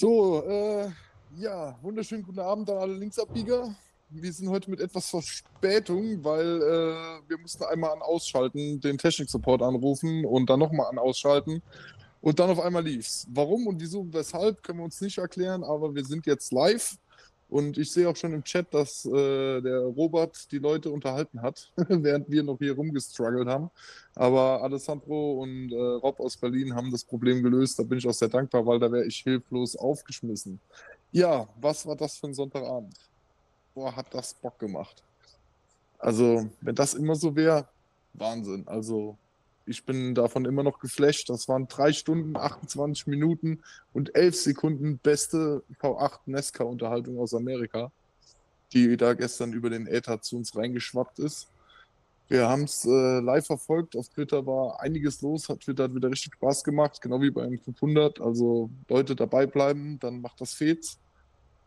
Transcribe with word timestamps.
So, 0.00 0.44
äh, 0.46 0.88
ja, 1.40 1.76
wunderschönen 1.82 2.22
guten 2.22 2.38
Abend 2.38 2.70
an 2.70 2.76
alle 2.76 2.94
Linksabbieger. 2.94 3.74
Wir 4.10 4.32
sind 4.32 4.48
heute 4.48 4.70
mit 4.70 4.78
etwas 4.78 5.10
Verspätung, 5.10 6.22
weil 6.22 6.62
äh, 6.62 7.28
wir 7.28 7.36
mussten 7.36 7.64
einmal 7.64 7.90
an 7.90 8.02
Ausschalten, 8.02 8.80
den 8.80 8.96
Technik-Support 8.96 9.60
anrufen 9.60 10.24
und 10.24 10.48
dann 10.48 10.60
nochmal 10.60 10.86
an 10.86 11.00
Ausschalten. 11.00 11.62
Und 12.20 12.38
dann 12.38 12.48
auf 12.48 12.60
einmal 12.60 12.84
lief's. 12.84 13.26
Warum 13.28 13.66
und 13.66 13.80
wieso 13.80 14.02
und 14.02 14.14
weshalb 14.14 14.62
können 14.62 14.78
wir 14.78 14.84
uns 14.84 15.00
nicht 15.00 15.18
erklären, 15.18 15.64
aber 15.64 15.92
wir 15.92 16.04
sind 16.04 16.26
jetzt 16.26 16.52
live. 16.52 16.96
Und 17.48 17.78
ich 17.78 17.90
sehe 17.90 18.08
auch 18.08 18.16
schon 18.16 18.34
im 18.34 18.44
Chat, 18.44 18.72
dass 18.74 19.06
äh, 19.06 19.60
der 19.62 19.80
Robert 19.80 20.50
die 20.52 20.58
Leute 20.58 20.90
unterhalten 20.90 21.40
hat, 21.40 21.72
während 21.76 22.28
wir 22.30 22.42
noch 22.42 22.58
hier 22.58 22.74
rumgestruggelt 22.74 23.48
haben. 23.48 23.70
Aber 24.14 24.62
Alessandro 24.62 25.42
und 25.42 25.72
äh, 25.72 25.76
Rob 25.76 26.20
aus 26.20 26.36
Berlin 26.36 26.74
haben 26.74 26.90
das 26.90 27.04
Problem 27.04 27.42
gelöst. 27.42 27.78
Da 27.78 27.84
bin 27.84 27.98
ich 27.98 28.06
auch 28.06 28.12
sehr 28.12 28.28
dankbar, 28.28 28.66
weil 28.66 28.78
da 28.78 28.92
wäre 28.92 29.06
ich 29.06 29.16
hilflos 29.16 29.76
aufgeschmissen. 29.76 30.60
Ja, 31.10 31.48
was 31.58 31.86
war 31.86 31.96
das 31.96 32.18
für 32.18 32.26
ein 32.26 32.34
Sonntagabend? 32.34 32.94
Boah, 33.74 33.96
hat 33.96 34.12
das 34.12 34.34
Bock 34.34 34.58
gemacht. 34.58 35.02
Also, 35.98 36.48
wenn 36.60 36.74
das 36.74 36.94
immer 36.94 37.14
so 37.14 37.34
wäre, 37.34 37.66
Wahnsinn. 38.12 38.64
Also, 38.66 39.16
ich 39.68 39.84
bin 39.84 40.14
davon 40.14 40.44
immer 40.44 40.62
noch 40.62 40.78
geflasht. 40.78 41.28
Das 41.28 41.48
waren 41.48 41.68
drei 41.68 41.92
Stunden, 41.92 42.36
28 42.36 43.06
Minuten 43.06 43.60
und 43.92 44.14
11 44.14 44.36
Sekunden 44.36 44.98
beste 44.98 45.62
V8 45.80 46.20
Nesca-Unterhaltung 46.26 47.18
aus 47.18 47.34
Amerika, 47.34 47.92
die 48.72 48.96
da 48.96 49.14
gestern 49.14 49.52
über 49.52 49.70
den 49.70 49.86
Äther 49.86 50.20
zu 50.20 50.36
uns 50.36 50.56
reingeschwappt 50.56 51.18
ist. 51.18 51.48
Wir 52.28 52.46
haben 52.46 52.64
es 52.64 52.84
äh, 52.84 53.20
live 53.20 53.46
verfolgt. 53.46 53.96
Auf 53.96 54.08
Twitter 54.10 54.46
war 54.46 54.80
einiges 54.80 55.22
los. 55.22 55.48
Hat 55.48 55.60
Twitter 55.60 55.84
hat 55.84 55.94
wieder 55.94 56.10
richtig 56.10 56.34
Spaß 56.34 56.62
gemacht, 56.62 57.00
genau 57.00 57.20
wie 57.22 57.30
beim 57.30 57.58
500. 57.58 58.20
Also 58.20 58.68
Leute 58.88 59.16
dabei 59.16 59.46
bleiben, 59.46 59.98
dann 59.98 60.20
macht 60.20 60.40
das 60.40 60.52
Fets. 60.52 60.98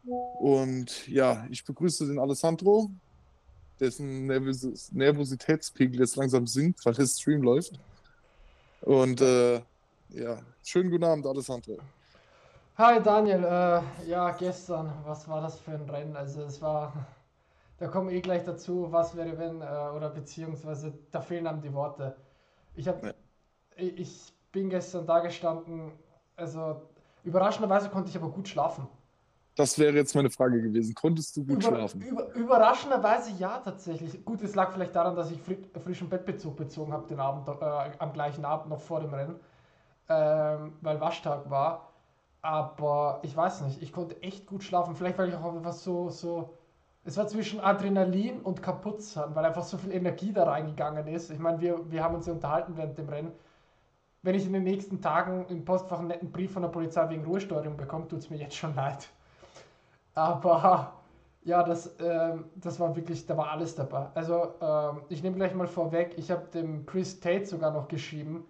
Und 0.04 1.08
ja, 1.08 1.46
ich 1.50 1.64
begrüße 1.66 2.08
den 2.08 2.20
Alessandro, 2.20 2.92
dessen 3.80 4.28
Nervos 4.28 4.92
Nervositätspegel 4.92 6.00
jetzt 6.00 6.16
langsam 6.16 6.46
sinkt, 6.46 6.86
weil 6.86 6.94
der 6.94 7.08
Stream 7.08 7.42
läuft. 7.42 7.80
Und 8.82 9.22
äh, 9.22 9.62
ja, 10.10 10.40
schönen 10.64 10.90
guten 10.90 11.04
Abend, 11.04 11.26
Alessandro. 11.28 11.78
Hi 12.78 13.02
Daniel, 13.02 13.44
äh, 13.44 14.10
ja, 14.10 14.32
gestern, 14.32 14.92
was 15.06 15.28
war 15.28 15.42
das 15.42 15.60
für 15.60 15.72
ein 15.72 15.88
Rennen? 15.90 16.16
Also 16.16 16.42
es 16.44 16.62
war, 16.62 16.94
da 17.78 17.88
kommen 17.88 18.10
wir 18.10 18.16
eh 18.16 18.22
gleich 18.22 18.44
dazu, 18.44 18.92
was 18.92 19.16
wäre 19.16 19.38
wenn, 19.38 19.62
äh, 19.62 19.66
oder 19.96 20.10
beziehungsweise 20.10 20.94
da 21.12 21.22
fehlen 21.22 21.46
einem 21.46 21.62
die 21.62 21.74
Worte. 21.74 22.16
Ich 22.74 22.88
habe, 22.88 23.08
ja. 23.08 23.14
ich, 23.76 24.00
ich 24.00 24.34
bin 24.52 24.70
gestern 24.70 25.06
da 25.06 25.20
gestanden, 25.20 25.92
also 26.36 26.82
überraschenderweise 27.24 27.90
konnte 27.90 28.10
ich 28.10 28.18
aber 28.18 28.30
gut 28.30 28.48
schlafen. 28.48 28.88
Das 29.62 29.78
wäre 29.78 29.94
jetzt 29.94 30.16
meine 30.16 30.32
Frage 30.32 30.60
gewesen. 30.60 30.96
Konntest 30.96 31.38
du 31.38 31.46
gut 31.46 31.64
über, 31.64 31.76
schlafen? 31.76 32.02
Über, 32.02 32.34
überraschenderweise 32.34 33.32
ja, 33.38 33.60
tatsächlich. 33.60 34.26
Gut, 34.26 34.42
es 34.42 34.56
lag 34.56 34.72
vielleicht 34.74 34.96
daran, 34.96 35.16
dass 35.16 35.30
ich 35.30 35.40
fri 35.40 35.56
frischen 35.84 36.10
Bettbezug 36.10 36.56
bezogen 36.58 36.92
habe 36.92 37.08
den 37.08 37.20
Abend, 37.20 37.48
äh, 37.48 37.92
am 38.00 38.12
gleichen 38.12 38.44
Abend 38.44 38.70
noch 38.70 38.82
vor 38.82 39.02
dem 39.02 39.14
Rennen, 39.14 39.36
ähm, 40.10 40.74
weil 40.82 41.00
Waschtag 41.00 41.48
war. 41.52 41.92
Aber 42.42 43.20
ich 43.22 43.38
weiß 43.38 43.62
nicht, 43.62 43.84
ich 43.84 43.94
konnte 43.94 44.20
echt 44.24 44.48
gut 44.48 44.64
schlafen. 44.64 44.96
Vielleicht, 44.96 45.20
weil 45.20 45.30
ich 45.30 45.36
auch 45.36 45.56
einfach 45.56 45.74
so, 45.74 46.10
so. 46.10 46.58
Es 47.04 47.16
war 47.18 47.28
zwischen 47.28 47.60
Adrenalin 47.60 48.42
und 48.42 48.64
Kaputtsein, 48.64 49.36
weil 49.36 49.46
einfach 49.46 49.64
so 49.64 49.78
viel 49.78 49.92
Energie 49.92 50.34
da 50.34 50.46
reingegangen 50.46 51.06
ist. 51.06 51.30
Ich 51.30 51.38
meine, 51.38 51.62
wir, 51.62 51.92
wir 51.92 52.04
haben 52.04 52.16
uns 52.16 52.26
ja 52.26 52.34
unterhalten 52.34 52.78
während 52.78 52.98
dem 52.98 53.10
Rennen. 53.10 53.32
Wenn 54.24 54.34
ich 54.34 54.48
in 54.48 54.54
den 54.54 54.64
nächsten 54.64 55.02
Tagen 55.02 55.46
im 55.50 55.66
Postfach 55.66 56.00
einen 56.00 56.08
netten 56.08 56.32
Brief 56.32 56.52
von 56.52 56.64
der 56.64 56.70
Polizei 56.70 57.08
wegen 57.12 57.26
Ruhesteuerung 57.26 57.78
bekomme, 57.78 58.08
tut 58.08 58.20
es 58.20 58.32
mir 58.32 58.38
jetzt 58.38 58.56
schon 58.56 58.74
leid. 58.74 59.08
Aber 60.14 60.94
ja, 61.44 61.64
das, 61.64 61.88
äh, 62.00 62.38
das 62.56 62.80
war 62.80 62.96
wirklich, 62.96 63.26
da 63.26 63.38
war 63.38 63.52
alles 63.52 63.76
dabei. 63.76 64.08
Also 64.14 64.54
äh, 64.62 64.94
ich 65.10 65.24
nehme 65.24 65.38
gleich 65.38 65.54
mal 65.56 65.68
vorweg, 65.68 66.14
ich 66.18 66.30
habe 66.32 66.46
dem 66.54 66.86
Chris 66.86 67.20
Tate 67.20 67.46
sogar 67.46 67.72
noch 67.72 67.88
geschrieben, 67.88 68.46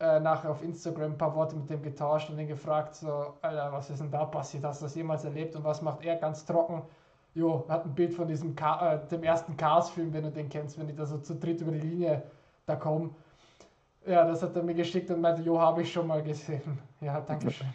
äh, 0.00 0.20
nachher 0.20 0.50
auf 0.50 0.62
Instagram 0.62 1.12
ein 1.12 1.18
paar 1.18 1.34
Worte 1.36 1.56
mit 1.56 1.70
dem 1.70 1.82
getauscht 1.82 2.30
und 2.30 2.38
ihn 2.38 2.48
gefragt, 2.48 2.94
so, 2.96 3.34
Alter, 3.42 3.72
was 3.72 3.90
ist 3.90 4.00
denn 4.00 4.10
da 4.10 4.24
passiert? 4.26 4.64
Hast 4.64 4.82
du 4.82 4.86
das 4.86 4.94
jemals 4.94 5.24
erlebt? 5.24 5.56
Und 5.56 5.64
was 5.64 5.82
macht 5.82 6.04
er 6.04 6.16
ganz 6.16 6.44
trocken? 6.44 6.82
Jo, 7.34 7.66
hat 7.68 7.86
ein 7.86 7.94
Bild 7.94 8.14
von 8.14 8.28
diesem 8.28 8.54
Ka 8.56 8.94
äh, 8.94 9.08
dem 9.08 9.22
ersten 9.24 9.56
Cars-Film, 9.56 10.12
wenn 10.12 10.24
du 10.24 10.30
den 10.30 10.48
kennst, 10.48 10.78
wenn 10.78 10.86
die 10.88 10.94
da 10.96 11.06
so 11.06 11.18
zu 11.18 11.34
dritt 11.36 11.60
über 11.62 11.72
die 11.72 11.80
Linie 11.80 12.22
da 12.66 12.76
kommen. 12.76 13.14
Ja, 14.06 14.24
das 14.26 14.42
hat 14.42 14.56
er 14.56 14.62
mir 14.62 14.74
geschickt 14.74 15.10
und 15.10 15.20
meinte, 15.20 15.42
jo, 15.42 15.60
habe 15.60 15.82
ich 15.82 15.92
schon 15.92 16.06
mal 16.06 16.22
gesehen. 16.22 16.78
Ja, 17.00 17.20
danke 17.20 17.50
schön. 17.50 17.74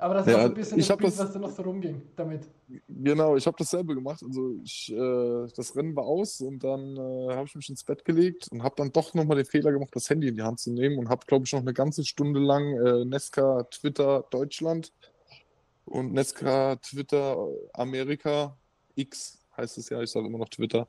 Aber 0.00 0.14
das 0.14 0.26
ja, 0.26 0.32
ist 0.32 0.38
auch 0.38 0.44
ein 0.44 0.54
bisschen 0.54 0.78
ich 0.78 0.88
das 0.88 0.96
Bild, 0.96 1.12
das, 1.12 1.18
was 1.18 1.32
da 1.32 1.38
noch 1.38 1.50
so 1.50 1.62
rumging 1.62 2.00
damit. 2.16 2.48
Genau, 2.88 3.36
ich 3.36 3.46
habe 3.46 3.56
dasselbe 3.58 3.94
gemacht. 3.94 4.22
Also 4.22 4.54
ich, 4.64 4.90
äh, 4.90 5.46
das 5.54 5.76
Rennen 5.76 5.94
war 5.94 6.04
aus 6.04 6.40
und 6.40 6.64
dann 6.64 6.96
äh, 6.96 7.34
habe 7.34 7.44
ich 7.46 7.54
mich 7.54 7.68
ins 7.68 7.84
Bett 7.84 8.04
gelegt 8.04 8.48
und 8.50 8.62
habe 8.62 8.74
dann 8.76 8.92
doch 8.92 9.12
nochmal 9.12 9.36
den 9.36 9.46
Fehler 9.46 9.72
gemacht, 9.72 9.90
das 9.92 10.08
Handy 10.08 10.28
in 10.28 10.36
die 10.36 10.42
Hand 10.42 10.58
zu 10.58 10.72
nehmen 10.72 10.98
und 10.98 11.10
habe, 11.10 11.26
glaube 11.26 11.44
ich, 11.44 11.52
noch 11.52 11.60
eine 11.60 11.74
ganze 11.74 12.04
Stunde 12.04 12.40
lang 12.40 12.74
äh, 12.78 13.04
Nesca, 13.04 13.64
Twitter, 13.64 14.24
Deutschland 14.30 14.92
und 15.84 16.14
Nesca, 16.14 16.76
Twitter, 16.76 17.36
Amerika, 17.74 18.56
X 18.94 19.40
heißt 19.60 19.78
es 19.78 19.88
ja, 19.90 20.00
ich 20.00 20.10
sage 20.10 20.26
immer 20.26 20.38
noch 20.38 20.48
Twitter, 20.48 20.88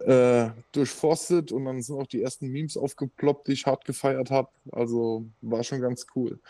äh, 0.00 0.48
durchforstet 0.72 1.52
und 1.52 1.64
dann 1.64 1.82
sind 1.82 1.96
auch 1.96 2.06
die 2.06 2.22
ersten 2.22 2.48
Memes 2.48 2.76
aufgeploppt, 2.76 3.48
die 3.48 3.52
ich 3.52 3.66
hart 3.66 3.84
gefeiert 3.84 4.30
habe. 4.30 4.48
Also 4.72 5.26
war 5.42 5.62
schon 5.62 5.80
ganz 5.80 6.06
cool. 6.14 6.40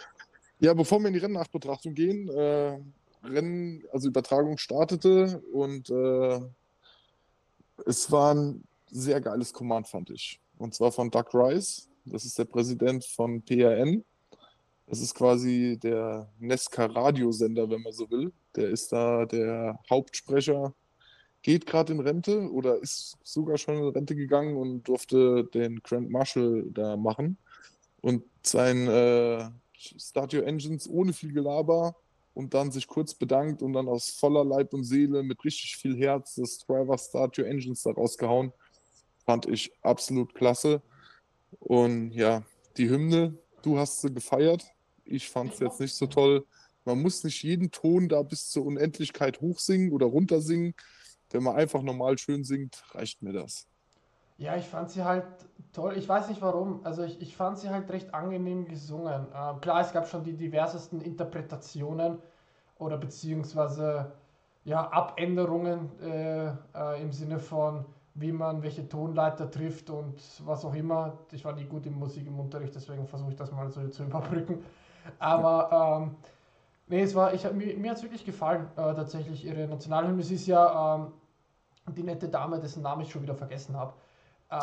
Ja, 0.59 0.73
bevor 0.73 1.01
wir 1.01 1.09
in 1.09 1.13
die 1.13 1.21
Rennnachbetrachtung 1.21 1.95
gehen, 1.95 2.29
äh, 2.31 2.79
Rennen, 3.23 3.85
also 3.93 4.09
Übertragung 4.09 4.57
startete 4.57 5.43
und 5.53 5.91
äh, 5.91 6.41
es 7.85 8.11
war 8.11 8.35
ein 8.35 8.65
sehr 8.91 9.21
geiles 9.21 9.53
Command, 9.53 9.87
fand 9.87 10.11
ich. 10.11 10.41
Und 10.57 10.75
zwar 10.75 10.93
von 10.93 11.11
Doug 11.11 11.27
Rice, 11.35 11.89
das 12.07 12.25
ist 12.25 12.39
der 12.39 12.47
Präsident 12.47 13.05
von 13.05 13.43
PRN. 13.43 14.03
Das 14.87 15.01
ist 15.01 15.15
quasi 15.15 15.79
der 15.83 16.31
Nesca-Radiosender, 16.39 17.69
wenn 17.69 17.83
man 17.83 17.93
so 17.93 18.09
will. 18.11 18.33
Der 18.55 18.71
ist 18.71 18.93
da 18.93 19.27
der 19.27 19.79
Hauptsprecher, 19.91 20.73
geht 21.43 21.67
gerade 21.67 21.93
in 21.93 22.01
Rente 22.01 22.51
oder 22.51 22.81
ist 22.81 23.19
sogar 23.25 23.59
schon 23.59 23.77
in 23.77 23.89
Rente 23.89 24.15
gegangen 24.15 24.57
und 24.57 24.85
durfte 24.85 25.45
den 25.53 25.83
Grand 25.83 26.11
Marshal 26.11 26.65
da 26.71 26.97
machen. 26.97 27.37
Und 28.01 28.23
sein 28.43 28.87
äh, 28.87 29.49
Start 29.99 30.35
Your 30.35 30.47
Engines 30.47 30.89
ohne 30.89 31.13
viel 31.13 31.33
Gelaber 31.33 31.97
und 32.35 32.55
dann 32.55 32.71
sich 32.71 32.87
kurz 32.87 33.15
bedankt 33.15 33.63
und 33.63 33.73
dann 33.73 33.89
aus 33.89 34.11
voller 34.11 34.45
Leib 34.45 34.75
und 34.75 34.85
Seele 34.85 35.23
mit 35.23 35.43
richtig 35.45 35.77
viel 35.77 35.97
Herz 35.97 36.35
das 36.35 36.59
Driver 36.59 36.99
Start 36.99 37.39
Your 37.39 37.47
Engines 37.47 37.83
da 37.83 37.93
rausgehauen. 37.93 38.53
Fand 39.25 39.47
ich 39.47 39.73
absolut 39.83 40.35
klasse. 40.35 40.83
Und 41.59 42.13
ja, 42.13 42.45
die 42.77 42.91
Hymne, 42.91 43.39
du 43.63 43.79
hast 43.79 44.03
sie 44.03 44.13
gefeiert. 44.13 44.65
Ich 45.05 45.29
fand 45.29 45.55
es 45.55 45.61
jetzt 45.61 45.81
nicht 45.81 45.95
so 45.95 46.07
toll. 46.07 46.45
Man 46.85 47.01
muss 47.01 47.25
nicht 47.25 47.43
jeden 47.43 47.71
Ton 47.71 48.09
da 48.09 48.23
bis 48.23 48.51
zur 48.51 48.67
Unendlichkeit 48.67 49.41
hochsingen 49.41 49.93
oder 49.93 50.07
runtersingen. 50.07 50.75
Wenn 51.31 51.43
man 51.43 51.57
einfach 51.57 51.83
normal 51.83 52.19
schön 52.19 52.45
singt, 52.45 52.83
reicht 52.95 53.23
mir 53.23 53.33
das. 53.33 53.67
Ja, 54.39 54.57
ich 54.57 54.67
fand 54.67 54.91
sie 54.91 55.05
halt 55.05 55.25
toll. 55.73 55.95
Ich 55.97 56.09
weiß 56.09 56.29
nicht 56.29 56.43
warum. 56.43 56.81
Also 56.85 57.03
ich, 57.05 57.21
ich 57.21 57.37
fand 57.37 57.59
sie 57.59 57.71
halt 57.71 57.91
recht 57.91 58.13
angenehm 58.15 58.67
gesungen. 58.67 59.27
Ähm, 59.35 59.61
klar, 59.61 59.81
es 59.81 59.93
gab 59.93 60.07
schon 60.09 60.25
die 60.25 60.37
diversesten 60.37 61.01
Interpretationen 61.01 62.19
oder 62.79 62.99
beziehungsweise 62.99 64.13
ja, 64.65 64.91
Abänderungen 64.91 65.91
äh, 66.03 66.49
äh, 66.75 67.03
im 67.03 67.13
Sinne 67.13 67.39
von, 67.39 67.85
wie 68.15 68.33
man 68.33 68.63
welche 68.63 68.89
Tonleiter 68.89 69.51
trifft 69.51 69.91
und 69.91 70.21
was 70.45 70.65
auch 70.65 70.75
immer. 70.75 71.19
Ich 71.33 71.45
war 71.45 71.55
nie 71.55 71.65
gut 71.65 71.87
im 71.87 71.99
Musik 71.99 72.27
im 72.27 72.39
Unterricht, 72.41 72.75
deswegen 72.75 73.07
versuche 73.07 73.31
ich 73.31 73.37
das 73.37 73.53
mal 73.53 73.71
so 73.71 73.87
zu 73.89 74.05
überbrücken. 74.07 74.65
Aber 75.19 76.03
ähm, 76.03 76.17
nee, 76.89 77.03
es 77.03 77.15
war, 77.15 77.35
ich, 77.35 77.51
mir, 77.53 77.77
mir 77.79 77.91
hat 77.91 77.99
es 77.99 78.03
wirklich 78.03 78.25
gefallen, 78.25 78.69
äh, 78.77 78.95
tatsächlich 78.95 79.45
ihre 79.45 79.69
Nationalhymne. 79.69 80.23
Es 80.23 80.31
ist 80.31 80.47
ja 80.47 80.97
ähm, 80.97 81.13
die 81.95 82.03
nette 82.03 82.29
Dame, 82.29 82.61
dessen 82.61 82.83
Namen 82.83 83.03
ich 83.03 83.11
schon 83.13 83.23
wieder 83.23 83.35
vergessen 83.35 83.77
habe. 83.77 83.95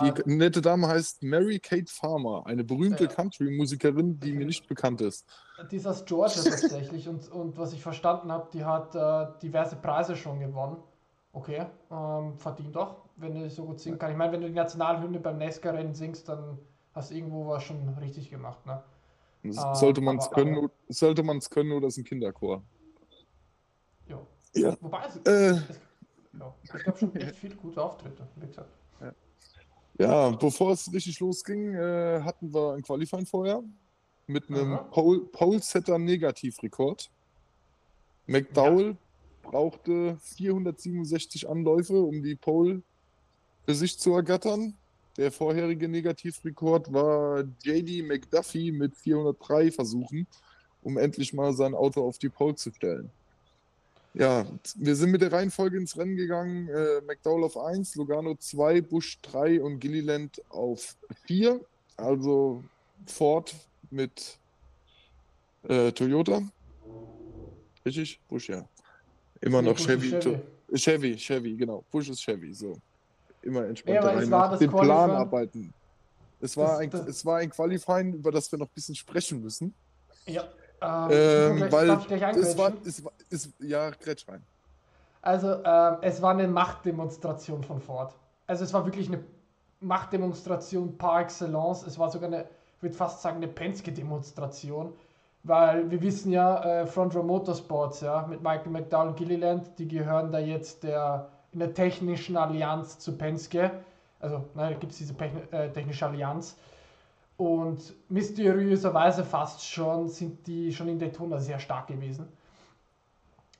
Die 0.02 0.08
äh, 0.08 0.24
nette 0.26 0.62
Dame 0.62 0.88
heißt 0.88 1.24
Mary 1.24 1.60
Kate 1.60 1.92
Farmer, 1.92 2.46
eine 2.46 2.64
berühmte 2.64 3.04
ja. 3.04 3.10
Country-Musikerin, 3.10 4.20
die 4.20 4.32
mir 4.32 4.46
nicht 4.46 4.68
bekannt 4.68 5.02
ist. 5.02 5.28
Die 5.70 5.76
ist 5.76 5.86
aus 5.86 6.06
Georgia 6.06 6.42
tatsächlich 6.42 7.10
und, 7.10 7.30
und 7.32 7.58
was 7.58 7.74
ich 7.74 7.82
verstanden 7.82 8.32
habe, 8.32 8.48
die 8.54 8.64
hat 8.64 8.96
äh, 8.96 9.40
diverse 9.42 9.76
Preise 9.76 10.16
schon 10.16 10.40
gewonnen. 10.40 10.78
Okay, 11.34 11.66
ähm, 11.92 12.38
verdient 12.38 12.76
doch, 12.76 13.06
wenn 13.18 13.34
du 13.34 13.50
so 13.50 13.66
gut 13.66 13.80
singen 13.80 13.98
kann. 13.98 14.12
Ich 14.12 14.18
meine, 14.18 14.32
wenn 14.32 14.42
du 14.42 14.48
die 14.48 14.54
Nationalhymne 14.54 15.20
beim 15.20 15.38
NASCAR-Rennen 15.38 15.94
singst, 15.94 16.30
dann 16.30 16.60
hast 16.94 17.12
du 17.12 17.16
irgendwo 17.16 17.48
was 17.48 17.64
schon 17.64 17.90
richtig 18.00 18.30
gemacht. 18.30 18.66
Ne? 18.66 18.82
Sollte 19.52 20.00
man 20.00 20.18
es 20.18 20.30
können, 20.30 20.58
aber, 20.58 20.70
sollte 20.88 21.24
man's 21.24 21.50
können 21.50 21.74
oder 21.74 21.88
ist 21.88 21.98
ein 21.98 22.06
Kinderchor? 22.06 22.64
Jo. 24.08 24.26
Ja. 24.54 24.78
Wobei, 24.80 25.02
es, 25.08 25.18
äh, 25.26 25.58
es, 25.70 25.82
ja, 26.40 26.54
es 26.64 26.84
gab 26.84 26.98
schon 26.98 27.14
echt 27.16 27.36
viele 27.36 27.56
gute 27.56 27.84
Auftritte, 27.84 28.26
wie 28.38 28.48
gesagt. 28.48 28.70
Ja, 29.02 29.12
bevor 30.32 30.72
es 30.72 30.92
richtig 30.92 31.20
losging, 31.20 31.76
äh, 31.76 32.22
hatten 32.22 32.54
wir 32.54 32.74
ein 32.74 32.82
Qualifying 32.82 33.26
vorher 33.26 33.64
mit 34.28 34.50
einem 34.50 34.80
Pole, 34.92 35.20
Pole 35.20 35.60
Setter 35.62 36.00
Negativrekord. 36.00 37.10
McDowell 38.26 38.92
ja. 38.92 39.50
brauchte 39.50 40.18
467 40.22 41.48
Anläufe, 41.50 42.00
um 42.00 42.24
die 42.24 42.36
Pole 42.36 42.82
für 43.66 43.76
sich 43.76 44.00
zu 44.00 44.14
ergattern. 44.14 44.76
Der 45.18 45.32
vorherige 45.32 45.88
Negativrekord 45.88 46.92
war 46.92 47.44
JD 47.64 48.08
McDuffie 48.08 48.72
mit 48.72 48.96
403 48.96 49.72
Versuchen, 49.72 50.26
um 50.82 50.98
endlich 50.98 51.34
mal 51.34 51.54
sein 51.54 51.76
Auto 51.76 52.08
auf 52.08 52.18
die 52.18 52.30
Pole 52.30 52.56
zu 52.56 52.72
stellen. 52.72 53.12
Ja, 54.14 54.46
wir 54.76 54.96
sind 54.96 55.10
mit 55.10 55.22
der 55.22 55.32
Reihenfolge 55.32 55.78
ins 55.78 55.98
Rennen 55.98 56.16
gegangen. 56.16 56.68
Äh, 56.70 57.02
McDowell 57.02 57.44
auf 57.46 57.58
1, 57.58 57.96
Logano 57.96 58.36
2, 58.36 58.82
Bush 58.82 59.20
3 59.24 59.62
und 59.62 59.80
Gilliland 59.80 60.42
auf 60.50 60.96
4. 61.26 61.60
Also 61.98 62.64
Ford 63.08 63.56
mit 63.90 64.38
äh, 65.68 65.92
Toyota. 65.92 66.44
Richtig? 67.86 68.20
Bush, 68.30 68.50
ja. 68.50 68.68
Immer 69.42 69.62
nee, 69.62 69.70
noch 69.70 69.78
Chevy. 69.78 70.12
Chevy. 70.12 70.40
Chevy, 70.76 71.16
Chevy, 71.18 71.56
genau. 71.56 71.84
Bush 71.92 72.10
ist 72.10 72.22
Chevy, 72.22 72.54
so. 72.54 72.78
Immer 73.42 73.66
entspannt 73.66 73.96
ja, 73.96 74.02
rein. 74.02 74.30
Nach 74.30 74.58
dem 74.58 74.72
Plan 74.72 75.12
arbeiten. 75.12 75.74
Es 76.40 76.56
war, 76.56 76.72
das, 76.72 76.80
ein, 76.80 76.90
das, 76.90 77.08
es 77.08 77.26
war 77.26 77.38
ein 77.40 77.50
Qualifying, 77.50 78.14
über 78.14 78.32
das 78.32 78.52
wir 78.52 78.60
noch 78.60 78.68
ein 78.68 78.74
bisschen 78.76 78.96
sprechen 78.96 79.42
müssen. 79.42 79.74
Ja. 80.26 80.48
Ähm, 80.84 81.62
ähm, 81.62 81.72
weil 81.72 81.90
es 81.90 82.58
war, 82.58 82.74
es 82.86 83.04
war, 83.06 83.12
es, 83.30 83.50
ja, 83.60 83.90
grätsch 83.92 84.28
rein. 84.28 84.44
Also, 85.22 85.54
äh, 85.64 85.98
es 86.02 86.22
war 86.22 86.32
eine 86.32 86.48
Machtdemonstration 86.48 87.64
von 87.64 87.80
Ford. 87.80 88.14
Also, 88.48 88.66
es 88.66 88.74
war 88.74 88.86
wirklich 88.86 89.08
eine 89.08 89.24
Machtdemonstration 89.80 90.98
par 90.98 91.22
excellence. 91.22 91.88
Es 91.88 91.98
war 91.98 92.10
sogar 92.10 92.28
eine, 92.28 92.46
ich 92.78 92.84
würde 92.84 92.96
fast 92.96 93.22
sagen, 93.22 93.38
eine 93.38 93.48
Penske-Demonstration. 93.48 94.94
Weil 95.44 95.90
wir 95.92 96.02
wissen 96.02 96.32
ja, 96.32 96.82
äh, 96.82 96.88
Front 96.88 97.16
Row 97.16 97.24
Motorsports, 97.24 98.02
ja, 98.02 98.26
mit 98.30 98.42
Michael 98.42 98.72
McDowell 98.72 99.10
und 99.10 99.18
Gilliland, 99.18 99.68
die 99.78 99.88
gehören 99.88 100.32
da 100.32 100.40
jetzt 100.40 100.84
der, 100.84 101.30
in 101.52 101.60
der 101.60 101.74
technischen 101.74 102.38
Allianz 102.38 103.00
zu 103.00 103.18
Penske. 103.18 103.72
Also, 104.20 104.44
da 104.56 104.72
gibt 104.72 104.92
es 104.92 104.98
diese 104.98 105.14
äh, 105.52 105.70
technische 105.70 106.06
Allianz. 106.06 106.58
Und 107.38 107.94
mysteriöserweise 108.10 109.24
fast 109.24 109.66
schon 109.66 110.08
sind 110.08 110.46
die 110.46 110.72
schon 110.72 110.88
in 110.88 111.00
Daytona 111.00 111.40
sehr 111.40 111.60
stark 111.60 111.88
gewesen. 111.88 112.28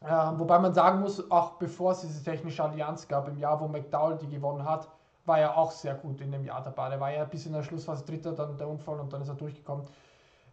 Äh, 0.02 0.08
wobei 0.08 0.60
man 0.60 0.74
sagen 0.74 1.00
muss, 1.00 1.32
auch 1.32 1.54
bevor 1.54 1.94
es 1.94 2.02
diese 2.02 2.24
technische 2.24 2.64
Allianz 2.64 3.08
gab, 3.08 3.28
im 3.28 3.38
Jahr, 3.38 3.60
wo 3.60 3.68
McDowell 3.68 4.18
die 4.18 4.28
gewonnen 4.28 4.64
hat, 4.64 4.90
war 5.26 5.40
er 5.40 5.58
auch 5.58 5.72
sehr 5.72 5.96
gut 5.96 6.20
in 6.22 6.32
dem 6.32 6.44
Jahr 6.44 6.62
dabei. 6.62 6.90
Er 6.90 7.00
war 7.00 7.12
ja 7.12 7.24
bis 7.24 7.46
in 7.46 7.54
der 7.54 7.64
Schlussphase 7.64 8.06
Dritter, 8.06 8.34
dann 8.34 8.58
der 8.58 8.68
Unfall 8.68 9.00
und 9.00 9.12
dann 9.14 9.22
ist 9.22 9.30
er 9.30 9.36
durchgekommen. 9.36 9.86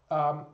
Ähm, 0.09 0.47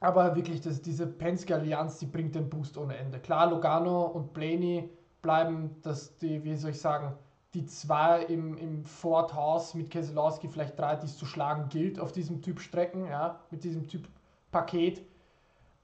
aber 0.00 0.36
wirklich, 0.36 0.60
das, 0.60 0.80
diese 0.82 1.06
Penske-Allianz, 1.06 1.98
die 1.98 2.06
bringt 2.06 2.34
den 2.34 2.48
Boost 2.48 2.76
ohne 2.78 2.96
Ende. 2.96 3.18
Klar, 3.18 3.50
Logano 3.50 4.04
und 4.04 4.32
Blaney 4.32 4.90
bleiben, 5.22 5.76
dass 5.82 6.16
die, 6.18 6.44
wie 6.44 6.54
soll 6.56 6.70
ich 6.70 6.80
sagen, 6.80 7.14
die 7.54 7.66
zwei 7.66 8.22
im, 8.24 8.56
im 8.58 8.84
Ford 8.84 9.34
House 9.34 9.74
mit 9.74 9.90
Keselowski, 9.90 10.48
vielleicht 10.48 10.78
drei, 10.78 10.96
die 10.96 11.06
es 11.06 11.16
zu 11.16 11.24
schlagen 11.24 11.68
gilt 11.68 12.00
auf 12.00 12.12
diesem 12.12 12.42
Typ 12.42 12.60
Strecken, 12.60 13.06
ja, 13.06 13.38
mit 13.50 13.64
diesem 13.64 13.86
Typ 13.86 14.08
Paket. 14.50 15.02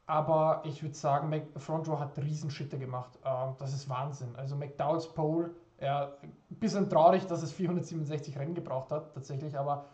Aber 0.07 0.63
ich 0.65 0.83
würde 0.83 0.97
sagen, 0.97 1.33
Front 1.57 1.89
Row 1.89 1.99
hat 2.01 2.19
Riesenschritte 2.19 2.79
gemacht. 2.79 3.19
Ähm, 3.25 3.55
das 3.59 3.73
ist 3.73 3.89
Wahnsinn. 3.89 4.35
Also 4.37 4.57
McDowell's 4.57 5.07
Pole, 5.07 5.51
ja, 5.81 6.13
ein 6.23 6.57
bisschen 6.57 6.91
traurig, 6.91 7.27
dass 7.27 7.43
es 7.43 7.53
467 7.53 8.37
Rennen 8.37 8.55
gebraucht 8.55 8.91
hat, 8.91 9.15
tatsächlich, 9.15 9.57
aber 9.57 9.85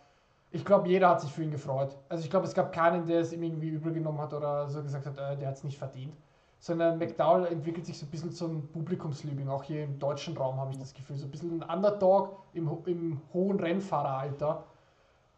ich 0.51 0.65
glaube, 0.65 0.89
jeder 0.89 1.11
hat 1.11 1.21
sich 1.21 1.31
für 1.31 1.43
ihn 1.43 1.51
gefreut. 1.51 1.97
Also 2.09 2.25
ich 2.25 2.31
glaube, 2.31 2.47
es 2.47 2.55
gab 2.55 2.73
keinen, 2.73 3.07
der 3.07 3.21
es 3.21 3.33
ihm 3.33 3.43
irgendwie 3.43 3.69
übel 3.69 3.93
genommen 3.93 4.21
hat 4.21 4.33
oder 4.33 4.69
so 4.71 4.83
gesagt 4.83 5.05
hat, 5.05 5.19
äh, 5.19 5.37
der 5.37 5.49
hat 5.49 5.57
es 5.57 5.65
nicht 5.65 5.77
verdient 5.77 6.17
sondern 6.59 6.99
McDowell 6.99 7.47
entwickelt 7.47 7.87
sich 7.87 7.99
so 7.99 8.07
ein 8.07 8.11
bisschen 8.11 8.33
zum 8.33 8.69
Publikumsliebling. 8.69 9.49
Auch 9.49 9.63
hier 9.63 9.85
im 9.85 9.99
deutschen 9.99 10.37
Raum 10.37 10.59
habe 10.59 10.73
ich 10.73 10.79
das 10.79 10.95
Gefühl. 10.95 11.17
So 11.17 11.27
ein 11.27 11.31
bisschen 11.31 11.63
ein 11.63 11.77
Underdog 11.77 12.39
im, 12.55 12.69
im 12.87 13.21
hohen 13.33 13.61
Rennfahreralter, 13.61 14.65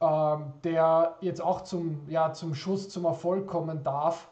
ähm, 0.01 0.53
der 0.65 1.17
jetzt 1.21 1.43
auch 1.43 1.63
zum, 1.63 2.09
ja, 2.09 2.33
zum 2.33 2.55
Schuss, 2.55 2.89
zum 2.89 3.05
Erfolg 3.05 3.47
kommen 3.47 3.83
darf. 3.83 4.29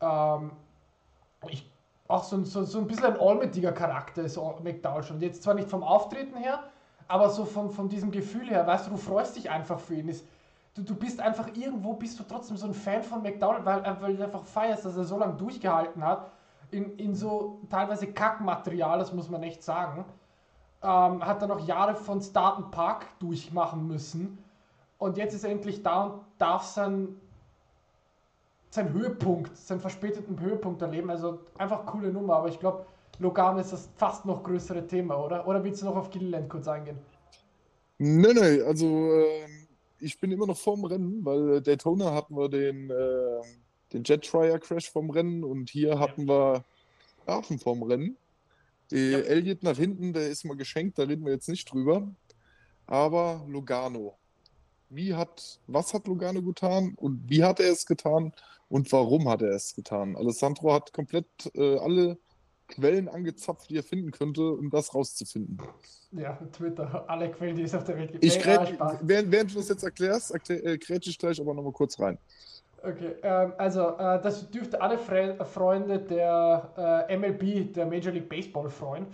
Ähm, 0.00 0.52
ich, 1.48 1.70
auch 2.08 2.24
so, 2.24 2.42
so, 2.44 2.64
so 2.64 2.78
ein 2.78 2.86
bisschen 2.86 3.06
ein 3.06 3.20
allmächtiger 3.20 3.72
Charakter 3.72 4.22
ist 4.22 4.38
McDowell 4.62 5.02
schon. 5.02 5.20
Jetzt 5.20 5.42
zwar 5.42 5.54
nicht 5.54 5.68
vom 5.68 5.82
Auftreten 5.82 6.36
her, 6.36 6.62
aber 7.08 7.30
so 7.30 7.44
von, 7.44 7.70
von 7.70 7.88
diesem 7.88 8.10
Gefühl 8.10 8.48
her, 8.48 8.66
weißt 8.66 8.86
du, 8.86 8.92
du 8.92 8.96
freust 8.96 9.36
dich 9.36 9.50
einfach 9.50 9.78
für 9.78 9.94
ihn. 9.94 10.08
Ist, 10.08 10.24
du, 10.76 10.82
du 10.82 10.94
bist 10.94 11.20
einfach 11.20 11.48
irgendwo, 11.54 11.94
bist 11.94 12.18
du 12.18 12.24
trotzdem 12.24 12.56
so 12.56 12.66
ein 12.66 12.74
Fan 12.74 13.02
von 13.02 13.22
McDonald, 13.22 13.64
weil, 13.64 13.82
weil 14.00 14.16
du 14.16 14.24
einfach 14.24 14.44
feierst, 14.44 14.84
dass 14.84 14.96
er 14.96 15.04
so 15.04 15.18
lange 15.18 15.34
durchgehalten 15.34 16.04
hat. 16.04 16.30
In, 16.70 16.96
in 16.98 17.14
so 17.14 17.60
teilweise 17.70 18.08
Kackmaterial, 18.08 18.98
das 18.98 19.12
muss 19.12 19.30
man 19.30 19.42
echt 19.42 19.62
sagen. 19.62 20.04
Ähm, 20.82 21.24
hat 21.24 21.40
er 21.40 21.48
noch 21.48 21.66
Jahre 21.66 21.94
von 21.94 22.20
Start 22.20 22.58
and 22.58 22.70
Park 22.70 23.06
durchmachen 23.18 23.86
müssen. 23.86 24.38
Und 24.98 25.16
jetzt 25.16 25.34
ist 25.34 25.44
er 25.44 25.50
endlich 25.50 25.82
da 25.82 26.04
und 26.04 26.24
darf 26.38 26.64
sein, 26.64 27.20
sein 28.70 28.92
Höhepunkt, 28.92 29.56
seinen 29.56 29.80
verspäteten 29.80 30.38
Höhepunkt 30.40 30.82
erleben. 30.82 31.10
Also 31.10 31.40
einfach 31.56 31.86
coole 31.86 32.10
Nummer, 32.10 32.36
aber 32.36 32.48
ich 32.48 32.58
glaube, 32.58 32.84
Logan 33.18 33.58
ist 33.58 33.72
das 33.72 33.88
fast 33.96 34.26
noch 34.26 34.42
größere 34.42 34.86
Thema, 34.86 35.16
oder? 35.16 35.46
Oder 35.46 35.62
willst 35.64 35.80
du 35.80 35.86
noch 35.86 35.96
auf 35.96 36.10
Gilliland 36.10 36.50
kurz 36.50 36.68
eingehen? 36.68 36.98
Nein, 37.98 38.34
nein, 38.34 38.62
also 38.66 38.86
ähm 38.86 39.55
ich 40.00 40.20
bin 40.20 40.30
immer 40.30 40.46
noch 40.46 40.58
vorm 40.58 40.84
Rennen, 40.84 41.24
weil 41.24 41.60
Daytona 41.60 42.12
hatten 42.12 42.36
wir 42.36 42.48
den, 42.48 42.90
äh, 42.90 43.42
den 43.92 44.04
Jet 44.04 44.24
Trier 44.24 44.58
Crash 44.58 44.90
vom 44.90 45.10
Rennen 45.10 45.44
und 45.44 45.70
hier 45.70 45.98
hatten 45.98 46.28
wir 46.28 46.64
Hafen 47.26 47.58
vom 47.58 47.82
Rennen. 47.82 48.16
Die 48.90 49.10
ja. 49.10 49.18
Elliott 49.18 49.62
nach 49.62 49.76
hinten, 49.76 50.12
der 50.12 50.28
ist 50.28 50.44
mal 50.44 50.56
geschenkt, 50.56 50.98
da 50.98 51.04
reden 51.04 51.24
wir 51.24 51.32
jetzt 51.32 51.48
nicht 51.48 51.70
drüber. 51.72 52.08
Aber 52.86 53.44
Lugano. 53.48 54.16
Wie 54.88 55.14
hat, 55.14 55.58
was 55.66 55.92
hat 55.92 56.06
Lugano 56.06 56.42
getan 56.42 56.94
und 56.96 57.28
wie 57.28 57.42
hat 57.42 57.58
er 57.58 57.72
es 57.72 57.86
getan 57.86 58.32
und 58.68 58.90
warum 58.92 59.28
hat 59.28 59.42
er 59.42 59.50
es 59.50 59.74
getan? 59.74 60.14
Alessandro 60.16 60.72
hat 60.72 60.92
komplett 60.92 61.26
äh, 61.54 61.78
alle 61.78 62.18
Quellen 62.68 63.08
angezapft, 63.08 63.70
die 63.70 63.76
er 63.76 63.82
finden 63.82 64.10
könnte, 64.10 64.52
um 64.52 64.70
das 64.70 64.94
rauszufinden. 64.94 65.60
Ja, 66.12 66.38
Twitter, 66.52 67.04
alle 67.08 67.30
Quellen, 67.30 67.56
die 67.56 67.62
es 67.62 67.74
auf 67.74 67.84
der 67.84 67.96
Welt 67.96 68.12
gibt. 68.12 68.24
Ich 68.24 68.38
grätsch, 68.40 68.72
während, 69.02 69.30
während, 69.30 69.52
du 69.52 69.56
das 69.56 69.68
jetzt 69.68 69.82
erklärst, 69.82 70.32
erklär, 70.32 70.64
äh, 70.64 70.78
grätsch 70.78 71.08
ich 71.08 71.18
gleich 71.18 71.40
aber 71.40 71.54
nochmal 71.54 71.72
kurz 71.72 71.98
rein. 72.00 72.18
Okay, 72.82 73.16
ähm, 73.22 73.52
also 73.58 73.96
äh, 73.98 74.20
das 74.22 74.50
dürfte 74.50 74.80
alle 74.80 74.98
Fre 74.98 75.36
Freunde 75.44 75.98
der 75.98 77.06
äh, 77.08 77.16
MLB, 77.16 77.72
der 77.72 77.86
Major 77.86 78.12
League 78.12 78.28
Baseball 78.28 78.70
freuen. 78.70 79.06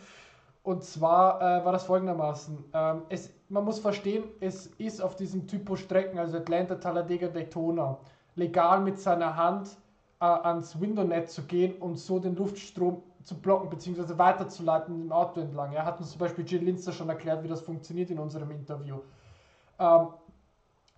Und 0.63 0.85
zwar 0.85 1.41
äh, 1.41 1.65
war 1.65 1.73
das 1.73 1.85
folgendermaßen. 1.85 2.65
Ähm, 2.73 3.03
es, 3.09 3.31
man 3.49 3.65
muss 3.65 3.79
verstehen, 3.79 4.25
es 4.41 4.67
ist 4.79 5.01
auf 5.01 5.17
diesem 5.17 5.47
Typus 5.47 5.81
Strecken, 5.81 6.19
also 6.19 6.37
Atlanta, 6.37 6.77
Talladega, 6.77 7.29
Daytona, 7.29 7.99
legal 8.37 8.81
mit 8.81 8.99
seiner 8.99 9.37
Hand 9.37 9.71
äh, 10.21 10.25
ans 10.25 10.81
Window-Net 10.81 11.31
zu 11.31 11.43
gehen 11.43 11.75
und 11.81 11.99
so 11.99 12.19
den 12.19 12.37
Luftstrom 12.37 13.03
zu 13.25 13.41
blocken 13.41 13.71
bzw. 13.71 14.19
weiterzuleiten 14.19 15.03
im 15.03 15.13
Auto 15.13 15.41
entlang. 15.41 15.73
Er 15.73 15.85
hat 15.85 16.01
uns 16.01 16.11
zum 16.11 16.19
Beispiel 16.19 16.45
Jill 16.45 16.65
Linzer 16.65 16.93
schon 16.93 17.09
erklärt, 17.09 17.43
wie 17.43 17.49
das 17.49 17.61
funktioniert 17.61 18.11
in 18.11 18.19
unserem 18.19 18.51
Interview. 18.51 18.99
Ähm, 19.79 20.09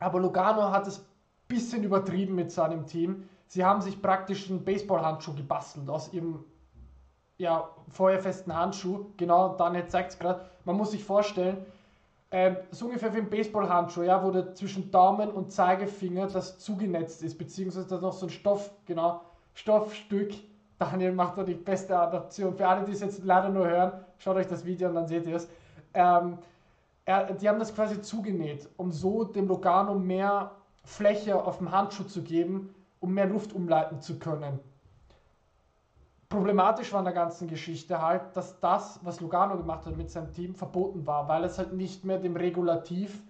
aber 0.01 0.21
Lugano 0.21 0.71
hat 0.71 0.87
es 0.87 0.99
ein 0.99 1.05
bisschen 1.49 1.83
übertrieben 1.83 2.35
mit 2.35 2.51
seinem 2.51 2.87
Team. 2.87 3.29
Sie 3.47 3.65
haben 3.65 3.81
sich 3.81 4.01
praktisch 4.01 4.51
einen 4.51 4.65
Baseballhandschuh 4.65 5.35
gebastelt 5.35 5.89
aus 5.89 6.13
ihrem 6.13 6.45
ja, 7.37 7.69
feuerfesten 7.89 8.55
Handschuh. 8.55 9.07
Genau, 9.17 9.57
Daniel 9.57 9.87
zeigt 9.89 10.13
es 10.13 10.19
gerade. 10.19 10.45
Man 10.65 10.77
muss 10.77 10.93
sich 10.93 11.05
vorstellen, 11.05 11.65
ähm, 12.31 12.57
so 12.71 12.87
ungefähr 12.87 13.15
wie 13.15 13.19
ein 13.19 13.31
Baseballhandschuh, 13.31 14.03
ja, 14.03 14.23
wo 14.23 14.31
der 14.31 14.55
zwischen 14.55 14.91
Daumen 14.91 15.31
und 15.31 15.53
Zeigefinger 15.53 16.27
das 16.27 16.59
zugenetzt 16.59 17.23
ist, 17.23 17.39
beziehungsweise 17.39 17.87
da 17.87 18.01
noch 18.01 18.13
so 18.13 18.27
ein 18.27 18.31
Stoff, 18.31 18.71
genau, 18.87 19.21
Stoffstück 19.55 20.35
Daniel 20.91 21.13
macht 21.13 21.39
da 21.39 21.43
die 21.43 21.55
beste 21.55 21.99
Adaption. 21.99 22.55
Für 22.55 22.69
alle, 22.69 22.85
die 22.85 22.93
es 22.93 23.01
jetzt 23.01 23.25
leider 23.25 23.49
nur 23.49 23.67
hören, 23.67 23.93
schaut 24.19 24.37
euch 24.37 24.47
das 24.47 24.65
Video 24.65 24.89
und 24.89 24.95
dann 24.95 25.07
seht 25.07 25.27
ihr 25.27 25.37
es. 25.37 25.49
Ähm, 25.95 26.39
er, 27.05 27.33
die 27.35 27.49
haben 27.49 27.59
das 27.59 27.75
quasi 27.75 28.01
zugenäht, 28.01 28.69
um 28.77 28.91
so 28.91 29.25
dem 29.25 29.49
Logano 29.49 29.95
mehr 29.95 30.53
Fläche 30.85 31.43
auf 31.43 31.59
dem 31.59 31.71
Handschuh 31.71 32.05
zu 32.05 32.23
geben, 32.23 32.75
um 33.01 33.13
mehr 33.13 33.27
Luft 33.27 33.53
umleiten 33.53 34.01
zu 34.01 34.19
können. 34.19 34.61
Problematisch 36.29 36.93
war 36.93 37.01
in 37.01 37.05
der 37.05 37.15
ganzen 37.15 37.49
Geschichte 37.49 38.03
halt, 38.03 38.37
dass 38.37 38.59
das, 38.61 38.99
was 39.03 39.21
Lugano 39.21 39.57
gemacht 39.57 39.87
hat 39.87 39.97
mit 39.97 40.11
seinem 40.11 40.33
Team, 40.33 40.55
verboten 40.55 41.07
war, 41.07 41.29
weil 41.29 41.45
es 41.45 41.59
halt 41.59 41.73
nicht 41.75 42.05
mehr 42.05 42.19
dem 42.19 42.35
Regulativ 42.35 43.23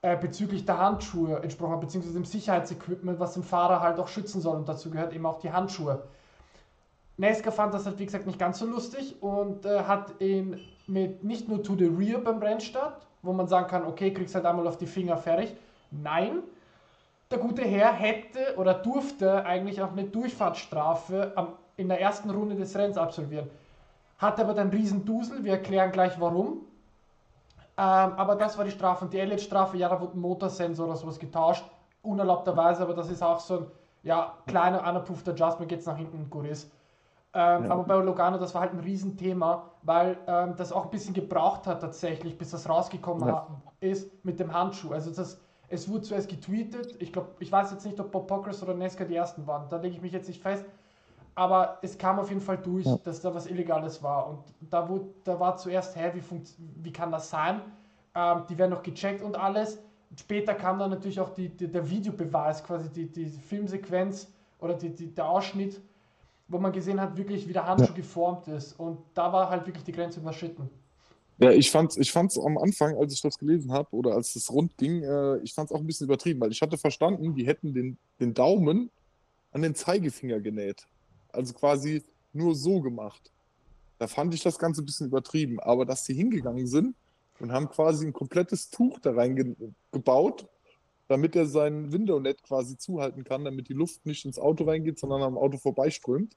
äh, 0.00 0.16
bezüglich 0.16 0.64
der 0.64 0.78
Handschuhe 0.78 1.42
entsprochen 1.42 1.72
hat, 1.72 1.80
beziehungsweise 1.80 2.18
dem 2.18 2.24
Sicherheitsequipment, 2.24 3.20
was 3.20 3.34
den 3.34 3.42
Fahrer 3.42 3.80
halt 3.80 3.98
auch 3.98 4.08
schützen 4.08 4.40
soll. 4.40 4.56
Und 4.56 4.68
dazu 4.68 4.90
gehört 4.90 5.12
eben 5.12 5.26
auch 5.26 5.38
die 5.38 5.52
Handschuhe. 5.52 6.04
Nesca 7.16 7.50
fand 7.50 7.74
das 7.74 7.86
halt, 7.86 7.98
wie 7.98 8.06
gesagt, 8.06 8.26
nicht 8.26 8.38
ganz 8.38 8.58
so 8.58 8.66
lustig 8.66 9.16
und 9.20 9.66
äh, 9.66 9.84
hat 9.84 10.20
ihn 10.20 10.60
mit 10.86 11.22
nicht 11.22 11.48
nur 11.48 11.62
to 11.62 11.74
the 11.76 11.86
rear 11.86 12.20
beim 12.20 12.38
Rennstart, 12.38 13.06
wo 13.22 13.32
man 13.32 13.46
sagen 13.46 13.68
kann, 13.68 13.84
okay, 13.86 14.12
kriegst 14.12 14.34
halt 14.34 14.46
einmal 14.46 14.66
auf 14.66 14.78
die 14.78 14.86
Finger 14.86 15.16
fertig. 15.16 15.54
Nein, 15.90 16.42
der 17.30 17.38
gute 17.38 17.62
Herr 17.62 17.92
hätte 17.92 18.56
oder 18.56 18.74
durfte 18.74 19.44
eigentlich 19.44 19.82
auch 19.82 19.92
eine 19.92 20.04
Durchfahrtsstrafe 20.04 21.32
am 21.36 21.54
in 21.76 21.88
der 21.88 22.00
ersten 22.00 22.30
Runde 22.30 22.54
des 22.54 22.76
Rennens 22.76 22.98
absolvieren. 22.98 23.48
Hat 24.18 24.38
aber 24.38 24.54
dann 24.54 24.68
riesen 24.68 25.04
Dusel, 25.04 25.42
wir 25.44 25.52
erklären 25.52 25.90
gleich 25.90 26.20
warum. 26.20 26.66
Ähm, 27.76 28.12
aber 28.16 28.36
das 28.36 28.58
war 28.58 28.64
die 28.64 28.70
Strafe. 28.70 29.04
Und 29.04 29.12
die 29.12 29.18
Elliott-Strafe, 29.18 29.76
ja, 29.76 29.88
da 29.88 30.00
wurde 30.00 30.16
ein 30.16 30.20
Motorsensor 30.20 30.86
oder 30.86 30.96
sowas 30.96 31.18
getauscht, 31.18 31.64
unerlaubterweise, 32.02 32.82
aber 32.82 32.94
das 32.94 33.10
ist 33.10 33.22
auch 33.22 33.40
so 33.40 33.58
ein 33.58 33.66
ja, 34.02 34.34
kleiner 34.46 34.80
unapproved 34.80 35.28
Adjustment, 35.28 35.68
geht 35.68 35.80
es 35.80 35.86
nach 35.86 35.96
hinten 35.96 36.28
gut 36.28 36.46
ist. 36.46 36.70
Ähm, 37.34 37.64
ja. 37.64 37.70
Aber 37.70 37.84
bei 37.84 37.96
Logano, 37.96 38.38
das 38.38 38.54
war 38.54 38.62
halt 38.62 38.72
ein 38.72 38.80
Riesenthema, 38.80 39.70
weil 39.82 40.18
ähm, 40.26 40.54
das 40.56 40.70
auch 40.70 40.84
ein 40.84 40.90
bisschen 40.90 41.14
gebraucht 41.14 41.66
hat 41.66 41.80
tatsächlich, 41.80 42.36
bis 42.36 42.50
das 42.50 42.68
rausgekommen 42.68 43.26
ja. 43.26 43.46
ist 43.80 44.24
mit 44.24 44.38
dem 44.38 44.52
Handschuh. 44.52 44.92
Also 44.92 45.10
das, 45.10 45.40
es 45.68 45.88
wurde 45.88 46.02
zuerst 46.02 46.28
getweetet. 46.28 46.96
Ich 47.00 47.12
glaube, 47.12 47.28
ich 47.38 47.50
weiß 47.50 47.70
jetzt 47.70 47.86
nicht, 47.86 47.98
ob 47.98 48.12
Bob 48.12 48.26
Pockrass 48.26 48.62
oder 48.62 48.74
Nesca 48.74 49.04
die 49.04 49.16
ersten 49.16 49.46
waren. 49.46 49.68
Da 49.70 49.78
lege 49.78 49.96
ich 49.96 50.02
mich 50.02 50.12
jetzt 50.12 50.28
nicht 50.28 50.42
fest. 50.42 50.66
Aber 51.34 51.78
es 51.80 51.96
kam 51.96 52.18
auf 52.18 52.28
jeden 52.28 52.42
Fall 52.42 52.58
durch, 52.58 52.84
ja. 52.84 52.98
dass 53.02 53.22
da 53.22 53.34
was 53.34 53.46
Illegales 53.46 54.02
war. 54.02 54.28
Und 54.28 54.44
da, 54.60 54.86
wurde, 54.86 55.06
da 55.24 55.40
war 55.40 55.56
zuerst, 55.56 55.96
hä, 55.96 56.12
wie, 56.12 56.22
wie 56.82 56.92
kann 56.92 57.10
das 57.10 57.30
sein? 57.30 57.62
Ähm, 58.14 58.42
die 58.50 58.58
werden 58.58 58.72
noch 58.72 58.82
gecheckt 58.82 59.22
und 59.22 59.36
alles. 59.36 59.78
Später 60.18 60.52
kam 60.52 60.78
dann 60.78 60.90
natürlich 60.90 61.20
auch 61.20 61.30
die, 61.30 61.48
die, 61.48 61.72
der 61.72 61.88
Videobeweis, 61.88 62.62
quasi 62.62 62.90
die, 62.90 63.10
die 63.10 63.26
Filmsequenz 63.26 64.30
oder 64.58 64.74
die, 64.74 65.14
der 65.14 65.26
Ausschnitt, 65.26 65.80
wo 66.48 66.58
man 66.58 66.72
gesehen 66.72 67.00
hat, 67.00 67.16
wirklich 67.16 67.48
wie 67.48 67.52
der 67.52 67.66
Handschuh 67.66 67.88
ja. 67.88 67.92
geformt 67.94 68.48
ist. 68.48 68.78
Und 68.78 68.98
da 69.14 69.32
war 69.32 69.48
halt 69.48 69.66
wirklich 69.66 69.84
die 69.84 69.92
Grenze 69.92 70.20
überschritten. 70.20 70.68
Ja, 71.38 71.50
ich 71.50 71.70
fand 71.70 71.92
es 71.92 71.96
ich 71.96 72.12
fand's 72.12 72.38
am 72.38 72.58
Anfang, 72.58 72.96
als 72.96 73.14
ich 73.14 73.20
das 73.20 73.38
gelesen 73.38 73.72
habe 73.72 73.88
oder 73.90 74.14
als 74.14 74.36
es 74.36 74.50
rund 74.52 74.76
ging, 74.76 75.02
äh, 75.02 75.38
ich 75.38 75.54
fand 75.54 75.70
es 75.70 75.74
auch 75.74 75.80
ein 75.80 75.86
bisschen 75.86 76.06
übertrieben, 76.06 76.40
weil 76.40 76.52
ich 76.52 76.62
hatte 76.62 76.78
verstanden, 76.78 77.34
die 77.34 77.46
hätten 77.46 77.72
den, 77.72 77.98
den 78.20 78.34
Daumen 78.34 78.90
an 79.50 79.62
den 79.62 79.74
Zeigefinger 79.74 80.40
genäht. 80.40 80.86
Also 81.32 81.52
quasi 81.54 82.02
nur 82.32 82.54
so 82.54 82.80
gemacht. 82.80 83.30
Da 83.98 84.06
fand 84.06 84.34
ich 84.34 84.42
das 84.42 84.58
Ganze 84.58 84.82
ein 84.82 84.86
bisschen 84.86 85.06
übertrieben. 85.06 85.60
Aber 85.60 85.84
dass 85.84 86.04
sie 86.04 86.14
hingegangen 86.14 86.66
sind 86.66 86.94
und 87.40 87.52
haben 87.52 87.68
quasi 87.68 88.06
ein 88.06 88.12
komplettes 88.12 88.70
Tuch 88.70 88.98
da 89.00 89.12
reingebaut, 89.12 90.46
damit 91.12 91.36
er 91.36 91.44
sein 91.44 91.92
Window-Net 91.92 92.42
quasi 92.42 92.78
zuhalten 92.78 93.22
kann, 93.22 93.44
damit 93.44 93.68
die 93.68 93.74
Luft 93.74 94.06
nicht 94.06 94.24
ins 94.24 94.38
Auto 94.38 94.64
reingeht, 94.64 94.98
sondern 94.98 95.22
am 95.22 95.36
Auto 95.36 95.58
vorbeiströmt. 95.58 96.34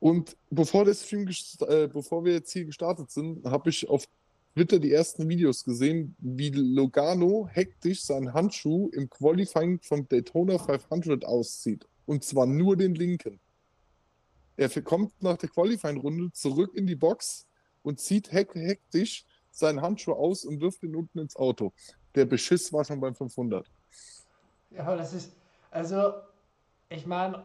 Und 0.00 0.38
bevor, 0.48 0.86
das 0.86 1.02
Film 1.02 1.28
äh, 1.28 1.86
bevor 1.86 2.24
wir 2.24 2.32
jetzt 2.32 2.50
hier 2.50 2.64
gestartet 2.64 3.10
sind, 3.10 3.44
habe 3.44 3.68
ich 3.68 3.86
auf 3.86 4.06
Twitter 4.54 4.78
die 4.78 4.90
ersten 4.90 5.28
Videos 5.28 5.64
gesehen, 5.64 6.16
wie 6.18 6.48
Logano 6.48 7.46
hektisch 7.52 8.02
seinen 8.04 8.32
Handschuh 8.32 8.88
im 8.94 9.10
Qualifying 9.10 9.80
vom 9.82 10.08
Daytona 10.08 10.58
500 10.58 11.26
auszieht. 11.26 11.86
Und 12.06 12.24
zwar 12.24 12.46
nur 12.46 12.74
den 12.74 12.94
linken. 12.94 13.38
Er 14.56 14.70
kommt 14.80 15.12
nach 15.22 15.36
der 15.36 15.50
Qualifying-Runde 15.50 16.32
zurück 16.32 16.74
in 16.74 16.86
die 16.86 16.96
Box 16.96 17.46
und 17.82 18.00
zieht 18.00 18.32
hektisch 18.32 19.26
seinen 19.50 19.82
Handschuh 19.82 20.12
aus 20.12 20.46
und 20.46 20.62
wirft 20.62 20.82
ihn 20.84 20.96
unten 20.96 21.18
ins 21.18 21.36
Auto. 21.36 21.72
Der 22.18 22.24
Beschiss 22.24 22.72
war 22.72 22.84
schon 22.84 22.98
beim 22.98 23.14
500. 23.14 23.70
Ja, 24.70 24.96
das 24.96 25.14
ist, 25.14 25.32
also, 25.70 26.14
ich 26.88 27.06
meine, 27.06 27.44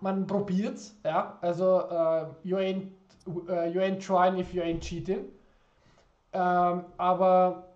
man 0.00 0.26
probiert's, 0.26 0.96
ja. 1.04 1.38
Also, 1.40 1.84
uh, 1.88 2.34
you, 2.42 2.56
ain't, 2.56 2.90
uh, 3.28 3.64
you 3.72 3.80
ain't 3.80 4.04
trying 4.04 4.38
if 4.38 4.52
you 4.52 4.60
ain't 4.60 4.82
cheating. 4.82 5.26
Ähm, 6.32 6.84
aber 6.96 7.68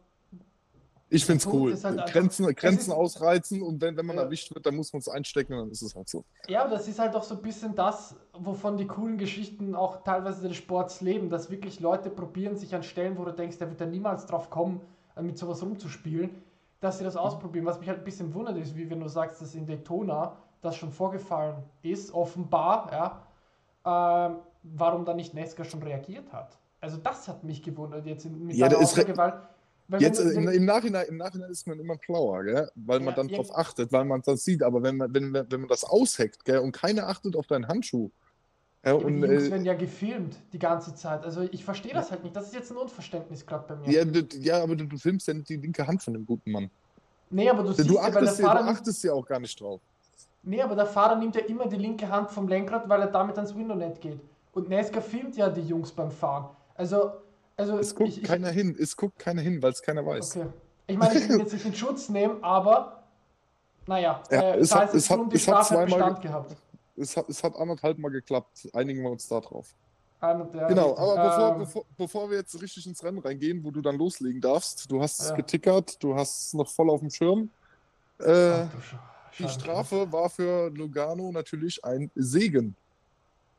ich 1.09 1.25
finde 1.25 1.39
es 1.39 1.47
cool. 1.47 1.77
Halt 1.81 2.13
Grenzen, 2.13 2.55
Grenzen 2.55 2.93
ausreizen 2.93 3.63
und 3.63 3.81
wenn, 3.81 3.97
wenn 3.97 4.07
man 4.07 4.17
ja. 4.17 4.23
erwischt 4.23 4.53
wird, 4.55 4.67
dann 4.67 4.75
muss 4.75 4.93
man 4.93 4.99
es 4.99 5.09
einstecken 5.09 5.55
und 5.55 5.59
dann 5.61 5.71
ist 5.71 5.83
es 5.83 5.95
halt 5.95 6.09
so. 6.09 6.25
Ja, 6.49 6.63
aber 6.63 6.71
das 6.71 6.89
ist 6.89 6.99
halt 6.99 7.15
auch 7.15 7.23
so 7.23 7.37
ein 7.37 7.43
bisschen 7.43 7.75
das, 7.77 8.17
wovon 8.33 8.77
die 8.77 8.87
coolen 8.87 9.17
Geschichten 9.17 9.77
auch 9.77 10.03
teilweise 10.03 10.47
des 10.47 10.57
Sports 10.57 11.01
leben, 11.01 11.31
dass 11.31 11.51
wirklich 11.51 11.79
Leute 11.79 12.11
probieren, 12.11 12.57
sich 12.57 12.75
an 12.75 12.83
Stellen, 12.83 13.17
wo 13.17 13.25
du 13.25 13.33
denkst, 13.33 13.59
der 13.59 13.69
wird 13.69 13.81
da 13.81 13.87
niemals 13.87 14.27
drauf 14.27 14.51
kommen, 14.51 14.81
mit 15.23 15.39
sowas 15.39 15.63
rumzuspielen, 15.63 16.31
dass 16.81 16.99
sie 16.99 17.05
das 17.05 17.17
ausprobieren. 17.17 17.67
Was 17.67 17.79
mich 17.79 17.89
halt 17.89 17.99
ein 17.99 18.05
bisschen 18.05 18.33
wundert 18.35 18.57
ist, 18.57 18.77
wie 18.77 18.89
wenn 18.89 19.01
du 19.01 19.09
sagst, 19.09 19.41
dass 19.41 19.55
in 19.55 19.67
Daytona 19.67 20.37
das 20.61 20.77
schon 20.77 20.93
vorgefallen 20.93 21.57
ist, 21.83 22.13
offenbar, 22.13 23.23
ja, 23.85 24.29
äh, 24.29 24.35
warum 24.63 25.05
da 25.05 25.15
nicht 25.15 25.35
Nesca 25.35 25.65
schon 25.65 25.83
reagiert 25.83 26.33
hat. 26.33 26.59
Also 26.81 26.97
das 26.97 27.29
hat 27.29 27.45
mich 27.45 27.63
gewundert 27.63 28.07
jetzt 28.07 28.25
mit 28.25 28.57
ja, 28.57 28.69
seiner 28.69 28.83
Aussagegewalt. 28.83 29.35
Jetzt 29.99 30.25
man, 30.25 30.35
im, 30.35 30.49
im, 30.49 30.65
Nachhinein, 30.65 31.07
im 31.09 31.17
Nachhinein 31.17 31.51
ist 31.51 31.67
man 31.67 31.81
immer 31.81 31.97
schlauer, 32.01 32.45
gell? 32.45 32.71
weil 32.77 33.01
man 33.01 33.09
ja, 33.09 33.15
dann 33.17 33.29
ja, 33.29 33.39
darauf 33.39 33.57
achtet, 33.57 33.91
weil 33.93 34.05
man 34.05 34.23
das 34.23 34.45
sieht. 34.45 34.63
Aber 34.63 34.83
wenn 34.83 34.99
man, 34.99 35.13
wenn, 35.13 35.35
wenn 35.35 35.61
man 35.61 35.69
das 35.69 35.85
ausheckt 35.85 36.45
gell? 36.45 36.59
und 36.59 36.73
keiner 36.73 37.09
achtet 37.09 37.35
auf 37.37 37.47
deinen 37.47 37.67
Handschuh. 37.67 38.11
Ja, 38.85 38.95
und, 38.95 39.21
die 39.21 39.27
Jungs 39.27 39.45
äh, 39.45 39.51
werden 39.51 39.65
ja 39.67 39.75
gefilmt 39.75 40.37
die 40.53 40.59
ganze 40.59 40.95
Zeit. 40.95 41.25
Also 41.25 41.43
ich 41.51 41.65
verstehe 41.65 41.93
das 41.93 42.11
halt 42.11 42.23
nicht. 42.23 42.35
Das 42.35 42.47
ist 42.47 42.55
jetzt 42.55 42.71
ein 42.71 42.79
Unverständnis 42.79 43.45
gerade 43.45 43.65
bei 43.69 43.77
mir. 43.77 43.91
Ja, 43.91 44.05
du, 44.05 44.21
ja 44.39 44.63
aber 44.63 44.75
du, 44.75 44.87
du, 44.87 44.97
filmst 44.97 45.29
ja 45.29 45.35
nicht 45.35 45.49
die 45.49 45.57
linke 45.57 45.87
Hand 45.87 46.03
von 46.03 46.15
dem 46.15 46.25
guten 46.25 46.51
Mann. 46.51 46.71
Nee, 47.29 47.49
aber 47.51 47.63
du, 47.63 47.73
siehst 47.73 47.89
du 47.89 47.95
ja, 47.95 48.15
weil 48.15 48.25
der 48.25 48.33
Fahrer. 48.33 48.63
Du 48.63 48.69
achtest 48.71 49.05
ja 49.05 49.13
auch 49.13 49.27
gar 49.27 49.39
nicht 49.39 49.61
drauf. 49.61 49.81
Nee, 50.43 50.63
aber 50.63 50.75
der 50.75 50.87
Fahrer 50.87 51.17
nimmt 51.17 51.37
ja 51.37 51.43
immer 51.43 51.69
die 51.69 51.77
linke 51.77 52.09
Hand 52.09 52.31
vom 52.31 52.49
Lenkrad, 52.49 52.89
weil 52.89 53.03
er 53.03 53.09
damit 53.09 53.37
ans 53.37 53.55
Window-Net 53.55 54.01
geht. 54.01 54.21
Und 54.53 54.69
Nesca 54.71 55.01
filmt 55.01 55.37
ja 55.37 55.51
die 55.51 55.61
Jungs 55.61 55.93
beim 55.93 56.11
Fahren. 56.11 56.49
Also 56.75 57.13
also 57.61 57.79
es 57.79 57.95
guckt 57.95 58.17
ich, 58.17 58.23
keiner 58.23 58.49
hin, 58.49 58.75
es 58.81 58.97
guckt 58.97 59.19
keiner 59.19 59.43
hin, 59.43 59.63
weil 59.63 59.73
es 59.73 59.83
keiner 59.83 60.05
weiß. 60.05 60.37
Okay. 60.37 60.47
Ich 60.87 60.97
meine, 60.97 61.19
ich 61.19 61.29
will 61.29 61.41
jetzt 61.41 61.53
nicht 61.53 61.67
in 61.67 61.75
Schutz 61.75 62.09
nehmen, 62.09 62.43
aber 62.43 63.03
naja, 63.87 64.23
ja, 64.31 64.41
äh, 64.41 64.59
es, 64.59 64.75
hat, 64.75 64.95
es, 64.95 65.11
hat, 65.11 65.21
es 65.31 65.47
hat 65.47 65.67
zweimal 65.67 66.15
gehabt. 66.15 66.57
Es 67.01 67.17
hat, 67.17 67.29
es 67.29 67.43
hat 67.43 67.57
anderthalb 67.57 67.99
Mal 67.99 68.11
geklappt. 68.11 68.69
Einigen 68.73 69.03
wir 69.03 69.11
uns 69.11 69.27
da 69.27 69.41
drauf. 69.41 69.75
Genau, 70.21 70.97
aber 70.99 71.15
bevor, 71.17 71.53
ähm, 71.53 71.59
bevor, 71.61 71.85
bevor, 71.97 72.31
wir 72.31 72.37
jetzt 72.39 72.61
richtig 72.61 72.87
ins 72.87 73.03
Rennen 73.03 73.21
reingehen, 73.21 73.65
wo 73.65 73.71
du 73.71 73.81
dann 73.81 73.97
loslegen 73.97 74.41
darfst, 74.41 74.91
du 74.91 75.01
hast 75.01 75.19
es 75.19 75.31
ja. 75.31 75.37
getickert, 75.37 76.03
du 76.03 76.15
hast 76.15 76.47
es 76.47 76.55
noch 76.55 76.69
voll 76.69 76.91
auf 76.91 77.01
dem 77.01 77.09
Schirm. 77.09 77.49
Äh, 78.19 78.65
Ach, 78.65 78.69
die 79.39 79.49
Strafe 79.49 80.13
war 80.13 80.29
für 80.29 80.69
Lugano 80.71 81.33
natürlich 81.33 81.83
ein 81.85 82.11
Segen. 82.15 82.77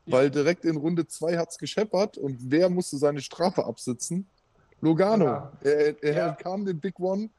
Weil 0.06 0.30
direkt 0.30 0.66
in 0.66 0.78
Runde 0.78 1.08
2 1.08 1.38
hat 1.38 1.50
es 1.50 1.58
gescheppert 1.58 2.18
und 2.18 2.38
wer 2.52 2.70
musste 2.70 2.98
seine 2.98 3.22
Strafe 3.22 3.66
absitzen? 3.66 4.28
Logano. 4.82 5.26
Ja. 5.26 5.52
Er, 5.62 6.04
er 6.04 6.16
ja. 6.16 6.32
kam 6.34 6.66
den 6.66 6.80
Big 6.80 7.00
One, 7.00 7.30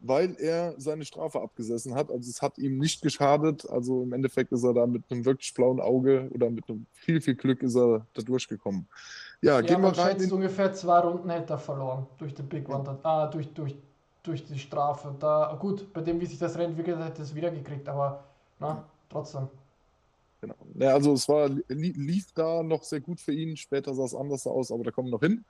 weil 0.00 0.36
er 0.38 0.74
seine 0.78 1.04
Strafe 1.04 1.40
abgesessen 1.40 1.94
hat. 1.94 2.10
Also 2.10 2.28
es 2.28 2.42
hat 2.42 2.58
ihm 2.58 2.78
nicht 2.78 3.02
geschadet. 3.02 3.68
Also 3.68 4.02
im 4.02 4.12
Endeffekt 4.12 4.52
ist 4.52 4.64
er 4.64 4.74
da 4.74 4.86
mit 4.86 5.04
einem 5.10 5.24
wirklich 5.24 5.52
blauen 5.54 5.80
Auge 5.80 6.30
oder 6.32 6.50
mit 6.50 6.68
einem 6.68 6.86
viel, 6.92 7.20
viel 7.20 7.34
Glück 7.34 7.62
ist 7.62 7.76
er 7.76 8.06
da 8.14 8.22
durchgekommen. 8.22 8.86
Ja, 9.40 9.60
ja 9.60 9.60
gehen 9.62 9.82
wir 9.82 9.96
rein. 9.96 10.20
In... 10.20 10.30
ungefähr 10.32 10.72
zwei 10.72 11.00
Runden 11.00 11.30
hätte 11.30 11.54
er 11.54 11.58
verloren 11.58 12.06
durch 12.18 12.34
den 12.34 12.48
Big 12.48 12.68
One. 12.68 12.84
Ja. 12.84 12.98
Ah, 13.02 13.26
durch, 13.26 13.52
durch, 13.52 13.74
durch 14.22 14.44
die 14.44 14.58
Strafe. 14.58 15.14
Da, 15.18 15.56
gut, 15.60 15.92
bei 15.92 16.02
dem, 16.02 16.20
wie 16.20 16.26
sich 16.26 16.38
das 16.38 16.56
Rennen 16.56 16.70
entwickelt 16.70 16.98
hat, 16.98 17.10
hätte 17.10 17.22
er 17.22 17.24
es 17.24 17.34
wieder 17.34 17.50
gekriegt, 17.50 17.88
aber 17.88 18.24
na, 18.58 18.84
trotzdem. 19.08 19.48
Genau. 20.40 20.54
Ja, 20.74 20.92
also 20.92 21.14
es 21.14 21.28
war, 21.28 21.48
lief 21.68 22.32
da 22.32 22.62
noch 22.62 22.82
sehr 22.82 23.00
gut 23.00 23.20
für 23.20 23.32
ihn, 23.32 23.56
später 23.56 23.94
sah 23.94 24.04
es 24.04 24.14
anders 24.14 24.46
aus, 24.46 24.70
aber 24.70 24.84
da 24.84 24.90
kommen 24.90 25.08
wir 25.08 25.12
noch 25.12 25.22
hin. 25.22 25.44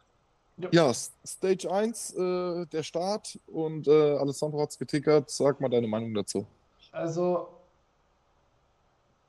Ja, 0.59 0.69
ja 0.71 0.93
Stage 0.95 1.71
1, 1.71 2.15
äh, 2.15 2.67
der 2.67 2.83
Start 2.83 3.39
und 3.47 3.89
äh, 3.89 4.17
Alessandro 4.17 4.61
hat 4.63 4.71
es 4.71 4.79
getickert. 4.79 5.31
Sag 5.31 5.61
mal 5.61 5.69
deine 5.69 5.87
Meinung 5.87 6.15
dazu. 6.15 6.47
Also, 6.93 7.49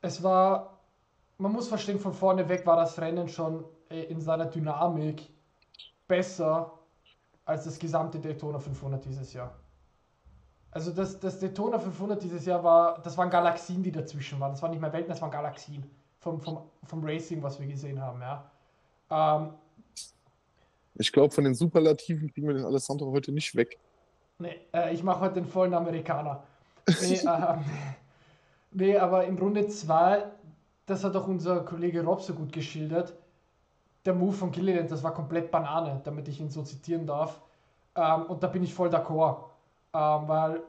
es 0.01 0.23
war, 0.23 0.77
man 1.37 1.51
muss 1.51 1.67
verstehen, 1.67 1.99
von 1.99 2.13
vorne 2.13 2.47
weg 2.47 2.65
war 2.65 2.77
das 2.77 2.97
Rennen 2.99 3.27
schon 3.27 3.65
äh, 3.89 4.03
in 4.03 4.21
seiner 4.21 4.45
Dynamik 4.45 5.29
besser 6.07 6.71
als 7.45 7.65
das 7.65 7.79
gesamte 7.79 8.19
Daytona 8.19 8.59
500 8.59 9.03
dieses 9.03 9.33
Jahr. 9.33 9.53
Also 10.71 10.91
das, 10.91 11.19
das 11.19 11.39
Daytona 11.39 11.79
500 11.79 12.21
dieses 12.21 12.45
Jahr 12.45 12.63
war, 12.63 12.99
das 13.01 13.17
waren 13.17 13.29
Galaxien, 13.29 13.81
die 13.81 13.91
dazwischen 13.91 14.39
waren. 14.39 14.51
Das 14.51 14.61
waren 14.61 14.71
nicht 14.71 14.81
mehr 14.81 14.91
Welten, 14.93 15.09
das 15.09 15.21
waren 15.21 15.31
Galaxien 15.31 15.89
vom, 16.19 16.41
vom, 16.41 16.61
vom 16.83 17.03
Racing, 17.03 17.41
was 17.41 17.59
wir 17.59 17.67
gesehen 17.67 18.01
haben, 18.01 18.21
ja. 18.21 18.51
Ähm, 19.09 19.53
ich 20.99 21.11
glaube, 21.11 21.33
von 21.33 21.43
den 21.43 21.53
Superlativen 21.53 22.31
kriegen 22.31 22.47
wir 22.47 22.55
den 22.55 22.65
Alessandro 22.65 23.11
heute 23.11 23.31
nicht 23.31 23.55
weg. 23.55 23.77
Nee, 24.39 24.55
äh, 24.73 24.93
ich 24.93 25.03
mache 25.03 25.21
heute 25.21 25.35
den 25.35 25.45
vollen 25.45 25.73
Amerikaner. 25.73 26.43
Nee, 27.01 27.15
äh, 27.25 27.55
nee 28.71 28.97
aber 28.97 29.25
in 29.25 29.37
Runde 29.37 29.67
2, 29.67 30.25
das 30.85 31.03
hat 31.03 31.15
auch 31.15 31.27
unser 31.27 31.61
Kollege 31.61 32.03
Rob 32.03 32.21
so 32.21 32.33
gut 32.33 32.51
geschildert, 32.51 33.13
der 34.05 34.13
Move 34.13 34.33
von 34.33 34.51
Gilliland, 34.51 34.89
das 34.89 35.03
war 35.03 35.13
komplett 35.13 35.51
Banane, 35.51 36.01
damit 36.03 36.27
ich 36.27 36.39
ihn 36.39 36.49
so 36.49 36.63
zitieren 36.63 37.05
darf. 37.05 37.41
Ähm, 37.95 38.23
und 38.27 38.41
da 38.41 38.47
bin 38.47 38.63
ich 38.63 38.73
voll 38.73 38.89
d'accord. 38.89 39.45
Ähm, 39.93 40.27
weil 40.27 40.61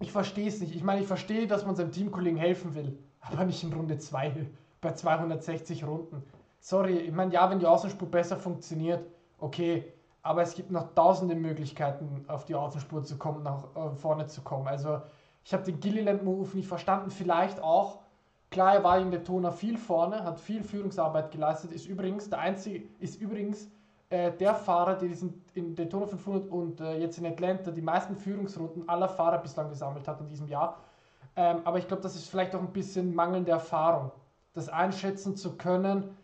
ich 0.00 0.12
verstehe 0.12 0.48
es 0.48 0.60
nicht. 0.60 0.74
Ich 0.74 0.82
meine, 0.82 1.00
ich 1.02 1.06
verstehe, 1.06 1.46
dass 1.46 1.66
man 1.66 1.76
seinem 1.76 1.92
Teamkollegen 1.92 2.38
helfen 2.38 2.74
will, 2.74 2.98
aber 3.20 3.44
nicht 3.44 3.62
in 3.62 3.72
Runde 3.72 3.98
2 3.98 4.46
bei 4.80 4.92
260 4.92 5.84
Runden. 5.84 6.22
Sorry, 6.64 6.96
ich 6.96 7.12
meine, 7.12 7.32
ja, 7.32 7.50
wenn 7.50 7.58
die 7.58 7.66
Außenspur 7.66 8.08
besser 8.08 8.36
funktioniert, 8.36 9.04
okay, 9.38 9.92
aber 10.22 10.42
es 10.42 10.54
gibt 10.54 10.70
noch 10.70 10.94
tausende 10.94 11.34
Möglichkeiten, 11.34 12.24
auf 12.28 12.44
die 12.44 12.54
Außenspur 12.54 13.02
zu 13.02 13.18
kommen, 13.18 13.42
nach 13.42 13.64
äh, 13.74 13.96
vorne 13.96 14.28
zu 14.28 14.42
kommen. 14.42 14.68
Also, 14.68 15.02
ich 15.44 15.52
habe 15.52 15.64
den 15.64 15.80
Gilliland-Move 15.80 16.56
nicht 16.56 16.68
verstanden, 16.68 17.10
vielleicht 17.10 17.60
auch, 17.60 17.98
klar, 18.50 18.74
er 18.74 18.84
war 18.84 19.00
in 19.00 19.10
Daytona 19.10 19.50
viel 19.50 19.76
vorne, 19.76 20.22
hat 20.22 20.38
viel 20.38 20.62
Führungsarbeit 20.62 21.32
geleistet, 21.32 21.72
ist 21.72 21.88
übrigens 21.88 22.30
der 22.30 22.38
einzige, 22.38 22.84
ist 23.00 23.20
übrigens 23.20 23.68
äh, 24.10 24.30
der 24.30 24.54
Fahrer, 24.54 24.94
der 24.94 25.08
diesen, 25.08 25.42
in 25.54 25.74
Daytona 25.74 26.06
500 26.06 26.48
und 26.48 26.80
äh, 26.80 26.96
jetzt 27.00 27.18
in 27.18 27.26
Atlanta 27.26 27.72
die 27.72 27.82
meisten 27.82 28.14
Führungsrunden 28.14 28.88
aller 28.88 29.08
Fahrer 29.08 29.38
bislang 29.38 29.68
gesammelt 29.68 30.06
hat 30.06 30.20
in 30.20 30.28
diesem 30.28 30.46
Jahr. 30.46 30.78
Ähm, 31.34 31.62
aber 31.64 31.78
ich 31.78 31.88
glaube, 31.88 32.04
das 32.04 32.14
ist 32.14 32.28
vielleicht 32.28 32.54
auch 32.54 32.60
ein 32.60 32.72
bisschen 32.72 33.16
mangelnde 33.16 33.50
Erfahrung, 33.50 34.12
das 34.52 34.68
einschätzen 34.68 35.36
zu 35.36 35.56
können, 35.56 36.16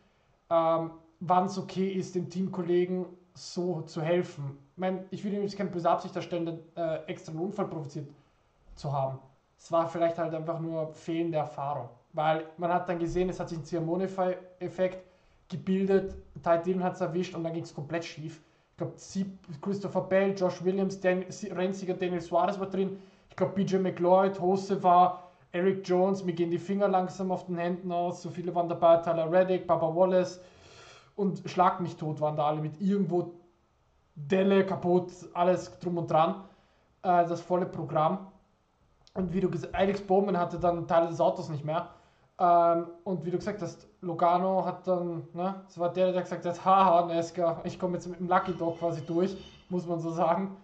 ähm, 0.50 0.90
wann 1.20 1.46
es 1.46 1.58
okay 1.58 1.88
ist, 1.88 2.14
dem 2.14 2.28
Teamkollegen 2.28 3.06
so 3.34 3.82
zu 3.82 4.02
helfen. 4.02 4.58
Ich 4.72 4.78
meine, 4.78 5.04
ich 5.10 5.24
will 5.24 5.32
ihm 5.32 5.42
jetzt 5.42 5.56
keine 5.56 5.70
böse 5.70 5.88
Absicht 5.88 6.14
erstellen, 6.16 6.60
äh, 6.76 6.96
extra 7.06 7.32
einen 7.32 7.40
Unfall 7.40 7.66
provoziert 7.66 8.08
zu 8.74 8.92
haben. 8.92 9.18
Es 9.56 9.70
war 9.72 9.88
vielleicht 9.88 10.18
halt 10.18 10.34
einfach 10.34 10.60
nur 10.60 10.92
fehlende 10.92 11.38
Erfahrung. 11.38 11.88
Weil 12.12 12.46
man 12.56 12.72
hat 12.72 12.88
dann 12.88 12.98
gesehen, 12.98 13.28
es 13.28 13.38
hat 13.38 13.48
sich 13.48 13.58
ein 13.58 13.64
Ziamonify-Effekt 13.64 15.04
gebildet, 15.48 16.14
Ty 16.42 16.62
Dillon 16.64 16.82
hat 16.82 16.94
es 16.94 17.00
erwischt 17.00 17.34
und 17.34 17.44
dann 17.44 17.52
ging 17.52 17.64
es 17.64 17.74
komplett 17.74 18.04
schief. 18.04 18.40
Ich 18.70 18.76
glaube, 18.76 18.94
Christopher 19.60 20.02
Bell, 20.02 20.34
Josh 20.36 20.62
Williams, 20.64 21.00
Dan 21.00 21.24
Renziger, 21.50 21.94
Daniel 21.94 22.20
Suarez 22.20 22.58
war 22.60 22.68
drin. 22.68 22.98
Ich 23.28 23.36
glaube, 23.36 23.54
BJ 23.54 23.76
McLeod, 23.76 24.40
Hose 24.40 24.82
war, 24.82 25.27
Eric 25.52 25.88
Jones, 25.88 26.24
mir 26.24 26.34
gehen 26.34 26.50
die 26.50 26.58
Finger 26.58 26.88
langsam 26.88 27.30
auf 27.30 27.46
den 27.46 27.56
Händen 27.56 27.90
aus. 27.90 28.22
So 28.22 28.30
viele 28.30 28.54
waren 28.54 28.68
dabei, 28.68 28.98
Tyler 28.98 29.30
Reddick, 29.30 29.66
Baba 29.66 29.94
Wallace 29.94 30.40
und 31.16 31.42
Schlag 31.48 31.80
mich 31.80 31.96
tot 31.96 32.20
waren 32.20 32.36
da 32.36 32.46
alle 32.46 32.60
mit 32.60 32.80
irgendwo 32.80 33.34
Delle 34.14 34.66
kaputt, 34.66 35.10
alles 35.34 35.78
drum 35.78 35.98
und 35.98 36.10
dran. 36.10 36.44
Äh, 37.02 37.26
das 37.26 37.40
volle 37.40 37.66
Programm. 37.66 38.28
Und 39.14 39.32
wie 39.32 39.40
du 39.40 39.50
gesagt 39.50 39.74
Alex 39.74 40.00
Bowman 40.00 40.38
hatte 40.38 40.58
dann 40.58 40.86
Teile 40.86 41.08
des 41.08 41.20
Autos 41.20 41.48
nicht 41.48 41.64
mehr. 41.64 41.88
Ähm, 42.38 42.86
und 43.04 43.24
wie 43.24 43.30
du 43.30 43.38
gesagt 43.38 43.62
hast, 43.62 43.88
Logano 44.00 44.64
hat 44.64 44.86
dann, 44.86 45.26
ne, 45.32 45.62
das 45.64 45.78
war 45.78 45.92
der, 45.92 46.12
der 46.12 46.22
gesagt 46.22 46.44
hat, 46.44 46.64
haha, 46.64 47.06
Nesca, 47.06 47.60
ich 47.64 47.78
komme 47.80 47.94
jetzt 47.94 48.06
mit 48.06 48.20
dem 48.20 48.28
Lucky 48.28 48.52
Dog 48.52 48.78
quasi 48.78 49.04
durch, 49.04 49.36
muss 49.70 49.86
man 49.86 49.98
so 49.98 50.10
sagen. 50.10 50.56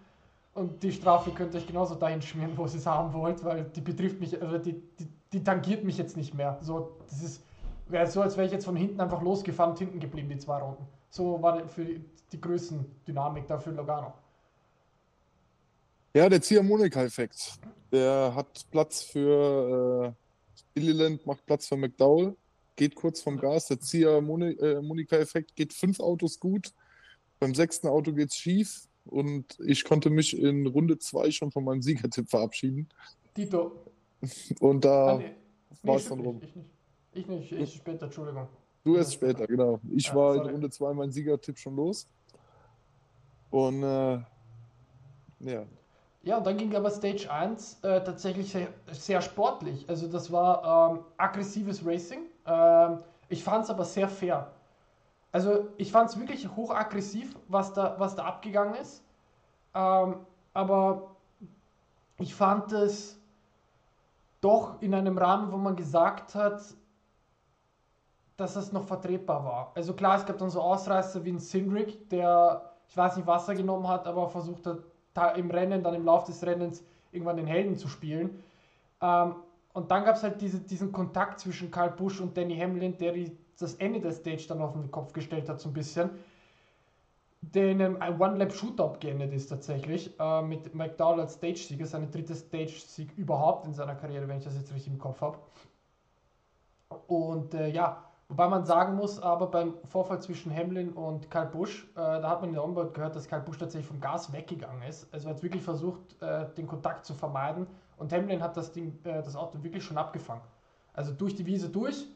Und 0.54 0.80
die 0.84 0.92
Strafe 0.92 1.32
könnt 1.32 1.52
ihr 1.52 1.60
euch 1.60 1.66
genauso 1.66 1.96
dahin 1.96 2.22
schmieren, 2.22 2.56
wo 2.56 2.62
ihr 2.62 2.74
es 2.74 2.86
haben 2.86 3.12
wollt, 3.12 3.44
weil 3.44 3.64
die 3.64 3.80
betrifft 3.80 4.20
mich, 4.20 4.40
also 4.40 4.58
die, 4.58 4.74
die, 5.00 5.08
die 5.32 5.42
tangiert 5.42 5.82
mich 5.82 5.98
jetzt 5.98 6.16
nicht 6.16 6.32
mehr. 6.32 6.58
So, 6.62 6.96
das 7.08 7.22
ist, 7.22 7.42
wäre 7.88 8.06
so, 8.06 8.22
als 8.22 8.36
wäre 8.36 8.46
ich 8.46 8.52
jetzt 8.52 8.64
von 8.64 8.76
hinten 8.76 9.00
einfach 9.00 9.20
losgefahren 9.20 9.72
und 9.72 9.78
hinten 9.78 9.98
geblieben, 9.98 10.28
die 10.28 10.38
zwei 10.38 10.58
Runden. 10.58 10.86
So 11.10 11.42
war 11.42 11.66
für 11.66 11.84
die, 11.84 12.40
Größendynamik 12.40 13.46
da 13.48 13.58
für 13.58 13.70
Logano. 13.70 14.12
Ja, 16.14 16.28
der 16.28 16.40
Ziehharmonika-Effekt. 16.40 17.58
Der 17.90 18.32
hat 18.34 18.66
Platz 18.70 19.02
für 19.02 20.14
äh, 20.74 20.80
Illiland, 20.80 21.26
macht 21.26 21.44
Platz 21.46 21.66
für 21.66 21.76
McDowell, 21.76 22.36
geht 22.76 22.94
kurz 22.94 23.20
vom 23.20 23.38
Gas. 23.38 23.66
Der 23.66 23.80
Ziehharmonika-Effekt 23.80 25.56
geht 25.56 25.72
fünf 25.72 25.98
Autos 25.98 26.38
gut. 26.38 26.72
Beim 27.40 27.54
sechsten 27.54 27.88
Auto 27.88 28.12
geht 28.12 28.30
es 28.30 28.36
schief 28.36 28.88
und 29.04 29.58
ich 29.60 29.84
konnte 29.84 30.10
mich 30.10 30.38
in 30.38 30.66
Runde 30.66 30.98
zwei 30.98 31.30
schon 31.30 31.50
von 31.50 31.64
meinem 31.64 31.82
Siegertipp 31.82 32.28
verabschieden. 32.28 32.88
Tito. 33.34 33.72
Und 34.60 34.84
da 34.84 35.14
ah, 35.14 35.18
nee. 35.18 35.34
war 35.82 35.96
es 35.96 36.08
dann 36.08 36.20
rum. 36.20 36.40
Ich 36.42 36.56
nicht. 36.56 36.70
Ich 37.16 37.26
nicht, 37.28 37.52
ich 37.52 37.74
später, 37.74 38.06
Entschuldigung. 38.06 38.48
Du 38.82 38.96
erst 38.96 39.14
später, 39.14 39.46
genau. 39.46 39.80
Ich 39.94 40.08
ja, 40.08 40.14
war 40.14 40.34
sorry. 40.34 40.48
in 40.48 40.54
Runde 40.54 40.70
2 40.70 40.92
mein 40.94 41.10
Siegertipp 41.12 41.58
schon 41.58 41.76
los. 41.76 42.06
Und 43.50 43.82
äh, 43.82 44.18
ja, 45.40 45.64
ja, 46.24 46.38
und 46.38 46.46
dann 46.46 46.56
ging 46.56 46.74
aber 46.74 46.90
Stage 46.90 47.30
1 47.30 47.80
äh, 47.82 48.02
tatsächlich 48.02 48.50
sehr, 48.50 48.68
sehr, 48.92 49.20
sportlich. 49.20 49.84
Also 49.88 50.08
das 50.08 50.32
war 50.32 50.92
ähm, 50.92 51.00
aggressives 51.18 51.84
Racing. 51.84 52.22
Ähm, 52.46 53.00
ich 53.28 53.44
fand 53.44 53.64
es 53.64 53.70
aber 53.70 53.84
sehr 53.84 54.08
fair. 54.08 54.50
Also 55.34 55.66
ich 55.78 55.90
fand 55.90 56.10
es 56.10 56.16
wirklich 56.16 56.48
hochaggressiv, 56.54 57.36
was 57.48 57.72
da, 57.72 57.96
was 57.98 58.14
da 58.14 58.24
abgegangen 58.24 58.76
ist. 58.76 59.02
Ähm, 59.74 60.14
aber 60.52 61.16
ich 62.20 62.32
fand 62.32 62.70
es 62.70 63.18
doch 64.40 64.80
in 64.80 64.94
einem 64.94 65.18
Rahmen, 65.18 65.50
wo 65.50 65.56
man 65.56 65.74
gesagt 65.74 66.36
hat, 66.36 66.62
dass 68.36 68.54
es 68.54 68.70
noch 68.70 68.84
vertretbar 68.84 69.44
war. 69.44 69.72
Also 69.74 69.94
klar, 69.94 70.18
es 70.18 70.24
gab 70.24 70.38
dann 70.38 70.50
so 70.50 70.60
Ausreißer 70.60 71.24
wie 71.24 71.32
ein 71.32 71.40
Sindrick, 71.40 72.08
der, 72.10 72.70
ich 72.86 72.96
weiß 72.96 73.16
nicht, 73.16 73.26
was 73.26 73.48
er 73.48 73.56
genommen 73.56 73.88
hat, 73.88 74.06
aber 74.06 74.28
versucht 74.28 74.64
hat, 74.68 75.36
im 75.36 75.50
Rennen, 75.50 75.82
dann 75.82 75.94
im 75.94 76.04
Laufe 76.04 76.26
des 76.26 76.46
Rennens 76.46 76.84
irgendwann 77.10 77.38
den 77.38 77.48
Helden 77.48 77.76
zu 77.76 77.88
spielen. 77.88 78.40
Ähm, 79.00 79.34
und 79.72 79.90
dann 79.90 80.04
gab 80.04 80.14
es 80.14 80.22
halt 80.22 80.40
diese, 80.40 80.60
diesen 80.60 80.92
Kontakt 80.92 81.40
zwischen 81.40 81.72
Karl 81.72 81.90
Busch 81.90 82.20
und 82.20 82.36
Danny 82.36 82.56
Hamlin, 82.56 82.96
der 82.96 83.10
die, 83.10 83.36
das 83.60 83.74
Ende 83.74 84.00
der 84.00 84.12
Stage 84.12 84.46
dann 84.48 84.60
auf 84.60 84.72
den 84.72 84.90
Kopf 84.90 85.12
gestellt 85.12 85.48
hat, 85.48 85.60
so 85.60 85.68
ein 85.68 85.72
bisschen. 85.72 86.10
Der 87.40 87.70
in 87.70 87.82
einem 87.82 88.20
One-Lap-Shootout 88.20 89.00
geendet 89.00 89.32
ist 89.32 89.48
tatsächlich, 89.48 90.18
äh, 90.18 90.42
mit 90.42 90.74
McDowell 90.74 91.20
als 91.20 91.34
Stage-Sieger, 91.34 91.86
seine 91.86 92.06
dritte 92.06 92.34
Stage-Sieg 92.34 93.12
überhaupt 93.18 93.66
in 93.66 93.74
seiner 93.74 93.94
Karriere, 93.94 94.26
wenn 94.28 94.38
ich 94.38 94.44
das 94.44 94.56
jetzt 94.56 94.72
richtig 94.72 94.92
im 94.94 94.98
Kopf 94.98 95.20
habe. 95.20 95.38
Und 97.06 97.52
äh, 97.52 97.68
ja, 97.68 98.04
Wobei 98.28 98.48
man 98.48 98.64
sagen 98.64 98.96
muss, 98.96 99.20
aber 99.20 99.48
beim 99.48 99.74
Vorfall 99.84 100.20
zwischen 100.22 100.54
Hamlin 100.54 100.92
und 100.92 101.30
Karl 101.30 101.46
Busch, 101.46 101.86
äh, 101.92 101.96
da 101.96 102.30
hat 102.30 102.40
man 102.40 102.50
in 102.50 102.54
der 102.54 102.64
Onboard 102.64 102.94
gehört, 102.94 103.14
dass 103.14 103.28
Karl 103.28 103.42
Busch 103.42 103.58
tatsächlich 103.58 103.86
vom 103.86 104.00
Gas 104.00 104.32
weggegangen 104.32 104.82
ist. 104.82 105.12
Also 105.12 105.28
er 105.28 105.34
hat 105.34 105.42
wirklich 105.42 105.62
versucht, 105.62 106.00
äh, 106.22 106.46
den 106.56 106.66
Kontakt 106.66 107.04
zu 107.04 107.12
vermeiden 107.12 107.66
und 107.98 108.12
Hamlin 108.12 108.42
hat 108.42 108.56
das, 108.56 108.72
Ding, 108.72 108.98
äh, 109.04 109.22
das 109.22 109.36
Auto 109.36 109.62
wirklich 109.62 109.84
schon 109.84 109.98
abgefangen. 109.98 110.42
Also 110.94 111.12
durch 111.12 111.34
die 111.34 111.44
Wiese 111.44 111.68
durch, 111.68 112.06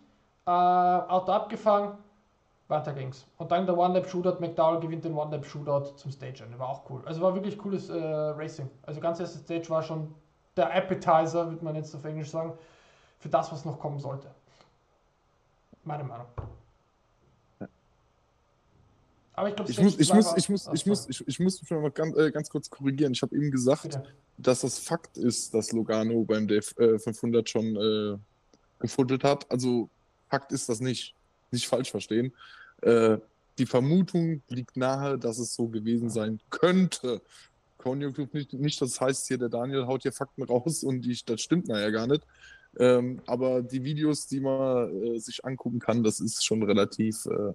äh, 0.49 0.51
Auto 0.51 1.31
abgefangen, 1.31 1.99
weiter 2.69 2.95
ging's. 2.95 3.27
Und 3.37 3.51
dann 3.53 3.67
der 3.67 3.77
One-Lap-Shootout, 3.77 4.41
McDowell 4.41 4.81
gewinnt 4.81 5.05
den 5.05 5.15
One-Lap-Shootout 5.15 5.97
zum 5.97 6.11
Stage-Ende. 6.11 6.59
War 6.59 6.71
auch 6.71 6.89
cool. 6.89 7.03
Also 7.05 7.21
war 7.21 7.35
wirklich 7.35 7.59
cooles 7.59 7.91
äh, 7.91 7.99
Racing. 7.99 8.71
Also 8.83 8.99
ganz 9.01 9.21
erste 9.21 9.39
Stage 9.39 9.69
war 9.69 9.83
schon 9.83 10.15
der 10.57 10.75
Appetizer, 10.75 11.51
würde 11.51 11.63
man 11.63 11.77
jetzt 11.77 11.95
auf 11.95 12.05
Englisch 12.05 12.31
sagen, 12.31 12.55
für 13.21 13.29
das, 13.29 13.53
was 13.53 13.67
noch 13.67 13.79
kommen 13.79 13.99
sollte. 13.99 14.31
Meine 15.85 16.05
Meinung. 16.05 16.27
Aber 19.35 19.51
ich 19.51 19.55
glaube, 19.55 19.71
ich 19.71 19.81
muss, 19.81 19.99
ich 19.99 20.13
muss, 20.13 20.37
ich 20.37 20.49
muss, 20.49 20.69
ich 20.73 20.87
muss, 20.87 21.09
ich, 21.09 21.29
ich 21.29 21.41
muss 21.41 21.61
mich 21.61 21.71
mal 21.71 21.91
ganz, 21.91 22.17
äh, 22.17 22.31
ganz 22.31 22.49
kurz 22.49 22.69
korrigieren. 22.71 23.13
Ich 23.13 23.23
habe 23.23 23.37
eben 23.37 23.51
gesagt, 23.51 23.83
Bitte. 23.83 24.03
dass 24.39 24.63
das 24.63 24.79
Fakt 24.79 25.17
ist, 25.19 25.55
dass 25.55 25.71
Logano 25.73 26.25
beim 26.25 26.49
DF 26.49 26.77
äh, 26.79 26.99
500 26.99 27.49
schon 27.49 27.77
äh, 27.77 28.19
gefunden 28.81 29.23
hat. 29.23 29.49
Also 29.51 29.89
Fakt 30.29 30.53
ist 30.53 30.69
das 30.69 30.81
nicht. 30.81 31.15
Nicht 31.51 31.67
falsch 31.67 31.91
verstehen. 31.91 32.33
Äh, 32.83 33.19
die 33.59 33.67
Vermutung 33.67 34.43
liegt 34.49 34.77
nahe, 34.77 35.19
dass 35.19 35.39
es 35.39 35.55
so 35.55 35.67
gewesen 35.69 36.11
sein 36.11 36.41
könnte. 36.51 37.21
Konjunktiv 37.79 38.33
nicht, 38.33 38.53
nicht, 38.53 38.81
das 38.81 39.01
heißt 39.01 39.27
hier, 39.29 39.39
der 39.39 39.49
Daniel 39.49 39.87
haut 39.87 40.03
hier 40.03 40.13
Fakten 40.13 40.43
raus 40.43 40.85
und 40.85 41.07
ich, 41.07 41.25
das 41.25 41.41
stimmt 41.41 41.69
nachher 41.69 41.93
gar 41.93 42.07
nicht. 42.07 42.23
Ähm, 42.79 43.21
aber 43.27 43.63
die 43.63 43.83
Videos, 43.83 44.27
die 44.27 44.41
man 44.41 45.03
äh, 45.03 45.19
sich 45.19 45.45
angucken 45.45 45.79
kann, 45.79 46.03
das 46.03 46.21
ist 46.21 46.45
schon 46.45 46.63
relativ. 46.63 47.27
Äh, 47.27 47.53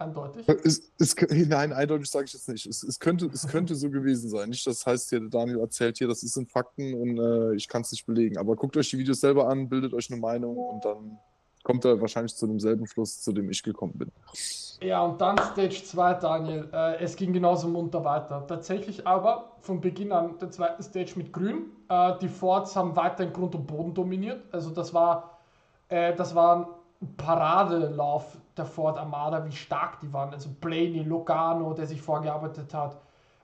Eindeutig? 0.00 0.48
Es, 0.64 0.92
es, 0.98 1.14
nein, 1.30 1.74
eindeutig 1.74 2.10
sage 2.10 2.24
ich 2.24 2.32
jetzt 2.32 2.48
nicht. 2.48 2.66
Es, 2.66 2.82
es, 2.82 2.98
könnte, 2.98 3.26
es 3.26 3.46
könnte 3.46 3.74
so 3.74 3.90
gewesen 3.90 4.30
sein. 4.30 4.48
Nicht, 4.48 4.66
das 4.66 4.86
heißt 4.86 5.10
hier, 5.10 5.20
Daniel 5.28 5.60
erzählt 5.60 5.98
hier, 5.98 6.08
das 6.08 6.20
sind 6.20 6.50
Fakten 6.50 6.94
und 6.94 7.18
äh, 7.18 7.54
ich 7.54 7.68
kann 7.68 7.82
es 7.82 7.92
nicht 7.92 8.06
belegen. 8.06 8.38
Aber 8.38 8.56
guckt 8.56 8.78
euch 8.78 8.88
die 8.88 8.98
Videos 8.98 9.20
selber 9.20 9.48
an, 9.48 9.68
bildet 9.68 9.92
euch 9.92 10.10
eine 10.10 10.18
Meinung 10.18 10.56
und 10.56 10.86
dann 10.86 11.18
kommt 11.64 11.84
er 11.84 12.00
wahrscheinlich 12.00 12.34
zu 12.34 12.46
demselben 12.46 12.86
Schluss, 12.86 13.20
zu 13.20 13.32
dem 13.32 13.50
ich 13.50 13.62
gekommen 13.62 13.92
bin. 13.92 14.10
Ja, 14.80 15.02
und 15.02 15.20
dann 15.20 15.36
Stage 15.36 15.84
2, 15.84 16.14
Daniel. 16.14 16.70
Äh, 16.72 17.04
es 17.04 17.14
ging 17.14 17.34
genauso 17.34 17.68
munter 17.68 18.02
weiter. 18.02 18.46
Tatsächlich 18.46 19.06
aber 19.06 19.52
von 19.60 19.82
Beginn 19.82 20.12
an 20.12 20.38
der 20.38 20.50
zweiten 20.50 20.82
Stage 20.82 21.12
mit 21.16 21.30
Grün. 21.30 21.66
Äh, 21.90 22.14
die 22.22 22.28
Fords 22.28 22.74
haben 22.74 22.96
weiter 22.96 23.24
in 23.24 23.34
Grund 23.34 23.54
und 23.54 23.66
Boden 23.66 23.92
dominiert. 23.92 24.42
Also 24.50 24.70
das 24.70 24.94
war, 24.94 25.40
äh, 25.88 26.14
das 26.14 26.34
war 26.34 26.80
ein 27.02 27.16
Paradelauf 27.18 28.38
der 28.60 28.66
Ford 28.66 28.98
Armada, 28.98 29.44
wie 29.44 29.52
stark 29.52 30.00
die 30.00 30.12
waren. 30.12 30.32
Also 30.32 30.50
Blaney, 30.60 31.02
Logano, 31.02 31.72
der 31.72 31.86
sich 31.86 32.00
vorgearbeitet 32.00 32.72
hat. 32.74 32.96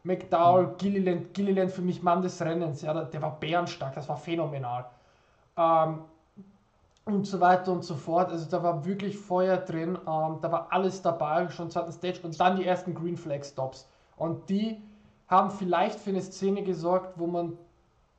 McDowell, 0.04 0.68
mhm. 0.68 0.76
Gilliland, 0.78 1.34
Gilliland 1.34 1.70
für 1.72 1.82
mich 1.82 2.02
Mann 2.02 2.22
des 2.22 2.40
Rennens. 2.40 2.82
Ja, 2.82 2.94
der 3.04 3.22
war 3.22 3.40
bärenstark, 3.40 3.94
das 3.94 4.08
war 4.08 4.16
phänomenal. 4.16 4.86
Ähm, 5.56 6.00
und 7.06 7.24
so 7.24 7.40
weiter 7.40 7.72
und 7.72 7.84
so 7.84 7.94
fort. 7.94 8.30
Also 8.30 8.50
da 8.50 8.62
war 8.62 8.84
wirklich 8.84 9.16
Feuer 9.16 9.56
drin, 9.56 9.96
ähm, 10.06 10.38
da 10.40 10.52
war 10.52 10.66
alles 10.70 11.02
dabei, 11.02 11.48
schon 11.48 11.70
zweiten 11.70 11.92
Stage 11.92 12.20
und 12.22 12.38
dann 12.38 12.56
die 12.56 12.66
ersten 12.66 12.94
Green 12.94 13.16
Flag 13.16 13.44
Stops. 13.44 13.88
Und 14.16 14.48
die 14.48 14.82
haben 15.28 15.50
vielleicht 15.50 15.98
für 15.98 16.10
eine 16.10 16.22
Szene 16.22 16.62
gesorgt, 16.62 17.18
wo 17.18 17.26
man 17.26 17.56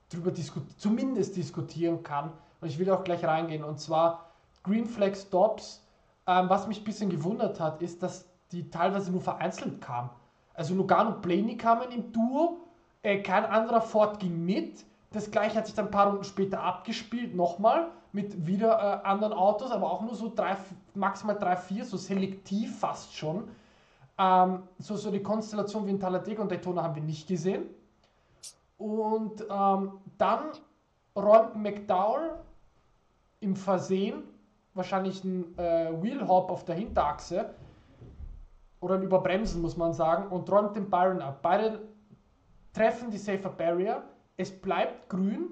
darüber 0.10 0.31
disku 0.31 0.62
zumindest 0.77 1.36
diskutieren 1.36 2.01
kann. 2.01 2.31
Und 2.62 2.69
ich 2.69 2.79
will 2.79 2.89
auch 2.89 3.03
gleich 3.03 3.23
reingehen. 3.23 3.63
Und 3.63 3.79
zwar 3.79 4.31
Green 4.63 4.86
Flag 4.86 5.15
Stops. 5.15 5.83
Ähm, 6.27 6.49
was 6.49 6.67
mich 6.67 6.81
ein 6.81 6.83
bisschen 6.83 7.09
gewundert 7.09 7.59
hat, 7.59 7.81
ist, 7.81 8.03
dass 8.03 8.25
die 8.51 8.69
teilweise 8.69 9.11
nur 9.11 9.21
vereinzelt 9.21 9.81
kamen. 9.81 10.09
Also 10.53 10.75
Lugano 10.75 11.11
und 11.11 11.21
Blaney 11.21 11.57
kamen 11.57 11.91
im 11.91 12.11
Duo, 12.11 12.57
äh, 13.03 13.21
kein 13.21 13.45
anderer 13.45 13.81
Ford 13.81 14.19
ging 14.19 14.43
mit. 14.45 14.85
Das 15.11 15.31
gleiche 15.31 15.57
hat 15.57 15.67
sich 15.67 15.75
dann 15.75 15.85
ein 15.85 15.91
paar 15.91 16.07
Runden 16.07 16.23
später 16.23 16.61
abgespielt, 16.61 17.35
nochmal. 17.35 17.87
mit 18.13 18.47
wieder 18.47 19.01
äh, 19.03 19.07
anderen 19.07 19.33
Autos, 19.33 19.69
aber 19.71 19.91
auch 19.91 20.01
nur 20.01 20.15
so 20.15 20.31
drei, 20.33 20.57
maximal 20.95 21.37
drei, 21.37 21.55
vier, 21.55 21.85
so 21.85 21.97
selektiv 21.97 22.79
fast 22.79 23.15
schon. 23.15 23.47
Ähm, 24.17 24.63
so, 24.79 24.95
so 24.95 25.11
die 25.11 25.21
Konstellation 25.21 25.85
wie 25.85 25.91
in 25.91 25.99
Talladega 25.99 26.41
und 26.41 26.49
Daytona 26.49 26.83
haben 26.83 26.95
wir 26.95 27.03
nicht 27.03 27.27
gesehen. 27.27 27.65
Und 28.77 29.41
ähm, 29.49 29.91
dann 30.17 30.39
räumt 31.15 31.55
McDowell 31.55 32.39
im 33.39 33.55
Versehen 33.55 34.23
wahrscheinlich 34.77 35.23
ein 35.23 35.57
äh, 35.57 35.91
Wheelhop 36.01 36.49
auf 36.51 36.65
der 36.65 36.75
Hinterachse 36.75 37.53
oder 38.79 38.95
ein 38.95 39.03
Überbremsen, 39.03 39.61
muss 39.61 39.75
man 39.75 39.93
sagen, 39.93 40.27
und 40.29 40.49
räumt 40.51 40.75
den 40.75 40.89
Byron 40.89 41.21
ab. 41.21 41.39
Beide 41.41 41.81
treffen 42.73 43.09
die 43.09 43.17
Safer 43.17 43.49
Barrier, 43.49 44.03
es 44.37 44.51
bleibt 44.51 45.09
grün, 45.09 45.49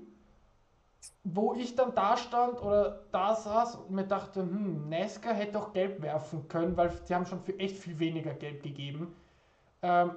wo 1.23 1.53
ich 1.53 1.75
dann 1.75 1.93
da 1.93 2.17
stand 2.17 2.61
oder 2.61 3.03
da 3.11 3.35
saß 3.35 3.75
und 3.75 3.91
mir 3.91 4.05
dachte, 4.05 4.41
hm, 4.41 4.87
Nesca 4.89 5.31
hätte 5.31 5.59
auch 5.59 5.73
gelb 5.73 6.01
werfen 6.01 6.47
können, 6.47 6.77
weil 6.77 6.91
sie 7.03 7.13
haben 7.13 7.25
schon 7.25 7.41
für 7.41 7.57
echt 7.59 7.77
viel 7.77 7.99
weniger 7.99 8.33
gelb 8.33 8.63
gegeben. 8.63 9.15
Ähm, 9.81 10.11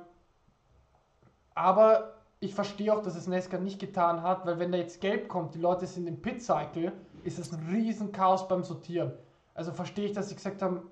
aber 1.54 2.14
ich 2.40 2.54
verstehe 2.54 2.94
auch, 2.94 3.02
dass 3.02 3.16
es 3.16 3.26
Nesca 3.26 3.58
nicht 3.58 3.80
getan 3.80 4.22
hat, 4.22 4.46
weil 4.46 4.58
wenn 4.58 4.70
da 4.70 4.78
jetzt 4.78 5.00
gelb 5.00 5.28
kommt, 5.28 5.54
die 5.54 5.60
Leute 5.60 5.86
sind 5.86 6.06
im 6.06 6.22
Pit-Cycle, 6.22 6.92
ist 7.24 7.38
das 7.38 7.52
ein 7.52 7.66
riesen 7.70 8.12
Chaos 8.12 8.48
beim 8.48 8.62
Sortieren. 8.62 9.12
Also 9.54 9.72
verstehe 9.72 10.06
ich, 10.06 10.12
dass 10.12 10.28
sie 10.28 10.34
gesagt 10.34 10.62
haben, 10.62 10.82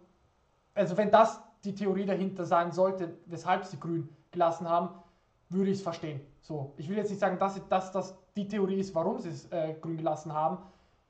also 0.75 0.97
wenn 0.97 1.11
das 1.11 1.41
die 1.65 1.75
Theorie 1.75 2.07
dahinter 2.07 2.45
sein 2.45 2.73
sollte, 2.73 3.17
weshalb 3.27 3.65
sie 3.65 3.79
grün 3.79 4.09
gelassen 4.31 4.69
haben, 4.69 4.91
würde 5.49 5.71
ich 5.71 5.79
es 5.79 5.83
verstehen. 5.83 6.21
So, 6.41 6.73
ich 6.77 6.89
will 6.89 6.97
jetzt 6.97 7.11
nicht 7.11 7.21
sagen, 7.21 7.39
dass 7.39 7.61
das 7.69 7.93
dass 7.93 8.15
die 8.37 8.47
Theorie 8.47 8.81
ist, 8.81 8.95
warum 8.95 9.19
sie 9.19 9.31
es 9.31 9.51
äh, 9.53 9.75
grün 9.81 9.97
gelassen 9.97 10.33
haben. 10.33 10.59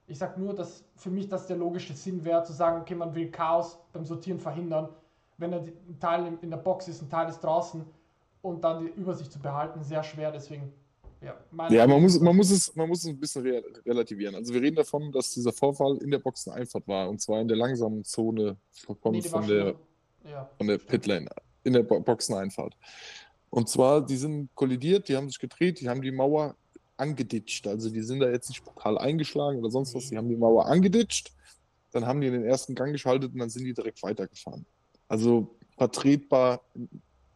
Ich 0.06 0.18
sage 0.18 0.40
nur, 0.40 0.54
dass 0.54 0.84
für 0.94 1.10
mich 1.10 1.28
das 1.28 1.46
der 1.46 1.56
logische 1.56 1.94
Sinn 1.94 2.24
wäre, 2.24 2.44
zu 2.44 2.52
sagen, 2.52 2.80
okay, 2.80 2.94
man 2.94 3.14
will 3.14 3.30
Chaos 3.30 3.78
beim 3.92 4.04
Sortieren 4.04 4.38
verhindern. 4.38 4.88
Wenn 5.36 5.52
ein 5.52 5.98
Teil 6.00 6.38
in 6.40 6.50
der 6.50 6.58
Box 6.58 6.88
ist, 6.88 7.02
ein 7.02 7.10
Teil 7.10 7.28
ist 7.28 7.40
draußen 7.40 7.84
und 8.42 8.62
dann 8.62 8.86
die 8.86 8.92
Übersicht 8.92 9.32
zu 9.32 9.40
behalten, 9.40 9.82
sehr 9.82 10.02
schwer. 10.02 10.30
Deswegen, 10.30 10.72
ja. 11.26 11.68
Ja, 11.70 11.86
man 11.86 12.00
muss, 12.02 12.20
man, 12.20 12.36
muss 12.36 12.50
es, 12.50 12.74
man 12.74 12.88
muss 12.88 13.00
es 13.00 13.06
ein 13.06 13.18
bisschen 13.18 13.42
re 13.42 13.62
relativieren. 13.84 14.34
Also 14.34 14.54
wir 14.54 14.62
reden 14.62 14.76
davon, 14.76 15.10
dass 15.12 15.32
dieser 15.34 15.52
Vorfall 15.52 15.98
in 15.98 16.10
der 16.10 16.18
Boxeneinfahrt 16.18 16.86
war 16.86 17.08
und 17.08 17.20
zwar 17.20 17.40
in 17.40 17.48
der 17.48 17.56
langsamen 17.56 18.04
Zone 18.04 18.56
von, 18.70 19.12
nee, 19.12 19.22
von, 19.22 19.46
der, 19.46 19.74
ja, 20.24 20.50
von 20.56 20.66
der 20.66 20.78
Pitlane, 20.78 21.28
in 21.64 21.72
der 21.72 21.82
Boxeneinfahrt. 21.82 22.76
Und 23.50 23.68
zwar, 23.68 24.04
die 24.04 24.16
sind 24.16 24.54
kollidiert, 24.54 25.08
die 25.08 25.16
haben 25.16 25.28
sich 25.28 25.38
gedreht, 25.38 25.80
die 25.80 25.88
haben 25.88 26.02
die 26.02 26.12
Mauer 26.12 26.56
angeditscht. 26.96 27.66
Also 27.66 27.90
die 27.90 28.02
sind 28.02 28.20
da 28.20 28.30
jetzt 28.30 28.48
nicht 28.48 28.64
pokal 28.64 28.98
eingeschlagen 28.98 29.58
oder 29.58 29.70
sonst 29.70 29.94
was, 29.94 30.08
die 30.08 30.16
haben 30.16 30.28
die 30.28 30.36
Mauer 30.36 30.66
angeditscht, 30.66 31.32
dann 31.92 32.06
haben 32.06 32.20
die 32.20 32.26
in 32.28 32.34
den 32.34 32.44
ersten 32.44 32.74
Gang 32.74 32.92
geschaltet 32.92 33.32
und 33.32 33.38
dann 33.38 33.50
sind 33.50 33.64
die 33.64 33.74
direkt 33.74 34.02
weitergefahren. 34.02 34.64
Also 35.08 35.56
vertretbar 35.76 36.62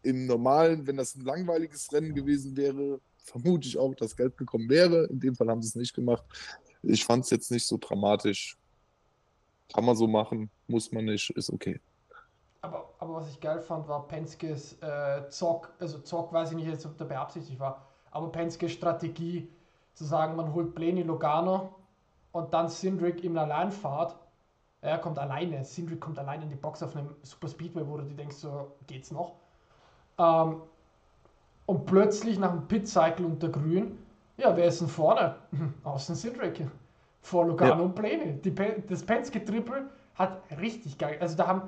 im 0.02 0.26
normalen, 0.26 0.86
wenn 0.86 0.96
das 0.96 1.14
ein 1.14 1.24
langweiliges 1.24 1.92
Rennen 1.92 2.14
gewesen 2.14 2.56
wäre, 2.56 3.00
vermute 3.24 3.68
ich 3.68 3.78
auch, 3.78 3.94
dass 3.94 4.16
Geld 4.16 4.36
gekommen 4.36 4.68
wäre. 4.68 5.04
In 5.06 5.20
dem 5.20 5.34
Fall 5.34 5.48
haben 5.48 5.62
sie 5.62 5.68
es 5.68 5.74
nicht 5.74 5.94
gemacht. 5.94 6.24
Ich 6.82 7.04
fand 7.04 7.24
es 7.24 7.30
jetzt 7.30 7.50
nicht 7.50 7.66
so 7.66 7.78
dramatisch. 7.78 8.56
Kann 9.72 9.84
man 9.84 9.96
so 9.96 10.06
machen, 10.06 10.50
muss 10.66 10.90
man 10.90 11.04
nicht, 11.04 11.30
ist 11.30 11.50
okay. 11.50 11.80
Aber, 12.62 12.92
aber 12.98 13.16
was 13.16 13.30
ich 13.30 13.40
geil 13.40 13.60
fand, 13.60 13.86
war 13.88 14.06
Penskes 14.08 14.76
äh, 14.82 15.28
Zock, 15.28 15.72
also 15.78 16.00
Zock 16.00 16.32
weiß 16.32 16.50
ich 16.50 16.56
nicht 16.56 16.66
jetzt, 16.66 16.84
ob 16.84 16.98
der 16.98 17.04
beabsichtigt 17.04 17.60
war, 17.60 17.86
aber 18.10 18.30
Penskes 18.30 18.72
Strategie 18.72 19.48
zu 19.94 20.04
sagen, 20.04 20.36
man 20.36 20.52
holt 20.52 20.74
Blaney 20.74 21.02
Logano 21.02 21.74
und 22.32 22.52
dann 22.52 22.68
Sindrick 22.68 23.22
im 23.24 23.38
Alleinfahrt. 23.38 24.16
Er 24.82 24.98
kommt 24.98 25.18
alleine, 25.18 25.64
Sindrick 25.64 26.00
kommt 26.00 26.18
alleine 26.18 26.44
in 26.44 26.48
die 26.48 26.56
Box 26.56 26.82
auf 26.82 26.96
einem 26.96 27.14
Super 27.22 27.48
Speedway, 27.48 27.86
wo 27.86 27.98
du 27.98 28.04
dir 28.04 28.16
denkst, 28.16 28.36
so 28.36 28.72
geht's 28.86 29.10
noch. 29.10 29.36
Ähm, 30.18 30.62
und 31.66 31.86
plötzlich 31.86 32.38
nach 32.38 32.50
dem 32.52 32.66
Pit-Cycle 32.66 33.24
unter 33.24 33.48
Grün, 33.48 33.98
ja, 34.36 34.56
wer 34.56 34.66
ist 34.66 34.80
denn 34.80 34.88
vorne? 34.88 35.36
Außen 35.84 36.14
Sindrick. 36.14 36.66
Vor 37.22 37.46
Logano 37.46 37.76
ja. 37.76 37.80
und 37.80 37.94
Blaney. 37.94 38.40
Die, 38.42 38.54
das 38.88 39.02
Penske-Triple 39.02 39.84
hat 40.14 40.40
richtig 40.60 40.96
geil. 40.96 41.18
Also 41.20 41.36
da 41.36 41.46
haben 41.46 41.62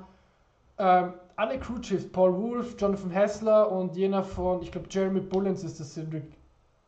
ähm, 0.79 1.13
alle 1.35 1.59
Crewchiefs, 1.59 2.11
Paul 2.11 2.35
Wolf, 2.35 2.75
Jonathan 2.79 3.11
Hessler 3.11 3.71
und 3.71 3.95
jener 3.95 4.23
von, 4.23 4.61
ich 4.61 4.71
glaube, 4.71 4.87
Jeremy 4.89 5.19
Bullens 5.19 5.63
ist 5.63 5.79
das 5.79 5.93
Cedric 5.93 6.23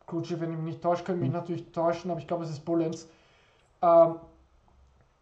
Crewchief, 0.06 0.40
wenn 0.40 0.50
ich 0.50 0.56
mich 0.56 0.66
nicht 0.66 0.82
täusche, 0.82 1.04
können 1.04 1.20
mich 1.20 1.28
mhm. 1.28 1.36
natürlich 1.36 1.70
täuschen, 1.72 2.10
aber 2.10 2.20
ich 2.20 2.26
glaube, 2.26 2.44
es 2.44 2.50
ist 2.50 2.64
Bullens. 2.64 3.08
Ähm, 3.82 4.16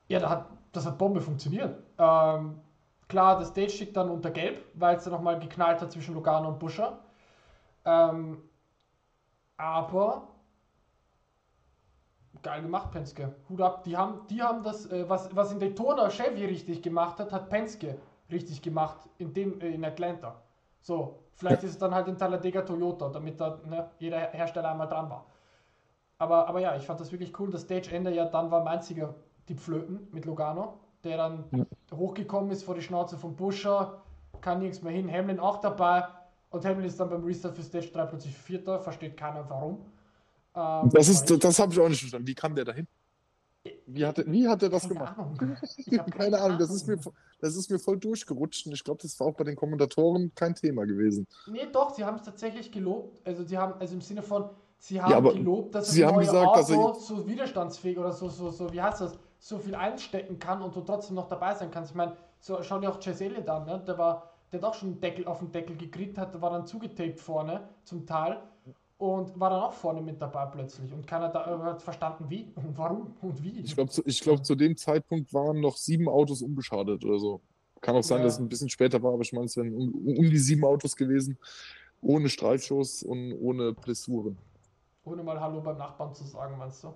ja, 0.08 0.18
da 0.18 0.30
hat, 0.30 0.46
das 0.72 0.86
hat 0.86 0.98
Bombe 0.98 1.20
funktioniert. 1.20 1.78
Ähm, 1.98 2.60
klar, 3.08 3.38
das 3.38 3.48
Stage 3.48 3.70
steht 3.70 3.96
dann 3.96 4.10
unter 4.10 4.30
Gelb, 4.30 4.62
weil 4.74 4.96
es 4.96 5.04
dann 5.04 5.12
nochmal 5.12 5.38
geknallt 5.38 5.80
hat 5.80 5.92
zwischen 5.92 6.14
Logano 6.14 6.48
und 6.48 6.58
Buscher. 6.58 6.98
Ähm, 7.84 8.42
aber 9.56 10.28
geil 12.42 12.62
gemacht, 12.62 12.92
Penske. 12.92 13.34
Hut 13.48 13.60
ab. 13.60 13.82
Die 13.84 13.96
haben, 13.96 14.26
die 14.28 14.42
haben 14.42 14.62
das, 14.62 14.86
äh, 14.90 15.08
was, 15.08 15.34
was 15.34 15.50
in 15.50 15.58
Daytona 15.58 16.10
Chevy 16.10 16.44
richtig 16.44 16.82
gemacht 16.82 17.18
hat, 17.18 17.32
hat 17.32 17.48
Penske 17.48 17.98
richtig 18.30 18.62
gemacht 18.62 19.08
in, 19.18 19.32
dem, 19.32 19.60
äh, 19.60 19.70
in 19.70 19.84
Atlanta. 19.84 20.40
So, 20.80 21.18
vielleicht 21.34 21.62
ist 21.64 21.70
es 21.70 21.78
dann 21.78 21.94
halt 21.94 22.06
in 22.08 22.18
Talladega 22.18 22.62
Toyota, 22.62 23.08
damit 23.08 23.40
da 23.40 23.58
ne, 23.64 23.90
jeder 23.98 24.18
Hersteller 24.18 24.70
einmal 24.70 24.88
dran 24.88 25.08
war. 25.08 25.26
Aber, 26.18 26.46
aber 26.46 26.60
ja, 26.60 26.76
ich 26.76 26.84
fand 26.84 27.00
das 27.00 27.10
wirklich 27.10 27.38
cool. 27.40 27.50
Das 27.50 27.62
Stage-Ende 27.62 28.12
ja 28.14 28.26
dann 28.26 28.50
war 28.50 28.62
mein 28.62 28.74
einziger 28.74 29.14
die 29.48 29.54
Flöten 29.54 30.08
mit 30.12 30.24
Logano, 30.26 30.78
der 31.02 31.16
dann 31.16 31.44
ja. 31.52 31.64
hochgekommen 31.96 32.50
ist 32.50 32.64
vor 32.64 32.74
die 32.74 32.82
Schnauze 32.82 33.16
von 33.18 33.36
Buscher, 33.36 34.02
kann 34.40 34.58
nirgends 34.58 34.82
mehr 34.82 34.92
hin. 34.92 35.10
Hamlin 35.10 35.40
auch 35.40 35.58
dabei 35.58 36.04
und 36.54 36.64
Hamlin 36.64 36.86
ist 36.86 36.98
dann 37.00 37.10
beim 37.10 37.24
Restart 37.24 37.56
für 37.56 37.62
Stage 37.62 37.90
3 37.92 38.06
plötzlich 38.06 38.34
Vierter, 38.34 38.78
versteht 38.78 39.16
keiner 39.16 39.44
warum. 39.48 39.84
Ähm, 40.54 40.88
das 40.90 41.08
ist, 41.08 41.44
das 41.44 41.58
habe 41.58 41.72
ich 41.72 41.80
auch 41.80 41.88
nicht 41.88 41.98
verstanden. 41.98 42.28
Wie 42.28 42.34
kam 42.34 42.54
der 42.54 42.64
dahin? 42.64 42.86
Wie 43.86 44.04
hat, 44.04 44.18
er, 44.18 44.26
wie 44.30 44.46
hat 44.46 44.62
er 44.62 44.68
das 44.68 44.82
Keine 44.82 44.94
gemacht? 44.94 45.18
Ahnung. 45.18 45.36
Ich 45.76 45.98
habe 45.98 46.10
keine, 46.10 46.30
keine 46.30 46.40
Ahnung. 46.40 46.58
Das 46.58 46.70
ist, 46.70 46.86
mir, 46.86 46.98
das 47.40 47.56
ist 47.56 47.70
mir 47.70 47.78
voll 47.78 47.98
durchgerutscht 47.98 48.66
und 48.66 48.72
ich 48.72 48.84
glaube, 48.84 49.02
das 49.02 49.18
war 49.18 49.26
auch 49.26 49.34
bei 49.34 49.44
den 49.44 49.56
Kommentatoren 49.56 50.32
kein 50.34 50.54
Thema 50.54 50.84
gewesen. 50.84 51.26
Nee, 51.46 51.66
doch, 51.72 51.92
sie 51.92 52.04
haben 52.04 52.16
es 52.18 52.22
tatsächlich 52.22 52.70
gelobt. 52.70 53.20
Also, 53.26 53.42
sie 53.42 53.58
haben, 53.58 53.74
also 53.80 53.94
im 53.94 54.00
Sinne 54.00 54.22
von, 54.22 54.50
sie 54.78 55.02
haben 55.02 55.10
ja, 55.10 55.18
gelobt, 55.32 55.74
dass 55.74 55.90
sie 55.90 56.02
das 56.02 56.12
neue 56.12 56.20
gesagt, 56.26 56.46
Auto 56.46 57.00
so 57.00 57.26
widerstandsfähig 57.26 57.98
oder 57.98 58.12
so, 58.12 58.28
so, 58.28 58.50
so, 58.50 58.72
wie 58.72 58.80
heißt 58.80 59.00
das, 59.00 59.18
so 59.40 59.58
viel 59.58 59.74
einstecken 59.74 60.38
kann 60.38 60.62
und 60.62 60.76
du 60.76 60.82
trotzdem 60.82 61.16
noch 61.16 61.28
dabei 61.28 61.54
sein 61.54 61.70
kannst. 61.70 61.90
Ich 61.90 61.96
meine, 61.96 62.16
so, 62.38 62.62
schau 62.62 62.78
dir 62.78 62.90
auch 62.90 63.00
Chase 63.00 63.24
Elliott 63.24 63.48
an, 63.48 63.64
ne? 63.66 63.82
der, 63.86 63.98
war, 63.98 64.33
der 64.54 64.62
hat 64.62 64.70
auch 64.70 64.74
schon 64.74 64.90
einen 64.90 65.00
Deckel 65.00 65.26
auf 65.26 65.40
den 65.40 65.50
Deckel 65.50 65.76
gekriegt, 65.76 66.16
hat, 66.16 66.40
war 66.40 66.50
dann 66.50 66.66
zugetaped 66.66 67.18
vorne 67.18 67.68
zum 67.84 68.06
Teil 68.06 68.40
und 68.98 69.38
war 69.38 69.50
dann 69.50 69.62
auch 69.62 69.72
vorne 69.72 70.00
mit 70.00 70.22
dabei 70.22 70.46
plötzlich. 70.46 70.92
Und 70.92 71.06
keiner 71.06 71.28
da 71.28 71.44
äh, 71.44 71.58
hat 71.64 71.82
verstanden, 71.82 72.26
wie 72.28 72.52
und 72.54 72.78
warum 72.78 73.16
und 73.20 73.42
wie. 73.42 73.60
Ich 73.60 73.74
glaube, 73.74 73.90
zu, 73.90 74.02
glaub, 74.02 74.44
zu 74.44 74.54
dem 74.54 74.76
Zeitpunkt 74.76 75.34
waren 75.34 75.60
noch 75.60 75.76
sieben 75.76 76.08
Autos 76.08 76.40
unbeschadet 76.40 77.04
oder 77.04 77.18
so. 77.18 77.40
Kann 77.80 77.96
auch 77.96 78.02
sein, 78.04 78.18
ja. 78.18 78.24
dass 78.24 78.34
es 78.34 78.38
ein 78.38 78.48
bisschen 78.48 78.70
später 78.70 79.02
war, 79.02 79.12
aber 79.12 79.22
ich 79.22 79.32
meine, 79.32 79.46
es 79.46 79.56
wären 79.56 79.74
um, 79.74 79.92
um, 79.92 80.30
die 80.30 80.38
sieben 80.38 80.64
Autos 80.64 80.94
gewesen, 80.94 81.36
ohne 82.00 82.28
Streifschuss 82.28 83.02
und 83.02 83.32
ohne 83.40 83.72
Blessuren. 83.72 84.38
Ohne 85.04 85.22
mal 85.22 85.38
Hallo 85.38 85.60
beim 85.60 85.76
Nachbarn 85.76 86.14
zu 86.14 86.24
sagen, 86.24 86.56
meinst 86.56 86.84
du? 86.84 86.94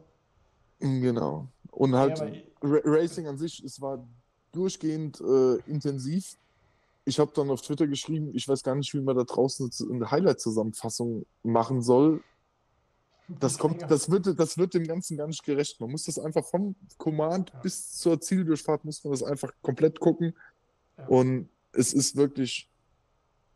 Mm, 0.78 1.00
genau. 1.02 1.48
Und 1.72 1.94
halt 1.94 2.18
ja, 2.20 2.26
Racing 2.62 3.26
an 3.26 3.36
sich, 3.36 3.62
es 3.64 3.80
war 3.80 4.06
durchgehend 4.52 5.20
äh, 5.20 5.56
intensiv 5.70 6.38
ich 7.08 7.18
habe 7.18 7.32
dann 7.34 7.50
auf 7.50 7.62
Twitter 7.62 7.86
geschrieben, 7.86 8.30
ich 8.34 8.46
weiß 8.46 8.62
gar 8.62 8.74
nicht, 8.74 8.92
wie 8.92 9.00
man 9.00 9.16
da 9.16 9.24
draußen 9.24 9.70
eine 9.90 10.10
Highlight-Zusammenfassung 10.10 11.24
machen 11.42 11.80
soll. 11.80 12.22
Das, 13.28 13.58
kommt, 13.58 13.82
das, 13.90 14.10
wird, 14.10 14.38
das 14.38 14.58
wird 14.58 14.74
dem 14.74 14.86
Ganzen 14.86 15.16
gar 15.16 15.26
nicht 15.26 15.42
gerecht. 15.42 15.80
Man 15.80 15.90
muss 15.90 16.04
das 16.04 16.18
einfach 16.18 16.44
vom 16.44 16.76
Command 16.98 17.50
ja. 17.52 17.60
bis 17.60 17.96
zur 17.96 18.20
Zieldurchfahrt 18.20 18.84
muss 18.84 19.02
man 19.04 19.12
das 19.12 19.22
einfach 19.22 19.52
komplett 19.62 20.00
gucken. 20.00 20.34
Ja. 20.96 21.06
Und 21.06 21.48
es 21.72 21.94
ist 21.94 22.16
wirklich, 22.16 22.70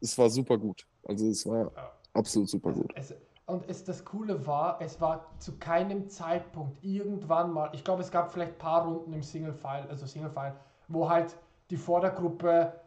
es 0.00 0.16
war 0.16 0.30
super 0.30 0.56
gut. 0.56 0.86
Also 1.04 1.28
es 1.28 1.46
war 1.46 1.72
ja. 1.74 1.92
absolut 2.14 2.48
super 2.48 2.72
gut. 2.72 2.90
Es, 2.94 3.14
und 3.46 3.68
es, 3.68 3.84
das 3.84 4.04
Coole 4.04 4.46
war, 4.46 4.80
es 4.80 5.00
war 5.00 5.30
zu 5.38 5.58
keinem 5.58 6.08
Zeitpunkt 6.08 6.82
irgendwann 6.82 7.52
mal, 7.52 7.70
ich 7.74 7.84
glaube, 7.84 8.02
es 8.02 8.10
gab 8.10 8.32
vielleicht 8.32 8.52
ein 8.52 8.58
paar 8.58 8.86
Runden 8.86 9.12
im 9.12 9.22
Single-File, 9.22 9.88
also 9.88 10.06
Single-File, 10.06 10.54
wo 10.88 11.08
halt 11.08 11.36
die 11.70 11.76
Vordergruppe 11.76 12.81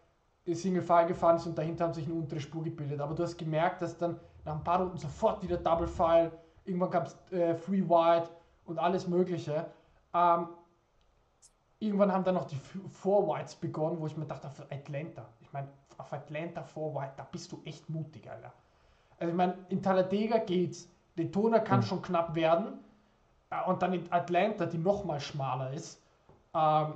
Single 0.53 0.83
File 0.83 1.07
gefahren 1.07 1.37
ist 1.37 1.47
und 1.47 1.57
dahinter 1.57 1.85
haben 1.85 1.93
sich 1.93 2.05
eine 2.05 2.13
untere 2.13 2.39
Spur 2.39 2.63
gebildet. 2.63 2.99
Aber 3.01 3.15
du 3.15 3.23
hast 3.23 3.37
gemerkt, 3.37 3.81
dass 3.81 3.97
dann 3.97 4.19
nach 4.43 4.55
ein 4.55 4.63
paar 4.63 4.79
Runden 4.79 4.97
sofort 4.97 5.41
wieder 5.41 5.57
Double 5.57 5.87
File, 5.87 6.31
irgendwann 6.65 6.91
gab 6.91 7.07
es 7.07 7.31
äh, 7.31 7.55
Free 7.55 7.81
Wide 7.81 8.29
und 8.65 8.77
alles 8.77 9.07
Mögliche. 9.07 9.65
Ähm, 10.13 10.47
irgendwann 11.79 12.11
haben 12.11 12.23
dann 12.23 12.35
noch 12.35 12.45
die 12.45 12.57
Four 12.91 13.27
Whites 13.27 13.55
begonnen, 13.55 13.99
wo 13.99 14.05
ich 14.05 14.15
mir 14.15 14.25
dachte, 14.25 14.47
auf 14.47 14.61
Atlanta, 14.71 15.25
ich 15.41 15.51
meine, 15.51 15.67
auf 15.97 16.13
Atlanta 16.13 16.63
Four 16.63 16.93
White, 16.93 17.13
da 17.17 17.27
bist 17.31 17.51
du 17.51 17.61
echt 17.65 17.89
mutig, 17.89 18.29
Alter. 18.29 18.53
Also 19.17 19.31
ich 19.31 19.37
meine, 19.37 19.55
in 19.69 19.81
Talladega 19.81 20.39
geht's. 20.39 20.89
Daytona 21.17 21.59
kann 21.59 21.79
mhm. 21.79 21.83
schon 21.83 22.01
knapp 22.01 22.35
werden. 22.35 22.79
Äh, 23.49 23.67
und 23.67 23.81
dann 23.81 23.93
in 23.93 24.11
Atlanta, 24.11 24.65
die 24.65 24.77
nochmal 24.77 25.19
schmaler 25.19 25.73
ist. 25.73 26.01
Ähm, 26.53 26.93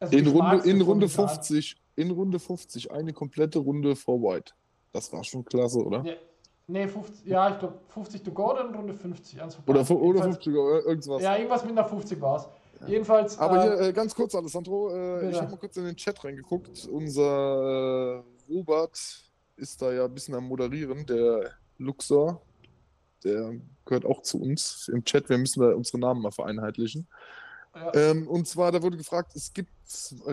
also 0.00 0.16
in 0.16 0.26
Runde, 0.26 0.68
in 0.68 0.80
Runde 0.80 1.08
50, 1.08 1.76
in 2.00 2.10
Runde 2.10 2.38
50, 2.38 2.90
eine 2.90 3.12
komplette 3.12 3.58
Runde 3.58 3.96
vor 3.96 4.20
White. 4.22 4.52
Das 4.92 5.12
war 5.12 5.22
schon 5.22 5.44
klasse, 5.44 5.78
oder? 5.84 6.02
Ja, 6.04 6.14
nee, 6.66 6.88
50, 6.88 7.26
ja, 7.26 7.50
ich 7.50 7.58
glaube 7.58 7.78
50 7.88 8.22
to 8.22 8.32
go, 8.32 8.54
dann 8.54 8.74
Runde 8.74 8.94
50. 8.94 9.40
Oder, 9.66 9.90
oder 9.90 10.22
50 10.22 10.44
to 10.44 10.50
go, 10.50 10.78
irgendwas. 10.78 11.22
Ja, 11.22 11.36
irgendwas 11.36 11.64
mit 11.64 11.72
einer 11.72 11.84
50 11.84 12.20
war 12.20 12.36
es. 12.36 12.48
Ja. 12.80 12.88
Jedenfalls. 12.88 13.38
Aber 13.38 13.58
äh, 13.58 13.62
hier 13.62 13.88
äh, 13.88 13.92
ganz 13.92 14.14
kurz, 14.14 14.34
Alessandro, 14.34 14.90
äh, 14.90 15.30
ich 15.30 15.36
habe 15.36 15.50
mal 15.50 15.58
kurz 15.58 15.76
in 15.76 15.84
den 15.84 15.96
Chat 15.96 16.24
reingeguckt. 16.24 16.88
Unser 16.90 18.22
äh, 18.48 18.52
Robert 18.52 18.98
ist 19.56 19.82
da 19.82 19.92
ja 19.92 20.06
ein 20.06 20.14
bisschen 20.14 20.34
am 20.34 20.44
Moderieren, 20.44 21.04
der 21.06 21.50
Luxor. 21.78 22.40
Der 23.22 23.52
gehört 23.84 24.06
auch 24.06 24.22
zu 24.22 24.40
uns 24.40 24.88
im 24.88 25.04
Chat. 25.04 25.28
Wir 25.28 25.36
müssen 25.36 25.60
da 25.60 25.74
unsere 25.74 25.98
Namen 25.98 26.22
mal 26.22 26.30
vereinheitlichen. 26.30 27.06
Ja. 27.74 27.94
Ähm, 27.94 28.26
und 28.26 28.48
zwar, 28.48 28.72
da 28.72 28.82
wurde 28.82 28.96
gefragt, 28.96 29.32
es 29.36 29.52
gibt, 29.52 29.70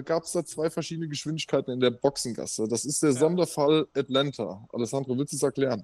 gab 0.06 0.24
es 0.24 0.32
da 0.32 0.44
zwei 0.44 0.70
verschiedene 0.70 1.08
Geschwindigkeiten 1.08 1.72
in 1.72 1.80
der 1.80 1.92
Boxengasse. 1.92 2.68
Das 2.68 2.84
ist 2.84 3.04
der 3.04 3.12
ja. 3.12 3.20
Sonderfall 3.20 3.88
Atlanta. 3.96 4.66
Alessandro, 4.74 5.18
willst 5.18 5.34
du 5.34 5.38
es 5.38 5.44
erklären? 5.44 5.84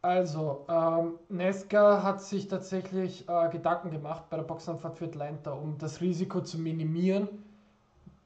Also, 0.00 0.64
ähm, 0.68 1.18
Nesca 1.28 2.02
hat 2.02 2.22
sich 2.22 2.48
tatsächlich 2.48 3.28
äh, 3.28 3.48
Gedanken 3.50 3.90
gemacht 3.90 4.30
bei 4.30 4.36
der 4.36 4.44
Boxenanfahrt 4.44 4.96
für 4.96 5.06
Atlanta, 5.06 5.52
um 5.52 5.76
das 5.78 6.00
Risiko 6.00 6.40
zu 6.42 6.58
minimieren, 6.58 7.28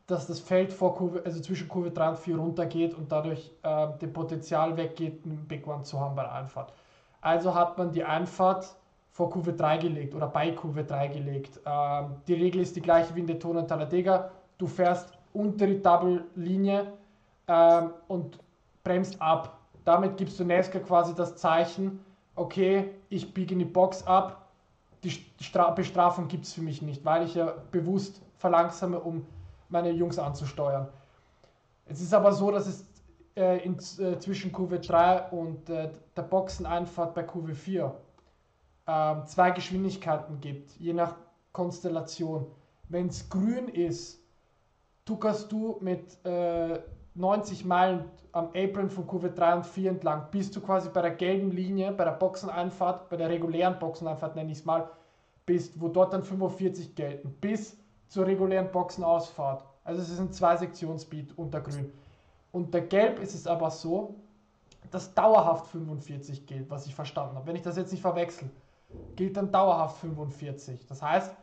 dass 0.06 0.26
das 0.26 0.40
Feld 0.40 0.72
vor 0.72 0.94
Kurve, 0.94 1.22
also 1.24 1.40
zwischen 1.40 1.68
Kurve 1.68 1.90
3 1.90 2.10
und 2.10 2.18
4 2.18 2.36
runtergeht 2.36 2.94
und 2.94 3.10
dadurch 3.10 3.50
äh, 3.62 3.88
dem 3.98 4.12
Potenzial 4.12 4.76
weggeht, 4.76 5.24
einen 5.24 5.46
Big 5.48 5.66
One 5.66 5.82
zu 5.82 5.98
haben 5.98 6.14
bei 6.14 6.22
der 6.22 6.32
Einfahrt. 6.32 6.72
Also 7.22 7.54
hat 7.54 7.78
man 7.78 7.92
die 7.92 8.04
Einfahrt 8.04 8.74
vor 9.10 9.30
Kurve 9.30 9.52
3 9.52 9.78
gelegt 9.78 10.14
oder 10.14 10.28
bei 10.28 10.52
Kurve 10.52 10.84
3 10.84 11.08
gelegt. 11.08 11.60
Ähm, 11.66 12.16
die 12.26 12.34
Regel 12.34 12.62
ist 12.62 12.76
die 12.76 12.80
gleiche 12.80 13.14
wie 13.14 13.20
in 13.20 13.26
Deton 13.26 13.56
und 13.56 13.68
Talladega. 13.68 14.30
Du 14.58 14.66
fährst 14.66 15.12
unter 15.32 15.66
die 15.66 15.82
Double-Linie 15.82 16.92
ähm, 17.48 17.90
und 18.08 18.38
bremst 18.84 19.20
ab. 19.20 19.58
Damit 19.84 20.16
gibst 20.16 20.38
du 20.38 20.44
NASCAR 20.44 20.82
quasi 20.82 21.14
das 21.14 21.36
Zeichen, 21.36 22.04
okay, 22.36 22.90
ich 23.08 23.32
biege 23.34 23.54
in 23.54 23.58
die 23.58 23.64
Box 23.64 24.06
ab, 24.06 24.48
die 25.02 25.10
Stra 25.10 25.70
Bestrafung 25.70 26.28
gibt 26.28 26.44
es 26.44 26.52
für 26.52 26.60
mich 26.60 26.82
nicht, 26.82 27.04
weil 27.04 27.24
ich 27.24 27.34
ja 27.34 27.54
bewusst 27.70 28.20
verlangsame, 28.36 29.00
um 29.00 29.26
meine 29.68 29.90
Jungs 29.90 30.18
anzusteuern. 30.18 30.88
Es 31.86 32.00
ist 32.00 32.12
aber 32.12 32.32
so, 32.32 32.50
dass 32.50 32.66
es 32.66 32.86
äh, 33.36 33.64
in, 33.64 33.74
äh, 33.74 34.18
zwischen 34.18 34.52
Kurve 34.52 34.78
3 34.78 35.30
und 35.30 35.70
äh, 35.70 35.90
der 36.16 36.22
Boxeneinfahrt 36.22 37.14
bei 37.14 37.22
Kurve 37.22 37.54
4 37.54 37.94
äh, 38.90 39.24
zwei 39.26 39.52
Geschwindigkeiten 39.52 40.40
gibt, 40.40 40.72
je 40.72 40.92
nach 40.92 41.14
Konstellation. 41.52 42.46
Wenn 42.88 43.06
es 43.06 43.28
grün 43.28 43.68
ist, 43.68 44.20
tuckerst 45.04 45.50
du 45.52 45.78
mit 45.80 46.24
äh, 46.24 46.80
90 47.14 47.64
Meilen 47.64 48.04
am 48.32 48.48
Apron 48.54 48.90
von 48.90 49.06
Kurve 49.06 49.30
3 49.30 49.56
und 49.56 49.66
4 49.66 49.90
entlang, 49.90 50.26
bis 50.30 50.50
du 50.50 50.60
quasi 50.60 50.88
bei 50.88 51.02
der 51.02 51.12
gelben 51.12 51.50
Linie, 51.50 51.92
bei 51.92 52.04
der 52.04 52.12
Boxeneinfahrt, 52.12 53.08
bei 53.08 53.16
der 53.16 53.28
regulären 53.28 53.78
Boxeneinfahrt 53.78 54.36
nenne 54.36 54.52
ich 54.52 54.58
es 54.58 54.64
mal, 54.64 54.90
bist, 55.46 55.80
wo 55.80 55.88
dort 55.88 56.12
dann 56.12 56.22
45 56.22 56.94
gelten, 56.94 57.30
bis 57.40 57.76
zur 58.08 58.26
regulären 58.26 58.70
Boxenausfahrt. 58.70 59.64
Also 59.84 60.02
es 60.02 60.10
ist 60.10 60.20
ein 60.20 60.32
Zwei-Sektionsbeat 60.32 61.36
unter 61.36 61.60
Grün. 61.60 61.92
Unter 62.52 62.80
Gelb 62.80 63.20
ist 63.20 63.34
es 63.34 63.46
aber 63.46 63.70
so, 63.70 64.16
dass 64.90 65.14
dauerhaft 65.14 65.68
45 65.68 66.46
gilt, 66.46 66.70
was 66.70 66.86
ich 66.86 66.94
verstanden 66.94 67.36
habe, 67.36 67.46
wenn 67.46 67.56
ich 67.56 67.62
das 67.62 67.76
jetzt 67.76 67.92
nicht 67.92 68.02
verwechsel 68.02 68.50
gilt 69.16 69.36
dann 69.36 69.50
dauerhaft 69.50 69.98
45. 69.98 70.86
Das 70.86 71.02
heißt, 71.02 71.34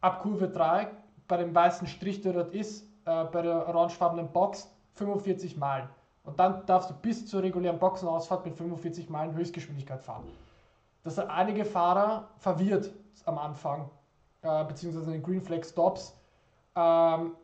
ab 0.00 0.22
Kurve 0.22 0.48
3 0.48 0.88
bei 1.28 1.36
dem 1.36 1.54
weißen 1.54 1.86
Strich, 1.86 2.20
der 2.20 2.32
dort 2.32 2.52
ist, 2.52 2.84
äh, 3.04 3.24
bei 3.24 3.42
der 3.42 3.68
orangefarbenen 3.68 4.32
Box, 4.32 4.68
45 4.94 5.56
Meilen. 5.56 5.88
Und 6.24 6.38
dann 6.38 6.66
darfst 6.66 6.90
du 6.90 6.94
bis 6.94 7.26
zur 7.26 7.42
regulären 7.42 7.78
Boxenausfahrt 7.78 8.44
mit 8.44 8.54
45 8.54 9.08
Meilen 9.08 9.34
Höchstgeschwindigkeit 9.34 10.02
fahren. 10.02 10.24
Das 11.02 11.16
hat 11.16 11.28
einige 11.30 11.64
Fahrer 11.64 12.28
verwirrt 12.36 12.90
am 13.24 13.38
Anfang, 13.38 13.88
äh, 14.42 14.64
beziehungsweise 14.64 15.06
in 15.06 15.12
den 15.12 15.22
Green 15.22 15.40
Flag 15.40 15.64
Stops. 15.64 16.14
Ähm, 16.76 17.36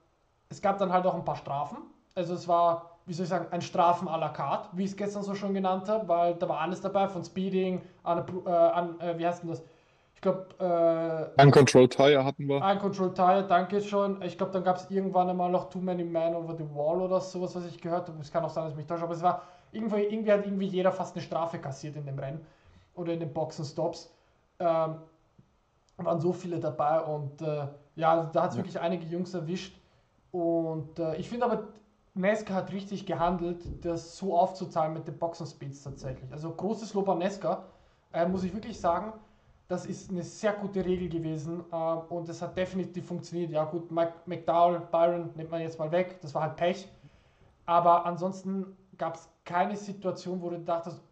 es 0.48 0.60
gab 0.60 0.78
dann 0.78 0.92
halt 0.92 1.06
auch 1.06 1.14
ein 1.14 1.24
paar 1.24 1.36
Strafen. 1.36 1.78
Also 2.14 2.34
es 2.34 2.46
war 2.46 2.95
wie 3.06 3.12
soll 3.12 3.24
ich 3.24 3.30
sagen, 3.30 3.46
ein 3.50 3.62
Strafen 3.62 4.08
à 4.08 4.18
la 4.18 4.28
carte, 4.28 4.68
wie 4.72 4.84
ich 4.84 4.90
es 4.90 4.96
gestern 4.96 5.22
so 5.22 5.34
schon 5.34 5.54
genannt 5.54 5.88
habe, 5.88 6.08
weil 6.08 6.34
da 6.34 6.48
war 6.48 6.60
alles 6.60 6.80
dabei, 6.80 7.08
von 7.08 7.24
Speeding 7.24 7.80
an, 8.02 8.24
äh, 8.44 8.50
an 8.50 9.00
äh, 9.00 9.16
wie 9.16 9.26
heißt 9.26 9.42
denn 9.42 9.50
das? 9.50 9.62
Ich 10.14 10.20
glaube, 10.20 10.46
äh, 11.38 11.42
Uncontrolled 11.42 11.92
Tire 11.94 12.24
hatten 12.24 12.48
wir. 12.48 12.56
Uncontrolled 12.56 13.14
Tire, 13.14 13.44
danke 13.46 13.80
schon. 13.80 14.20
Ich 14.22 14.36
glaube, 14.36 14.52
dann 14.52 14.64
gab 14.64 14.76
es 14.76 14.90
irgendwann 14.90 15.28
einmal 15.28 15.50
noch 15.50 15.68
Too 15.68 15.78
Many 15.78 16.04
Men 16.04 16.34
Over 16.34 16.56
the 16.56 16.64
Wall 16.74 17.02
oder 17.02 17.20
sowas, 17.20 17.54
was 17.54 17.66
ich 17.66 17.80
gehört 17.80 18.08
habe. 18.08 18.18
Es 18.20 18.32
kann 18.32 18.44
auch 18.44 18.50
sein, 18.50 18.64
dass 18.64 18.72
ich 18.72 18.78
mich 18.78 18.86
täusche, 18.86 19.04
aber 19.04 19.14
es 19.14 19.22
war 19.22 19.42
irgendwie, 19.72 20.02
irgendwie 20.02 20.32
hat 20.32 20.44
irgendwie 20.44 20.66
jeder 20.66 20.90
fast 20.90 21.14
eine 21.14 21.22
Strafe 21.22 21.58
kassiert 21.58 21.96
in 21.96 22.06
dem 22.06 22.18
Rennen 22.18 22.44
oder 22.94 23.12
in 23.12 23.20
den 23.20 23.32
Boxenstops. 23.32 24.10
Ähm, 24.58 24.96
waren 25.98 26.20
so 26.20 26.32
viele 26.32 26.58
dabei 26.58 27.00
und 27.00 27.40
äh, 27.42 27.66
ja, 27.94 28.28
da 28.32 28.42
hat 28.42 28.50
es 28.50 28.56
ja. 28.56 28.62
wirklich 28.62 28.80
einige 28.80 29.04
Jungs 29.06 29.32
erwischt. 29.34 29.78
Und 30.32 30.98
äh, 30.98 31.16
ich 31.16 31.28
finde 31.28 31.46
aber, 31.46 31.68
Nesca 32.16 32.54
hat 32.54 32.72
richtig 32.72 33.06
gehandelt, 33.06 33.84
das 33.84 34.16
so 34.16 34.36
aufzuzahlen 34.36 34.94
mit 34.94 35.06
den 35.06 35.18
Boxen-Speeds 35.18 35.82
tatsächlich. 35.82 36.32
Also 36.32 36.50
großes 36.50 36.94
Lob 36.94 37.08
an 37.08 37.18
Nesca, 37.18 37.64
äh, 38.12 38.26
muss 38.26 38.44
ich 38.44 38.54
wirklich 38.54 38.80
sagen. 38.80 39.12
Das 39.68 39.84
ist 39.84 40.10
eine 40.10 40.22
sehr 40.22 40.52
gute 40.52 40.84
Regel 40.84 41.08
gewesen 41.08 41.64
äh, 41.72 41.76
und 41.76 42.28
es 42.28 42.40
hat 42.40 42.56
definitiv 42.56 43.06
funktioniert. 43.06 43.50
Ja 43.50 43.64
gut, 43.64 43.90
Mike 43.90 44.12
McDowell, 44.26 44.80
Byron 44.90 45.30
nimmt 45.34 45.50
man 45.50 45.60
jetzt 45.60 45.78
mal 45.78 45.90
weg, 45.90 46.20
das 46.22 46.34
war 46.34 46.42
halt 46.42 46.56
Pech. 46.56 46.88
Aber 47.66 48.06
ansonsten 48.06 48.76
gab 48.96 49.16
es 49.16 49.28
keine 49.44 49.76
Situation, 49.76 50.40
wo 50.40 50.50
du 50.50 50.60
dachtest, 50.60 51.02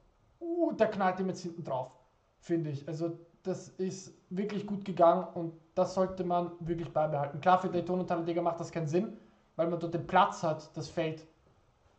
uh, 0.40 0.73
der 0.73 0.88
knallt 0.88 1.19
ihm 1.21 1.29
jetzt 1.29 1.43
hinten 1.43 1.64
drauf, 1.64 1.90
finde 2.38 2.71
ich. 2.71 2.87
Also 2.87 3.19
das 3.43 3.69
ist 3.71 4.14
wirklich 4.31 4.67
gut 4.67 4.85
gegangen 4.85 5.27
und 5.35 5.53
das 5.75 5.95
sollte 5.95 6.25
man 6.25 6.53
wirklich 6.61 6.93
beibehalten. 6.93 7.40
Klar, 7.40 7.61
für 7.61 7.69
Daytona 7.69 8.03
und 8.03 8.07
Talladega 8.07 8.40
macht 8.40 8.61
das 8.61 8.71
keinen 8.71 8.87
Sinn, 8.87 9.17
weil 9.57 9.69
man 9.69 9.81
dort 9.81 9.95
den 9.95 10.07
Platz 10.07 10.43
hat, 10.43 10.77
das 10.77 10.88
Feld 10.88 11.27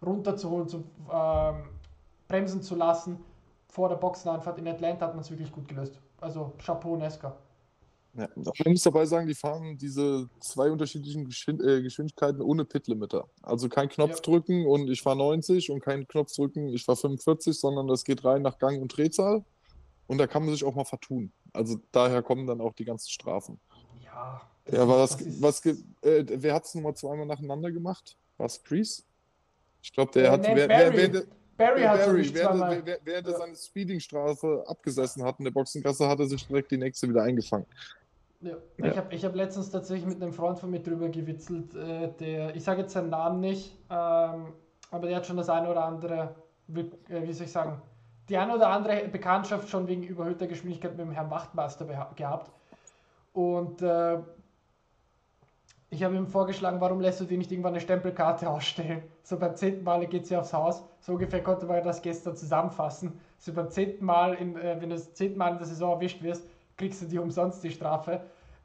runterzuholen, 0.06 0.68
zu 0.68 0.84
ähm, 1.12 1.64
bremsen 2.28 2.62
zu 2.62 2.76
lassen. 2.76 3.24
Vor 3.68 3.90
der 3.90 3.96
Boxenanfahrt 3.96 4.58
in 4.60 4.68
Atlanta 4.68 5.08
hat 5.08 5.16
man 5.16 5.24
es 5.24 5.30
wirklich 5.30 5.52
gut 5.52 5.68
gelöst. 5.68 6.00
Also 6.22 6.54
Chapeau 6.64 6.96
Nesca. 6.96 7.36
Ja, 8.18 8.30
man 8.36 8.54
muss 8.68 8.84
dabei 8.84 9.06
sagen, 9.06 9.28
die 9.28 9.36
fahren 9.36 9.78
diese 9.78 10.30
zwei 10.40 10.72
unterschiedlichen 10.72 11.26
Geschwind 11.26 11.62
äh, 11.62 11.82
Geschwindigkeiten 11.82 12.42
ohne 12.42 12.64
Pitlimiter. 12.64 13.28
Also 13.42 13.68
kein 13.68 13.90
Knopf 13.90 14.16
ja. 14.16 14.22
drücken 14.22 14.66
und 14.66 14.90
ich 14.90 15.02
fahre 15.02 15.18
90 15.18 15.70
und 15.70 15.82
kein 15.82 16.08
Knopf 16.08 16.34
drücken, 16.34 16.70
ich 16.70 16.86
fahre 16.86 16.98
45, 16.98 17.60
sondern 17.60 17.88
das 17.88 18.06
geht 18.06 18.24
rein 18.24 18.42
nach 18.42 18.58
Gang 18.58 18.82
und 18.82 18.96
Drehzahl. 18.96 19.44
Und 20.08 20.18
da 20.18 20.28
kann 20.28 20.46
man 20.46 20.54
sich 20.54 20.64
auch 20.64 20.76
mal 20.76 20.86
vertun. 20.86 21.34
Also 21.52 21.78
daher 21.92 22.22
kommen 22.22 22.48
dann 22.48 22.62
auch 22.62 22.74
die 22.74 22.86
ganzen 22.86 23.10
Strafen. 23.10 23.60
Ja, 24.02 24.42
ja, 24.72 24.82
aber 24.82 25.00
was, 25.00 25.18
was, 25.42 25.66
äh, 25.66 25.76
wer 26.02 26.54
hat 26.54 26.66
es 26.66 26.76
nochmal 26.76 26.96
zweimal 26.96 27.26
nacheinander 27.26 27.72
gemacht? 27.72 28.18
War 28.38 28.48
es 28.48 28.60
Priest? 28.60 29.06
Ich 29.82 29.94
glaube, 29.94 30.12
der 30.12 30.26
äh, 30.26 30.30
hat. 30.30 30.42
Nee, 30.42 30.56
wer, 30.56 30.68
Barry. 30.68 30.98
Wer, 30.98 31.14
wer, 31.14 31.24
Barry 31.58 31.82
hat 31.84 32.06
Barry, 32.06 32.34
während, 32.34 32.62
während, 32.62 33.06
während 33.06 33.28
er 33.28 33.38
seine 33.38 33.56
Speedingstrafe 33.56 34.64
abgesessen 34.68 35.24
hat 35.24 35.40
in 35.40 35.46
der 35.46 35.52
Boxengasse, 35.52 36.08
hat 36.08 36.20
er 36.20 36.26
sich 36.26 36.46
direkt 36.48 36.72
die 36.72 36.78
nächste 36.78 37.08
wieder 37.08 37.24
eingefangen. 37.24 37.66
Ja. 38.42 38.58
ja. 38.78 38.86
Ich 38.86 38.98
habe 38.98 39.16
ich 39.16 39.26
hab 39.26 39.36
letztens 39.36 39.70
tatsächlich 39.70 40.08
mit 40.08 40.22
einem 40.22 40.34
Freund 40.34 40.60
von 40.60 40.70
mir 40.70 40.82
drüber 40.82 41.10
gewitzelt, 41.10 41.74
äh, 41.76 42.10
der, 42.20 42.56
ich 42.56 42.64
sage 42.64 42.82
jetzt 42.82 42.94
seinen 42.94 43.10
Namen 43.10 43.40
nicht, 43.40 43.78
ähm, 43.90 44.54
aber 44.92 45.08
der 45.08 45.18
hat 45.18 45.26
schon 45.26 45.38
das 45.38 45.50
eine 45.50 45.70
oder 45.70 45.86
andere, 45.86 46.36
wie, 46.68 46.82
äh, 47.10 47.28
wie 47.28 47.34
soll 47.34 47.46
ich 47.46 47.52
sagen, 47.52 47.82
die 48.28 48.38
eine 48.38 48.56
oder 48.56 48.70
andere 48.70 49.08
Bekanntschaft 49.08 49.70
schon 49.70 49.88
wegen 49.88 50.04
überhöhter 50.04 50.48
Geschwindigkeit 50.48 50.92
mit 50.92 51.08
dem 51.08 51.12
Herrn 51.12 51.30
Wachtmeister 51.30 51.86
gehabt. 52.16 52.52
Und 53.34 53.82
äh, 53.82 54.18
ich 55.96 56.04
habe 56.04 56.16
ihm 56.16 56.28
vorgeschlagen, 56.28 56.82
warum 56.82 57.00
lässt 57.00 57.22
du 57.22 57.26
dir 57.26 57.38
nicht 57.38 57.52
irgendwann 57.52 57.74
eine 57.74 57.82
Stempelkarte 57.82 58.50
ausstellen? 58.50 59.04
So 59.24 59.38
beim 59.38 59.56
zehnten 59.56 59.84
Mal 59.84 60.06
geht 60.08 60.28
sie 60.28 60.36
aufs 60.36 60.52
Haus. 60.52 60.84
So 61.00 61.14
ungefähr 61.14 61.42
konnte 61.42 61.66
man 61.66 61.84
das 61.84 62.02
gestern 62.02 62.36
zusammenfassen. 62.36 63.20
So 63.38 63.54
beim 63.54 63.70
zehnten 63.70 64.04
Mal, 64.04 64.34
in, 64.34 64.58
äh, 64.58 64.76
wenn 64.80 64.90
du 64.90 64.96
das 64.96 65.14
zehnte 65.14 65.38
Mal 65.38 65.54
in 65.54 65.58
der 65.58 65.68
Saison 65.68 65.94
erwischt 65.94 66.22
wirst, 66.22 66.44
kriegst 66.76 67.02
du 67.02 67.06
dir 67.06 67.22
umsonst 67.22 67.64
die 67.64 67.72
Strafe. 67.72 68.22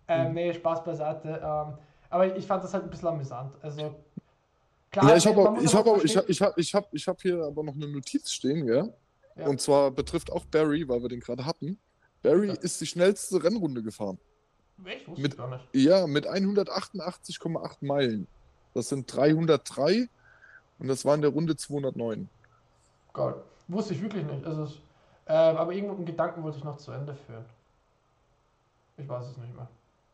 Ähm, 0.09 0.29
mhm. 0.29 0.35
Nee, 0.35 0.55
Spaß 0.55 0.83
beiseite. 0.83 1.41
Ähm, 1.43 1.79
aber 2.11 2.37
ich 2.37 2.47
fand 2.47 2.65
das 2.65 2.75
halt 2.75 2.85
ein 2.85 2.91
bisschen 2.91 3.09
amüsant. 3.09 3.55
Also 3.63 3.95
klar, 4.91 5.11
ja, 5.11 5.17
ich 5.17 5.27
habe 5.27 5.63
ich 5.63 5.75
hab 5.75 5.87
ich 6.05 6.17
ich 6.29 6.43
hab, 6.43 6.59
ich 6.59 6.75
hab, 6.75 6.89
ich 6.93 7.09
hab 7.09 7.23
hier 7.23 7.45
aber 7.45 7.63
noch 7.63 7.75
eine 7.75 7.87
Notiz 7.87 8.33
stehen, 8.33 8.67
ja? 8.67 8.89
ja. 9.37 9.47
Und 9.47 9.61
zwar 9.61 9.93
betrifft 9.93 10.33
auch 10.33 10.45
Barry, 10.47 10.89
weil 10.89 11.01
wir 11.01 11.09
den 11.09 11.21
gerade 11.21 11.47
hatten. 11.47 11.79
Barry 12.23 12.49
ja. 12.49 12.55
ist 12.55 12.81
die 12.81 12.87
schnellste 12.87 13.43
Rennrunde 13.43 13.83
gefahren. 13.83 14.19
Echt? 14.85 15.09
Wusste 15.09 15.23
mit, 15.23 15.37
gar 15.37 15.49
nicht. 15.49 15.65
Ja, 15.73 16.07
mit 16.07 16.27
188,8 16.27 17.77
Meilen. 17.81 18.27
Das 18.75 18.89
sind 18.89 19.15
303 19.15 20.09
und 20.79 20.89
das 20.89 21.05
war 21.05 21.15
in 21.15 21.23
der 21.23 21.31
Runde 21.31 21.57
209. 21.57 22.29
Geil. 23.13 23.35
Wusste 23.69 23.95
ich 23.95 24.03
wirklich 24.03 24.25
nicht. 24.25 24.45
Also, 24.45 24.65
äh, 25.27 25.33
aber 25.33 25.73
irgendeinen 25.73 26.07
Gedanken 26.07 26.43
wollte 26.43 26.59
ich 26.59 26.65
noch 26.65 26.77
zu 26.79 26.93
Ende 26.93 27.15
führen. 27.15 27.45
Ich 28.97 29.09
weiß 29.09 29.27
es 29.27 29.37
nicht 29.37 29.55
mehr. 29.55 29.69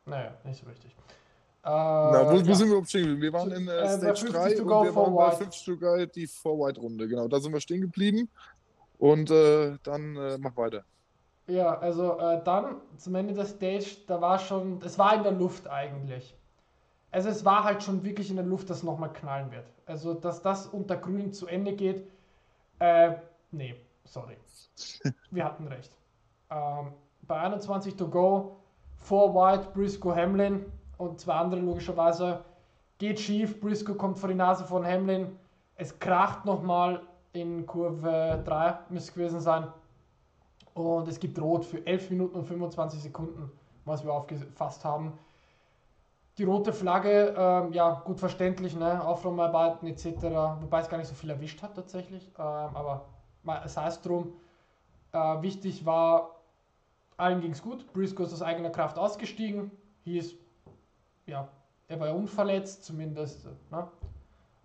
Naja, 0.04 0.32
nicht 0.44 0.60
so 0.60 0.66
richtig. 0.66 0.90
Äh, 0.90 1.68
Na, 1.68 2.26
wo, 2.26 2.46
wo 2.46 2.54
sind 2.54 2.58
wir 2.58 2.66
überhaupt 2.66 2.88
stehen 2.88 3.08
geblieben? 3.08 3.22
Wir 3.22 3.32
waren 3.32 3.50
in 3.50 3.66
äh, 3.66 3.72
äh 3.72 3.96
Stage 3.96 4.32
3 4.32 4.62
und 4.62 4.68
wir 4.68 4.94
waren 4.94 5.14
bei 5.14 5.30
50 5.32 5.64
to 5.64 5.76
go 5.76 6.06
die 6.06 6.26
4 6.26 6.52
White 6.52 6.80
Runde. 6.80 7.08
Genau, 7.08 7.26
da 7.28 7.40
sind 7.40 7.52
wir 7.52 7.60
stehen 7.60 7.80
geblieben. 7.80 8.28
Und 8.98 9.30
äh, 9.30 9.76
dann 9.82 10.16
äh, 10.16 10.38
mach 10.38 10.56
weiter. 10.56 10.84
Ja, 11.48 11.78
also 11.78 12.18
äh, 12.18 12.42
dann 12.42 12.80
zum 12.96 13.14
Ende 13.14 13.34
der 13.34 13.44
Stage, 13.44 13.98
da 14.08 14.20
war 14.20 14.38
schon, 14.38 14.80
es 14.82 14.98
war 14.98 15.14
in 15.14 15.22
der 15.22 15.32
Luft 15.32 15.68
eigentlich. 15.68 16.36
Also 17.12 17.28
es 17.28 17.44
war 17.44 17.64
halt 17.64 17.82
schon 17.82 18.02
wirklich 18.04 18.30
in 18.30 18.36
der 18.36 18.44
Luft, 18.44 18.68
dass 18.68 18.82
nochmal 18.82 19.12
knallen 19.12 19.52
wird. 19.52 19.66
Also 19.86 20.14
dass 20.14 20.42
das 20.42 20.66
unter 20.66 20.96
Grün 20.96 21.32
zu 21.32 21.46
Ende 21.46 21.74
geht, 21.74 22.06
äh, 22.80 23.12
nee, 23.52 23.76
sorry. 24.04 24.36
Wir 25.30 25.44
hatten 25.44 25.66
recht. 25.68 25.96
Ähm, 26.50 26.92
bei 27.22 27.40
21 27.40 27.96
to 27.96 28.08
go, 28.08 28.56
4 28.96 29.16
White, 29.34 29.68
Briscoe, 29.72 30.14
Hamlin 30.14 30.66
und 30.98 31.20
zwei 31.20 31.34
andere 31.34 31.60
logischerweise. 31.60 32.44
Geht 32.98 33.20
schief, 33.20 33.60
Briscoe 33.60 33.94
kommt 33.94 34.18
vor 34.18 34.28
die 34.28 34.34
Nase 34.34 34.64
von 34.64 34.84
Hamlin. 34.84 35.38
Es 35.76 35.98
kracht 35.98 36.44
nochmal 36.44 37.00
in 37.32 37.66
Kurve 37.66 38.42
3, 38.44 38.78
müsste 38.88 39.12
gewesen 39.12 39.40
sein. 39.40 39.68
Und 40.76 41.08
es 41.08 41.18
gibt 41.18 41.40
Rot 41.40 41.64
für 41.64 41.86
11 41.86 42.10
Minuten 42.10 42.36
und 42.36 42.44
25 42.44 43.00
Sekunden, 43.00 43.50
was 43.86 44.04
wir 44.04 44.12
aufgefasst 44.12 44.84
haben. 44.84 45.18
Die 46.36 46.44
rote 46.44 46.74
Flagge, 46.74 47.34
ähm, 47.34 47.72
ja, 47.72 48.02
gut 48.04 48.20
verständlich, 48.20 48.76
ne? 48.76 49.02
Aufräumarbeiten 49.02 49.88
etc., 49.88 50.04
wobei 50.60 50.80
es 50.80 50.90
gar 50.90 50.98
nicht 50.98 51.06
so 51.06 51.14
viel 51.14 51.30
erwischt 51.30 51.62
hat 51.62 51.76
tatsächlich, 51.76 52.30
ähm, 52.38 52.44
aber 52.44 53.06
sei 53.64 53.86
es 53.86 54.02
drum. 54.02 54.34
Äh, 55.12 55.40
wichtig 55.40 55.86
war, 55.86 56.42
allen 57.16 57.40
ging 57.40 57.52
es 57.52 57.62
gut. 57.62 57.90
Briscoe 57.94 58.24
ist 58.24 58.34
aus 58.34 58.42
eigener 58.42 58.68
Kraft 58.68 58.98
ausgestiegen. 58.98 59.70
Ist, 60.04 60.36
ja, 61.24 61.48
er 61.88 62.00
war 62.00 62.14
unverletzt, 62.14 62.84
zumindest 62.84 63.48
ne? 63.70 63.88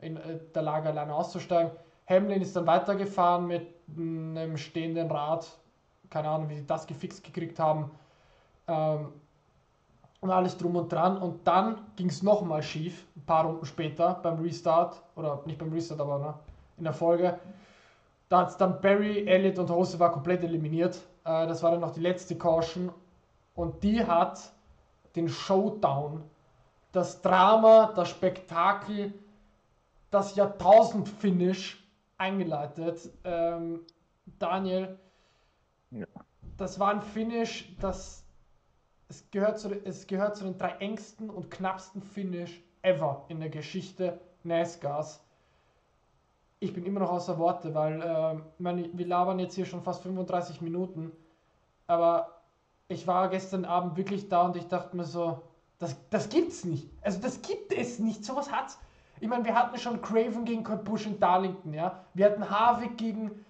in 0.02 0.18
äh, 0.18 0.40
der 0.54 0.62
Lage 0.62 0.90
alleine 0.90 1.16
auszusteigen. 1.16 1.72
Hamlin 2.06 2.42
ist 2.42 2.54
dann 2.54 2.68
weitergefahren 2.68 3.48
mit 3.48 3.66
einem 3.96 4.58
stehenden 4.58 5.10
Rad 5.10 5.61
keine 6.12 6.30
Ahnung, 6.30 6.50
wie 6.50 6.58
sie 6.58 6.68
das 6.68 6.86
gefixt 6.86 7.24
gekriegt 7.24 7.58
haben. 7.58 7.90
Ähm, 8.68 9.14
und 10.20 10.30
alles 10.30 10.56
drum 10.56 10.76
und 10.76 10.92
dran. 10.92 11.18
Und 11.18 11.48
dann 11.48 11.82
ging 11.96 12.10
es 12.10 12.22
nochmal 12.22 12.62
schief, 12.62 13.08
ein 13.16 13.26
paar 13.26 13.46
Runden 13.46 13.66
später 13.66 14.14
beim 14.22 14.40
Restart. 14.40 15.02
Oder 15.16 15.42
nicht 15.46 15.58
beim 15.58 15.74
Restart, 15.74 16.00
aber 16.00 16.20
ne, 16.20 16.34
in 16.78 16.84
der 16.84 16.94
Folge. 16.94 17.40
Da 18.30 18.42
hat 18.42 18.50
es 18.50 18.58
dann 18.58 18.80
Barry, 18.82 19.26
Elliott 19.28 19.58
und 19.58 19.70
Hose 19.72 20.00
war 20.00 20.12
komplett 20.12 20.44
eliminiert. 20.44 21.02
Äh, 21.24 21.48
das 21.48 21.64
war 21.64 21.72
dann 21.72 21.80
noch 21.80 21.94
die 21.94 22.02
letzte 22.02 22.38
Caution. 22.38 22.92
Und 23.56 23.84
die 23.84 24.06
hat 24.06 24.52
den 25.16 25.28
Showdown, 25.28 26.24
das 26.92 27.22
Drama, 27.22 27.92
das 27.96 28.10
Spektakel, 28.10 29.14
das 30.12 30.36
Jahrtausend-Finish 30.36 31.84
eingeleitet. 32.18 33.10
Ähm, 33.24 33.82
Daniel, 34.40 35.00
Das 36.58 36.80
war 36.80 36.90
ein 36.90 37.02
Finish, 37.02 37.76
das 37.80 38.24
es 39.10 39.30
gehört, 39.30 39.60
zu, 39.60 39.70
es 39.84 40.08
gehört 40.08 40.38
zu 40.38 40.46
den 40.46 40.58
drei 40.58 40.72
engsten 40.78 41.30
und 41.30 41.52
knappsten 41.52 42.02
Finish 42.02 42.64
ever 42.82 43.26
in 43.28 43.40
der 43.40 43.50
Geschichte 43.50 44.20
NASCARs. 44.44 45.22
Ich 46.60 46.74
bin 46.74 46.86
immer 46.86 47.02
noch 47.02 47.12
außer 47.12 47.38
Worte, 47.38 47.74
weil 47.74 48.02
äh, 48.02 48.40
meine, 48.60 48.90
wir 48.94 49.06
labern 49.06 49.40
jetzt 49.40 49.56
hier 49.56 49.66
schon 49.66 49.82
fast 49.82 50.04
35 50.04 50.62
Minuten. 50.62 51.12
Aber 51.88 52.42
ich 52.88 53.06
war 53.08 53.30
gestern 53.30 53.66
Abend 53.66 53.98
wirklich 53.98 54.30
da 54.30 54.44
und 54.44 54.56
ich 54.56 54.68
dachte 54.68 54.96
mir 54.96 55.04
so, 55.04 55.42
das, 55.80 55.98
das 56.10 56.30
gibt's 56.30 56.64
nicht. 56.64 56.90
Also 57.02 57.20
das 57.20 57.42
gibt 57.42 57.74
es 57.74 58.00
nicht. 58.00 58.24
Sowas 58.24 58.52
hat's. 58.52 58.80
Ich 59.20 59.28
meine, 59.28 59.44
wir 59.44 59.56
hatten 59.56 59.78
schon 59.78 60.02
Craven 60.02 60.46
gegen 60.46 60.64
Kurt 60.64 60.86
Busch 60.86 61.06
in 61.06 61.20
Darlington, 61.20 61.74
ja. 61.74 62.06
Wir 62.14 62.28
hatten 62.28 62.50
Harvick 62.50 62.98
gegen 62.98 63.44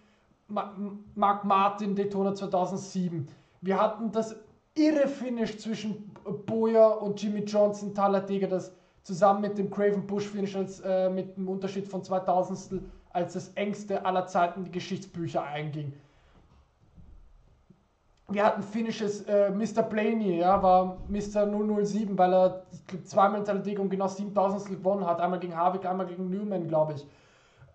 Mark 0.51 1.43
Martin 1.43 1.95
Daytona 1.95 2.33
2007. 2.33 3.27
Wir 3.61 3.79
hatten 3.79 4.11
das 4.11 4.35
irre 4.75 5.07
Finish 5.07 5.57
zwischen 5.57 6.11
Boyer 6.45 7.01
und 7.01 7.21
Jimmy 7.21 7.41
Johnson, 7.41 7.93
Talladega, 7.93 8.47
das 8.47 8.73
zusammen 9.03 9.41
mit 9.41 9.57
dem 9.57 9.69
Craven 9.69 10.05
Bush 10.05 10.27
Finish 10.27 10.55
als, 10.55 10.79
äh, 10.81 11.09
mit 11.09 11.37
einem 11.37 11.49
Unterschied 11.49 11.87
von 11.87 12.03
2000 12.03 12.81
als 13.13 13.33
das 13.33 13.49
engste 13.55 14.05
aller 14.05 14.27
Zeiten 14.27 14.63
die 14.63 14.71
Geschichtsbücher 14.71 15.43
einging. 15.43 15.93
Wir 18.29 18.45
hatten 18.45 18.63
Finishes, 18.63 19.23
äh, 19.23 19.49
Mr. 19.49 19.83
Blaney, 19.83 20.39
ja, 20.39 20.63
war 20.63 20.99
Mr. 21.09 21.45
007, 21.45 22.17
weil 22.17 22.33
er 22.33 22.63
zweimal 23.03 23.39
in 23.39 23.45
Talladega 23.45 23.81
um 23.81 23.89
genau 23.89 24.07
7000 24.07 24.77
gewonnen 24.77 25.05
hat. 25.05 25.19
Einmal 25.19 25.39
gegen 25.39 25.55
Harvick, 25.55 25.85
einmal 25.85 26.05
gegen 26.05 26.29
Newman, 26.29 26.67
glaube 26.69 26.93
ich. 26.93 27.05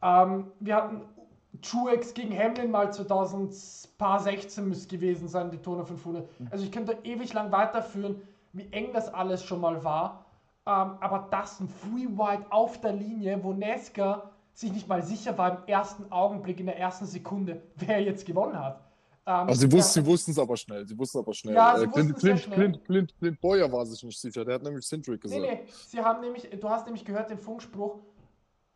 Ähm, 0.02 0.46
wir 0.60 0.76
hatten 0.76 1.02
Truex 1.60 2.14
gegen 2.14 2.36
Hamlin 2.36 2.70
mal 2.70 2.92
2016 2.92 4.68
müsste 4.68 4.88
gewesen 4.88 5.28
sein, 5.28 5.50
die 5.50 5.56
Daytona 5.56 5.84
500. 5.84 6.28
Also 6.50 6.64
ich 6.64 6.72
könnte 6.72 6.98
ewig 7.04 7.32
lang 7.32 7.52
weiterführen, 7.52 8.22
wie 8.52 8.68
eng 8.72 8.92
das 8.92 9.12
alles 9.12 9.44
schon 9.44 9.60
mal 9.60 9.84
war. 9.84 10.26
Ähm, 10.66 10.96
aber 11.00 11.28
das 11.30 11.60
ein 11.60 11.68
Free 11.68 12.08
White 12.08 12.46
auf 12.50 12.80
der 12.80 12.92
Linie, 12.92 13.42
wo 13.42 13.52
Nesca 13.52 14.30
sich 14.52 14.72
nicht 14.72 14.88
mal 14.88 15.02
sicher 15.02 15.36
war 15.38 15.58
im 15.58 15.68
ersten 15.68 16.10
Augenblick, 16.10 16.58
in 16.58 16.66
der 16.66 16.78
ersten 16.78 17.06
Sekunde, 17.06 17.62
wer 17.76 18.00
jetzt 18.00 18.26
gewonnen 18.26 18.58
hat. 18.58 18.80
Ähm, 19.26 19.48
also 19.48 19.60
sie, 19.60 19.72
wussten, 19.72 20.00
ja, 20.00 20.04
sie 20.04 20.10
wussten 20.10 20.30
es 20.32 20.38
aber 20.38 20.56
schnell. 20.56 20.86
Sie 20.86 20.98
wussten 20.98 21.18
aber 21.18 21.34
schnell. 21.34 21.54
Ja, 21.54 21.78
sie 21.78 21.84
äh, 21.84 21.88
Clint, 21.88 22.16
Clint, 22.16 22.40
schnell. 22.40 22.56
Clint, 22.56 22.84
Clint, 22.84 23.18
Clint, 23.18 23.40
Boyer 23.40 23.70
war 23.70 23.84
sich 23.86 24.02
nicht 24.02 24.18
sicher. 24.18 24.44
Der 24.44 24.54
hat 24.54 24.62
nämlich 24.62 24.84
Centric 24.86 25.20
gesagt. 25.20 25.40
Nee, 25.40 25.54
nee. 25.54 25.60
Sie 25.86 26.00
haben 26.00 26.20
nämlich, 26.20 26.48
du 26.48 26.68
hast 26.68 26.86
nämlich 26.86 27.04
gehört 27.04 27.30
den 27.30 27.38
Funkspruch, 27.38 27.98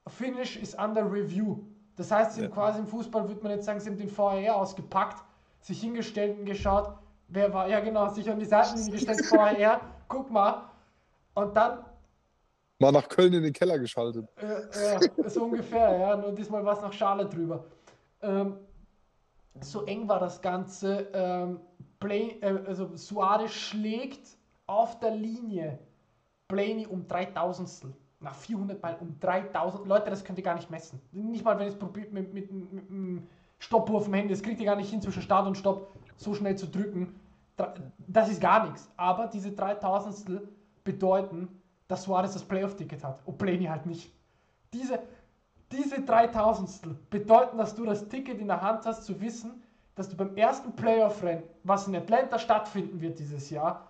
Finish 0.07 0.57
is 0.57 0.75
under 0.75 1.05
review. 1.11 1.59
Das 2.01 2.11
heißt, 2.11 2.39
ja. 2.39 2.49
quasi 2.49 2.79
im 2.79 2.87
Fußball 2.87 3.29
würde 3.29 3.43
man 3.43 3.53
jetzt 3.53 3.67
sagen, 3.67 3.79
sie 3.79 3.91
haben 3.91 3.99
den 3.99 4.17
VAR 4.17 4.57
ausgepackt, 4.57 5.23
sich 5.61 5.83
hingestellt 5.83 6.39
und 6.39 6.47
geschaut, 6.47 6.95
wer 7.29 7.53
war, 7.53 7.69
ja 7.69 7.81
genau, 7.81 8.09
sich 8.09 8.31
an 8.31 8.39
die 8.39 8.47
Seiten 8.47 8.87
gestellt, 8.91 9.21
VAR, 9.31 9.83
guck 10.09 10.31
mal. 10.31 10.71
Und 11.35 11.55
dann. 11.55 11.85
Mal 12.79 12.93
nach 12.93 13.07
Köln 13.07 13.35
in 13.35 13.43
den 13.43 13.53
Keller 13.53 13.79
geschaltet. 13.79 14.27
Äh, 14.37 15.03
äh, 15.03 15.29
so 15.29 15.45
ungefähr, 15.45 15.99
ja. 15.99 16.17
Nur 16.17 16.33
diesmal 16.33 16.65
war 16.65 16.73
es 16.73 16.81
nach 16.81 16.93
Schale 16.95 17.27
drüber. 17.27 17.67
Ähm, 18.23 18.57
so 19.61 19.85
eng 19.85 20.09
war 20.09 20.21
das 20.21 20.41
Ganze. 20.41 21.07
Ähm, 21.13 21.61
Play, 21.99 22.39
äh, 22.41 22.63
also 22.67 22.97
Suarez 22.97 23.53
schlägt 23.53 24.39
auf 24.67 24.99
der 25.01 25.11
Linie 25.11 25.79
Blaney 26.49 26.87
um 26.87 27.07
3000 27.07 27.69
nach 28.20 28.35
400 28.35 28.83
Mal 28.83 28.96
um 29.00 29.18
3000. 29.18 29.87
Leute, 29.87 30.11
das 30.11 30.24
könnt 30.24 30.38
ihr 30.38 30.44
gar 30.44 30.54
nicht 30.54 30.70
messen. 30.70 31.00
Nicht 31.12 31.44
mal, 31.44 31.59
wenn 31.59 31.66
ihr 31.66 31.72
es 31.72 31.78
probiert 31.78 32.12
mit, 32.12 32.33
mit, 32.33 32.52
mit, 32.52 32.90
mit 32.90 33.22
auf 33.72 34.04
dem 34.04 34.14
Handy. 34.14 34.33
Das 34.33 34.42
kriegt 34.42 34.61
ihr 34.61 34.66
gar 34.66 34.76
nicht 34.76 34.90
hin, 34.90 35.00
zwischen 35.00 35.22
Start 35.22 35.46
und 35.46 35.56
Stopp 35.56 35.92
so 36.16 36.35
schnell 36.35 36.56
zu 36.56 36.66
drücken. 36.66 37.18
Das 38.06 38.30
ist 38.30 38.40
gar 38.40 38.66
nichts. 38.66 38.90
Aber 38.96 39.26
diese 39.26 39.52
3000 39.52 40.42
bedeuten, 40.85 41.48
dass 41.88 42.04
Suarez 42.04 42.35
das 42.35 42.44
Playoff-Ticket 42.44 43.02
hat. 43.02 43.20
Und 43.24 43.38
Blaney 43.38 43.64
halt 43.64 43.87
nicht. 43.87 44.12
Diese, 44.72 45.00
diese 45.72 46.02
3000 46.02 47.11
bedeuten, 47.11 47.59
dass 47.59 47.74
du 47.74 47.85
das 47.85 48.09
Ticket 48.09 48.38
in 48.38 48.48
der 48.48 48.61
Hand 48.61 48.87
hast, 48.87 49.04
zu 49.04 49.20
wissen, 49.20 49.62
dass 49.94 50.09
du 50.09 50.16
beim 50.16 50.37
ersten 50.37 50.72
Playoff-Rennen, 50.72 51.42
was 51.64 51.88
in 51.88 51.96
Atlanta 51.96 52.38
stattfinden 52.38 53.00
wird 53.00 53.18
dieses 53.18 53.50
Jahr, 53.50 53.89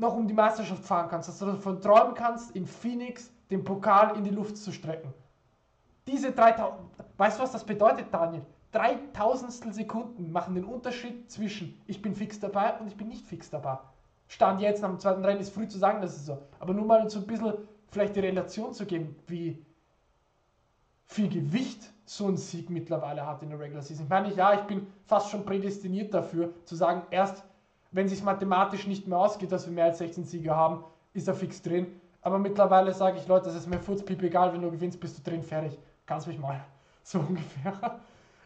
noch 0.00 0.16
um 0.16 0.26
die 0.26 0.34
Meisterschaft 0.34 0.84
fahren 0.84 1.08
kannst, 1.08 1.28
dass 1.28 1.38
du 1.38 1.46
davon 1.46 1.80
träumen 1.80 2.14
kannst, 2.14 2.56
in 2.56 2.66
Phoenix 2.66 3.30
den 3.50 3.62
Pokal 3.62 4.16
in 4.16 4.24
die 4.24 4.30
Luft 4.30 4.56
zu 4.56 4.72
strecken. 4.72 5.12
Diese 6.06 6.32
3000, 6.32 6.80
weißt 7.18 7.38
du, 7.38 7.42
was 7.42 7.52
das 7.52 7.64
bedeutet, 7.64 8.06
Daniel? 8.10 8.42
3000 8.72 9.74
Sekunden 9.74 10.32
machen 10.32 10.54
den 10.54 10.64
Unterschied 10.64 11.30
zwischen 11.30 11.80
ich 11.86 12.00
bin 12.00 12.14
fix 12.14 12.38
dabei 12.40 12.78
und 12.78 12.86
ich 12.86 12.96
bin 12.96 13.08
nicht 13.08 13.26
fix 13.26 13.50
dabei. 13.50 13.78
Stand 14.28 14.60
jetzt 14.60 14.82
am 14.84 14.98
zweiten 14.98 15.24
Rennen 15.24 15.40
ist 15.40 15.52
früh 15.52 15.66
zu 15.66 15.78
sagen, 15.78 16.00
das 16.00 16.16
ist 16.16 16.26
so. 16.26 16.38
Aber 16.60 16.72
nur 16.72 16.86
mal 16.86 17.10
so 17.10 17.18
ein 17.18 17.26
bisschen 17.26 17.54
vielleicht 17.90 18.14
die 18.14 18.20
Relation 18.20 18.72
zu 18.72 18.86
geben, 18.86 19.16
wie 19.26 19.64
viel 21.04 21.28
Gewicht 21.28 21.92
so 22.04 22.28
ein 22.28 22.36
Sieg 22.36 22.70
mittlerweile 22.70 23.26
hat 23.26 23.42
in 23.42 23.50
der 23.50 23.58
Regular 23.58 23.82
Season. 23.82 24.04
Ich 24.04 24.10
meine, 24.10 24.32
ja, 24.32 24.54
ich 24.54 24.62
bin 24.62 24.86
fast 25.04 25.30
schon 25.30 25.44
prädestiniert 25.44 26.14
dafür, 26.14 26.54
zu 26.64 26.76
sagen, 26.76 27.02
erst 27.10 27.44
wenn 27.92 28.06
es 28.06 28.12
sich 28.12 28.22
mathematisch 28.22 28.86
nicht 28.86 29.06
mehr 29.06 29.18
ausgeht, 29.18 29.52
dass 29.52 29.66
wir 29.66 29.72
mehr 29.72 29.86
als 29.86 29.98
16 29.98 30.24
Sieger 30.24 30.56
haben, 30.56 30.84
ist 31.12 31.28
er 31.28 31.34
fix 31.34 31.60
drin. 31.62 31.86
Aber 32.22 32.38
mittlerweile 32.38 32.92
sage 32.92 33.18
ich, 33.18 33.26
Leute, 33.26 33.46
das 33.46 33.56
ist 33.56 33.68
mir 33.68 33.78
furzpiep 33.78 34.22
egal, 34.22 34.52
wenn 34.52 34.62
du 34.62 34.70
gewinnst, 34.70 35.00
bist 35.00 35.18
du 35.18 35.28
drin, 35.28 35.42
fertig. 35.42 35.78
Kannst 36.06 36.26
mich 36.26 36.38
mal. 36.38 36.64
So 37.02 37.18
ungefähr. 37.18 37.98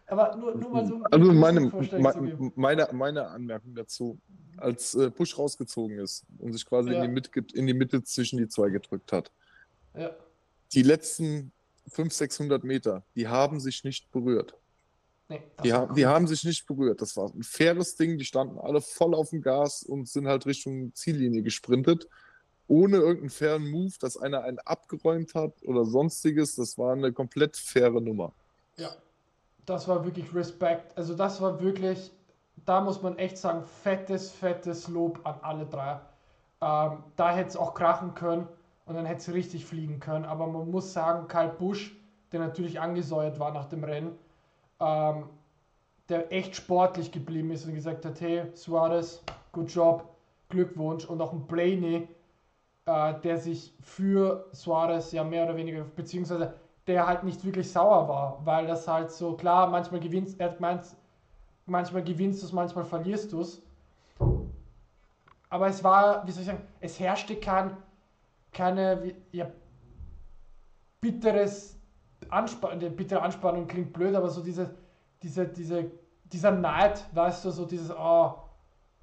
Aber 0.06 0.36
nur, 0.36 0.54
nur 0.54 0.70
mal 0.70 0.86
so 0.86 1.02
Also 1.10 1.32
meine, 1.32 1.60
meine, 1.98 2.52
meine, 2.54 2.88
meine 2.92 3.28
Anmerkung 3.28 3.74
dazu, 3.74 4.16
als 4.56 4.94
äh, 4.94 5.10
Bush 5.10 5.36
rausgezogen 5.36 5.98
ist 5.98 6.24
und 6.38 6.52
sich 6.52 6.64
quasi 6.64 6.92
ja. 6.92 7.02
in, 7.02 7.02
die 7.02 7.08
Mitte, 7.08 7.44
in 7.54 7.66
die 7.66 7.74
Mitte 7.74 8.02
zwischen 8.04 8.38
die 8.38 8.48
zwei 8.48 8.70
gedrückt 8.70 9.12
hat. 9.12 9.32
Ja. 9.94 10.10
Die 10.72 10.82
letzten 10.82 11.52
500, 11.88 12.12
600 12.12 12.64
Meter, 12.64 13.02
die 13.16 13.28
haben 13.28 13.60
sich 13.60 13.82
nicht 13.84 14.10
berührt. 14.12 14.54
Nee, 15.34 15.42
Die, 15.64 15.72
war 15.72 15.88
ha 15.88 15.92
die 15.92 16.06
haben 16.06 16.26
sich 16.26 16.44
nicht 16.44 16.66
berührt. 16.66 17.00
Das 17.00 17.16
war 17.16 17.32
ein 17.34 17.42
faires 17.42 17.96
Ding. 17.96 18.18
Die 18.18 18.24
standen 18.24 18.58
alle 18.58 18.80
voll 18.80 19.14
auf 19.14 19.30
dem 19.30 19.42
Gas 19.42 19.82
und 19.82 20.08
sind 20.08 20.26
halt 20.28 20.46
Richtung 20.46 20.94
Ziellinie 20.94 21.42
gesprintet. 21.42 22.08
Ohne 22.66 22.96
irgendeinen 22.96 23.30
fairen 23.30 23.70
Move, 23.70 23.92
dass 24.00 24.16
einer 24.16 24.42
einen 24.42 24.58
abgeräumt 24.60 25.34
hat 25.34 25.62
oder 25.64 25.84
sonstiges. 25.84 26.56
Das 26.56 26.78
war 26.78 26.92
eine 26.92 27.12
komplett 27.12 27.56
faire 27.56 28.00
Nummer. 28.00 28.32
Ja, 28.76 28.90
das 29.66 29.88
war 29.88 30.04
wirklich 30.04 30.34
Respekt. 30.34 30.96
Also 30.96 31.14
das 31.14 31.40
war 31.40 31.60
wirklich, 31.60 32.12
da 32.64 32.80
muss 32.80 33.02
man 33.02 33.18
echt 33.18 33.36
sagen, 33.38 33.64
fettes, 33.82 34.30
fettes 34.30 34.88
Lob 34.88 35.20
an 35.24 35.38
alle 35.42 35.66
drei. 35.66 36.00
Ähm, 36.60 37.04
da 37.16 37.34
hätte 37.34 37.50
es 37.50 37.56
auch 37.56 37.74
krachen 37.74 38.14
können 38.14 38.48
und 38.86 38.94
dann 38.94 39.04
hätte 39.04 39.20
es 39.20 39.34
richtig 39.34 39.66
fliegen 39.66 40.00
können. 40.00 40.24
Aber 40.24 40.46
man 40.46 40.70
muss 40.70 40.92
sagen, 40.92 41.28
Karl 41.28 41.50
Busch, 41.50 41.94
der 42.32 42.40
natürlich 42.40 42.80
angesäuert 42.80 43.38
war 43.38 43.52
nach 43.52 43.66
dem 43.66 43.84
Rennen, 43.84 44.18
ähm, 44.84 45.28
der 46.08 46.30
echt 46.32 46.54
sportlich 46.56 47.10
geblieben 47.10 47.50
ist 47.50 47.64
und 47.66 47.74
gesagt 47.74 48.04
hat, 48.04 48.20
hey, 48.20 48.44
Suarez, 48.54 49.22
good 49.52 49.70
job, 49.70 50.08
Glückwunsch. 50.50 51.06
Und 51.06 51.20
auch 51.20 51.32
ein 51.32 51.46
Blaney, 51.46 52.08
äh, 52.86 53.14
der 53.22 53.38
sich 53.38 53.72
für 53.80 54.46
Suarez 54.52 55.12
ja 55.12 55.24
mehr 55.24 55.44
oder 55.44 55.56
weniger, 55.56 55.84
beziehungsweise 55.84 56.54
der 56.86 57.06
halt 57.06 57.24
nicht 57.24 57.42
wirklich 57.44 57.72
sauer 57.72 58.08
war, 58.08 58.40
weil 58.44 58.66
das 58.66 58.86
halt 58.86 59.10
so, 59.10 59.34
klar, 59.34 59.70
manchmal 59.70 60.00
gewinnst, 60.00 60.38
er 60.38 60.50
hat 60.50 60.56
gemeint, 60.56 60.84
manchmal 61.64 62.04
gewinnst 62.04 62.42
du 62.42 62.46
es, 62.46 62.52
manchmal 62.52 62.84
verlierst 62.84 63.32
du 63.32 63.40
es. 63.40 63.62
Aber 65.48 65.68
es 65.68 65.82
war, 65.82 66.26
wie 66.26 66.32
soll 66.32 66.42
ich 66.42 66.48
sagen, 66.48 66.66
es 66.80 67.00
herrschte 67.00 67.36
kein, 67.36 67.74
keine, 68.52 69.14
ja, 69.32 69.46
bitteres 71.00 71.78
Anspannung, 72.30 72.80
die 72.80 72.88
bittere 72.88 73.22
Anspannung 73.22 73.66
klingt 73.66 73.92
blöd, 73.92 74.14
aber 74.14 74.28
so 74.28 74.42
diese, 74.42 74.74
diese, 75.22 75.46
diese, 75.46 75.90
dieser 76.24 76.50
Neid, 76.50 77.04
weißt 77.14 77.44
du, 77.44 77.50
so 77.50 77.64
dieses, 77.64 77.90
oh, 77.90 78.34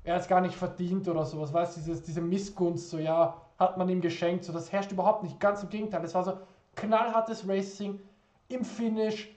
er 0.04 0.16
hat 0.16 0.22
es 0.22 0.28
gar 0.28 0.42
nicht 0.42 0.56
verdient 0.56 1.08
oder 1.08 1.26
sowas, 1.26 1.54
weißt 1.54 1.88
du, 1.88 1.94
diese 1.94 2.22
Missgunst, 2.22 2.90
so 2.90 2.98
ja, 2.98 3.40
hat 3.58 3.78
man 3.78 3.90
ihm 3.90 4.02
geschenkt, 4.02 4.44
so 4.44 4.54
das 4.54 4.72
herrscht 4.72 4.92
überhaupt 4.92 5.24
nicht, 5.24 5.40
ganz 5.40 5.64
im 5.64 5.70
Gegenteil, 5.70 6.04
es 6.04 6.16
war 6.16 6.24
so 6.24 6.34
knallhartes 6.76 7.48
Racing 7.48 8.00
im 8.50 8.64
Finish, 8.66 9.30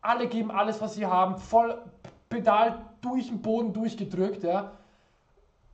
alle 0.00 0.28
geben 0.28 0.50
alles, 0.50 0.80
was 0.80 0.94
sie 0.94 1.06
haben, 1.06 1.36
voll 1.36 1.78
Pedal 2.28 2.86
durch 3.00 3.28
den 3.28 3.42
Boden 3.42 3.72
durchgedrückt, 3.72 4.44
ja, 4.44 4.72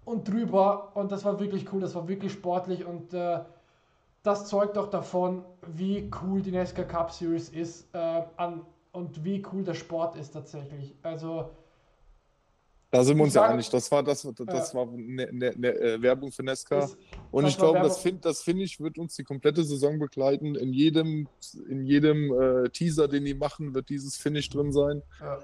und 0.05 0.27
drüber 0.27 0.97
und 0.97 1.13
das 1.13 1.25
war 1.25 1.39
wirklich 1.39 1.71
cool, 1.73 1.81
das 1.81 1.95
war 1.95 2.09
wirklich 2.09 2.33
sportlich 2.33 2.87
und 2.87 3.13
äh, 3.13 3.41
das 4.23 4.49
zeugt 4.49 4.77
auch 4.77 4.91
davon, 4.91 5.45
wie 5.67 6.11
cool 6.23 6.43
die 6.43 6.51
NASCAR 6.53 6.85
Cup 6.85 7.11
Series 7.13 7.49
ist 7.51 7.89
äh, 7.95 8.23
an, 8.37 8.65
und 8.93 9.25
wie 9.25 9.45
cool 9.53 9.63
der 9.65 9.75
Sport 9.75 10.17
ist 10.17 10.33
tatsächlich. 10.33 10.95
Also 11.03 11.51
Da 12.91 13.05
sind 13.05 13.19
wir 13.19 13.25
uns 13.25 13.35
ja 13.35 13.45
einig. 13.45 13.69
Das 13.69 13.91
war, 13.93 14.03
das, 14.03 14.23
das 14.35 14.73
Ja. 14.73 14.79
war 14.79 14.87
ne, 14.87 15.29
ne, 15.31 15.53
ne, 15.57 15.69
äh, 15.75 16.01
Werbung 16.03 16.33
für 16.33 16.43
Nesca. 16.43 16.85
ist, 16.85 16.97
Und 17.31 17.45
das 17.45 17.53
ich 17.53 17.59
glaube, 17.59 17.81
das, 17.81 17.99
find, 17.99 18.25
das 18.25 18.43
finde 18.43 18.65
ich, 18.65 18.81
wird 18.81 18.99
uns 18.99 19.15
die 19.15 19.25
komplette 19.25 19.63
Saison 19.63 19.99
begleiten. 19.99 20.55
In 20.55 20.73
jedem, 20.73 21.29
in 21.69 21.85
jedem 21.85 22.33
äh, 22.33 22.71
Teaser, 22.71 23.07
den 23.07 23.25
die 23.27 23.35
machen, 23.35 23.75
wird 23.75 23.91
dieses 23.91 24.17
Finish 24.17 24.49
drin 24.49 24.73
sein. 24.73 25.03
ja, 25.21 25.39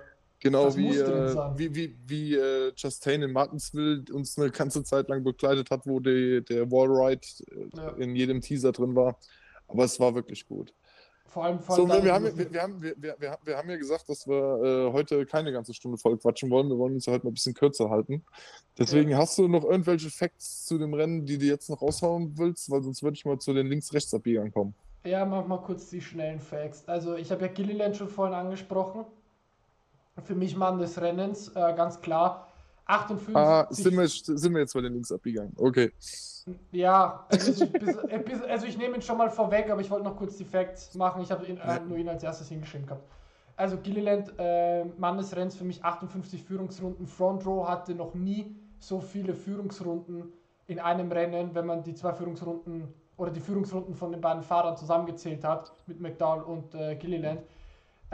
Genau 0.45 0.67
Das 0.67 0.77
wie, 0.77 0.99
äh, 0.99 1.35
wie, 1.57 1.75
wie, 1.75 1.97
wie 2.07 2.35
äh, 2.35 2.71
Chastain 2.77 3.23
in 3.23 3.33
Martinsville 3.33 4.05
uns 4.13 4.39
eine 4.39 4.51
ganze 4.51 4.85
Zeit 4.85 5.09
lang 5.09 5.25
begleitet 5.25 5.71
hat, 5.71 5.87
wo 5.87 6.01
die, 6.01 6.45
der 6.45 6.71
Wallride 6.71 7.27
äh, 7.51 7.77
Ja. 7.77 7.89
in 7.97 8.15
jedem 8.15 8.43
Teaser 8.43 8.71
drin 8.71 8.95
war. 8.95 9.19
Aber 9.69 9.85
es 9.85 9.99
war 9.99 10.15
wirklich 10.15 10.47
gut. 10.47 10.75
vor 11.25 11.45
allem, 11.47 11.61
vor 11.61 11.77
So, 11.77 11.89
wir, 11.89 12.13
haben, 12.13 12.37
wir, 12.37 12.53
wir, 12.53 12.61
haben, 12.63 12.83
wir, 12.83 12.95
wir, 12.99 13.17
wir, 13.43 13.57
haben 13.57 13.71
ja 13.71 13.77
gesagt, 13.79 14.07
dass 14.11 14.29
wir 14.29 14.61
äh, 14.63 14.93
heute 14.93 15.25
keine 15.25 15.51
ganze 15.51 15.73
Stunde 15.73 15.97
voll 15.97 16.19
quatschen 16.19 16.51
wollen. 16.51 16.69
Wir 16.69 16.77
wollen 16.77 16.93
uns 16.93 17.07
ja 17.07 17.15
heute 17.15 17.25
mal 17.25 17.31
ein 17.31 17.35
bisschen 17.35 17.55
kürzer 17.55 17.89
halten. 17.89 18.23
Deswegen 18.79 19.17
hast 19.17 19.39
du 19.39 19.49
noch 19.49 19.65
irgendwelche 19.65 20.11
Facts 20.11 20.67
zu 20.67 20.77
dem 20.77 20.93
Rennen, 20.93 21.25
die 21.25 21.39
du 21.39 21.47
jetzt 21.47 21.71
noch 21.71 21.81
raushauen 21.81 22.37
willst, 22.37 22.71
weil 22.71 22.83
sonst 22.83 23.03
würde 23.03 23.15
ich 23.15 23.25
mal 23.25 23.39
zu 23.39 23.55
den 23.55 23.67
Links-Rechts-Abbiegern 23.69 24.53
kommen. 24.53 24.75
Ja, 25.07 25.25
mach 25.25 25.47
mal 25.47 25.63
kurz 25.63 25.89
die 25.89 26.03
schnellen 26.03 26.41
Facts. 26.41 26.87
Also, 26.87 27.17
ich 27.17 27.31
habe 27.31 27.47
ja 27.47 27.49
Gilliland 27.49 27.97
schon 27.97 28.09
vorhin 28.09 28.35
angesprochen. 28.35 29.07
Für 30.23 30.35
mich 30.35 30.57
Mann 30.57 30.79
des 30.79 31.01
Rennens, 31.01 31.49
äh, 31.49 31.75
ganz 31.75 32.01
klar. 32.01 32.49
58. 32.87 33.35
Ah, 33.35 33.67
sind 33.71 33.97
wir, 33.97 34.07
sind 34.07 34.53
wir 34.53 34.61
jetzt 34.61 34.75
bei 34.75 34.81
den 34.83 34.93
Links-Abbiegern? 34.93 35.53
Okay. 35.57 35.93
Ja, 36.73 37.27
also 37.31 37.65
ich, 37.65 37.75
äh, 37.75 38.51
also 38.51 38.67
ich 38.67 38.77
nehme 38.77 38.97
ihn 38.97 39.03
schon 39.03 39.17
mal 39.17 39.31
vorweg, 39.31 39.71
aber 39.71 39.81
ich 39.81 39.91
wollte 39.91 40.05
noch 40.05 40.17
kurz 40.17 40.37
die 40.37 40.45
Facts 40.45 40.95
machen. 40.95 41.23
Ich 41.23 41.31
habe 41.31 41.47
ihn, 41.47 41.57
äh, 41.57 41.81
nur 41.81 41.97
ihn 41.97 42.09
als 42.09 42.23
erstes 42.23 42.49
hingeschrieben 42.49 42.87
gehabt. 42.87 43.09
Also 43.57 43.79
Gilliland, 43.79 44.33
äh, 44.39 44.85
Mann 44.99 45.17
des 45.17 45.35
Rennens 45.35 45.57
für 45.57 45.65
mich 45.65 45.83
58 45.83 46.43
Führungsrunden. 46.43 47.07
Front 47.07 47.47
Row 47.47 47.67
hatte 47.67 47.95
noch 47.95 48.15
nie 48.15 48.55
so 48.79 49.01
viele 49.01 49.35
Führungsrunden 49.35 50.33
in 50.67 50.79
einem 50.79 51.11
Rennen, 51.11 51.55
wenn 51.55 51.67
man 51.67 51.83
die 51.83 51.95
zwei 51.95 52.13
Führungsrunden 52.13 52.93
oder 53.17 53.31
die 53.31 53.41
Führungsrunden 53.41 53.95
von 53.95 54.11
den 54.13 54.21
beiden 54.21 54.43
Fahrern 54.43 54.77
zusammengezählt 54.77 55.45
hat, 55.45 55.73
mit 55.87 56.01
McDowell 56.01 56.43
und 56.43 56.75
äh, 56.75 56.97
Gilliland. 56.97 57.41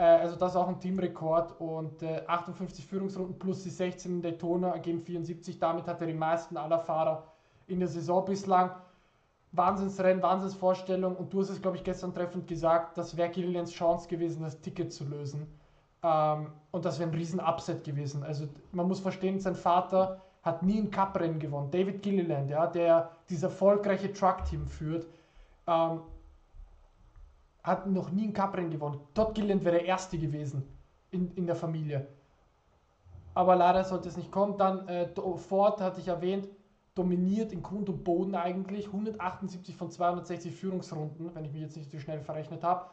Äh, 0.01 0.03
also 0.03 0.35
das 0.35 0.53
ist 0.53 0.57
auch 0.57 0.67
ein 0.67 0.79
Teamrekord 0.79 1.61
und 1.61 2.01
äh, 2.01 2.23
58 2.25 2.85
Führungsrunden 2.85 3.37
plus 3.37 3.61
die 3.61 3.69
16 3.69 4.15
in 4.15 4.21
Daytona 4.23 4.71
ergeben 4.71 4.99
74. 4.99 5.59
Damit 5.59 5.85
hat 5.85 6.01
er 6.01 6.07
die 6.07 6.13
meisten 6.13 6.57
aller 6.57 6.79
Fahrer 6.79 7.23
in 7.67 7.79
der 7.79 7.87
Saison 7.87 8.25
bislang. 8.25 8.71
Wahnsinnsrennen, 9.53 10.23
Wahnsinnsvorstellung 10.23 11.15
und 11.15 11.31
du 11.31 11.41
hast 11.41 11.49
es, 11.49 11.61
glaube 11.61 11.75
ich, 11.75 11.83
gestern 11.83 12.13
treffend 12.13 12.47
gesagt, 12.47 12.97
das 12.97 13.17
wäre 13.17 13.29
Gillilands 13.29 13.71
Chance 13.71 14.07
gewesen, 14.07 14.43
das 14.43 14.59
Ticket 14.61 14.93
zu 14.93 15.03
lösen. 15.03 15.45
Ähm, 16.03 16.47
und 16.71 16.85
das 16.85 16.99
wäre 16.99 17.09
ein 17.09 17.15
riesen 17.15 17.39
Upset 17.39 17.83
gewesen. 17.83 18.23
Also 18.23 18.47
man 18.71 18.87
muss 18.87 19.01
verstehen, 19.01 19.39
sein 19.39 19.55
Vater 19.55 20.21
hat 20.41 20.63
nie 20.63 20.79
ein 20.79 20.89
Cup-Rennen 20.89 21.37
gewonnen. 21.37 21.69
David 21.69 22.01
Gilliland, 22.01 22.49
ja, 22.49 22.65
der 22.65 23.11
dieses 23.29 23.43
erfolgreiche 23.43 24.11
Truck-Team 24.11 24.65
führt, 24.65 25.05
ähm, 25.67 25.99
hat 27.63 27.87
noch 27.87 28.11
nie 28.11 28.27
ein 28.27 28.33
Cup-Rennen 28.33 28.71
gewonnen. 28.71 28.99
Todd 29.13 29.35
Gilliland 29.35 29.63
wäre 29.63 29.77
der 29.77 29.85
Erste 29.85 30.17
gewesen 30.17 30.63
in, 31.11 31.31
in 31.35 31.45
der 31.45 31.55
Familie. 31.55 32.07
Aber 33.33 33.55
leider 33.55 33.83
sollte 33.83 34.09
es 34.09 34.17
nicht 34.17 34.31
kommen. 34.31 34.57
Dann 34.57 34.87
äh, 34.87 35.07
Ford, 35.37 35.79
hatte 35.79 36.01
ich 36.01 36.07
erwähnt, 36.07 36.49
dominiert 36.95 37.53
in 37.53 37.61
Grund 37.61 37.87
und 37.89 38.03
Boden 38.03 38.35
eigentlich. 38.35 38.87
178 38.87 39.75
von 39.75 39.89
260 39.89 40.53
Führungsrunden, 40.53 41.33
wenn 41.33 41.45
ich 41.45 41.53
mich 41.53 41.61
jetzt 41.61 41.77
nicht 41.77 41.91
zu 41.91 41.99
schnell 41.99 42.19
verrechnet 42.19 42.63
habe. 42.63 42.87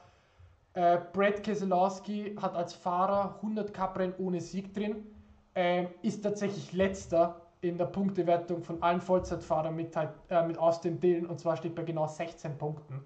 Äh, 0.74 0.98
Brad 1.12 1.42
Keselowski 1.42 2.36
hat 2.40 2.54
als 2.54 2.74
Fahrer 2.74 3.36
100 3.36 3.72
Cup-Rennen 3.74 4.14
ohne 4.18 4.40
Sieg 4.40 4.74
drin. 4.74 5.06
Ähm, 5.54 5.88
ist 6.02 6.22
tatsächlich 6.22 6.72
letzter 6.72 7.40
in 7.60 7.76
der 7.76 7.86
Punktewertung 7.86 8.62
von 8.62 8.80
allen 8.82 9.00
Vollzeitfahrern 9.00 9.74
mit, 9.74 9.96
halt, 9.96 10.10
äh, 10.28 10.46
mit 10.46 10.56
Austin 10.58 11.00
Dillon 11.00 11.26
und 11.26 11.40
zwar 11.40 11.56
steht 11.56 11.74
bei 11.74 11.82
genau 11.82 12.06
16 12.06 12.56
Punkten. 12.56 13.02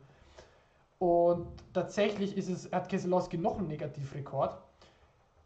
Und 1.02 1.48
tatsächlich 1.72 2.36
ist 2.36 2.48
es, 2.48 2.70
hat 2.70 2.88
Keselowski 2.88 3.36
noch 3.36 3.58
einen 3.58 3.66
Negativrekord. 3.66 4.56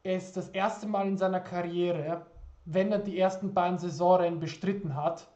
Er 0.02 0.18
ist 0.18 0.36
das 0.36 0.50
erste 0.50 0.86
Mal 0.86 1.09
in 1.09 1.16
seiner 1.16 1.40
Karriere, 1.40 2.26
wenn 2.66 2.92
er 2.92 2.98
die 2.98 3.18
ersten 3.18 3.54
beiden 3.54 3.78
Saisonrennen 3.78 4.38
bestritten 4.38 4.94
hat, 4.94 5.26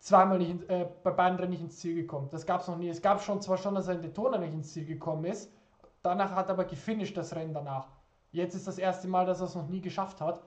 zweimal 0.00 0.38
nicht, 0.38 0.68
äh, 0.68 0.88
bei 1.04 1.12
beiden 1.12 1.38
Rennen 1.38 1.52
nicht 1.52 1.62
ins 1.62 1.78
Ziel 1.78 1.94
gekommen. 1.94 2.30
Das 2.32 2.44
gab 2.44 2.62
es 2.62 2.66
noch 2.66 2.78
nie. 2.78 2.88
Es 2.88 3.00
gab 3.00 3.22
schon 3.22 3.40
zwar 3.40 3.58
schon, 3.58 3.76
dass 3.76 3.86
er 3.86 3.94
in 3.94 4.02
Daytona 4.02 4.38
nicht 4.38 4.54
ins 4.54 4.72
Ziel 4.72 4.86
gekommen 4.86 5.24
ist, 5.24 5.52
danach 6.02 6.32
hat 6.32 6.48
er 6.48 6.54
aber 6.54 6.64
gefinisht 6.64 7.16
das 7.16 7.36
Rennen 7.36 7.54
danach. 7.54 7.86
Jetzt 8.32 8.56
ist 8.56 8.66
das 8.66 8.78
erste 8.78 9.06
Mal, 9.06 9.24
dass 9.24 9.38
er 9.38 9.46
es 9.46 9.54
noch 9.54 9.68
nie 9.68 9.80
geschafft 9.80 10.20
hat. 10.20 10.42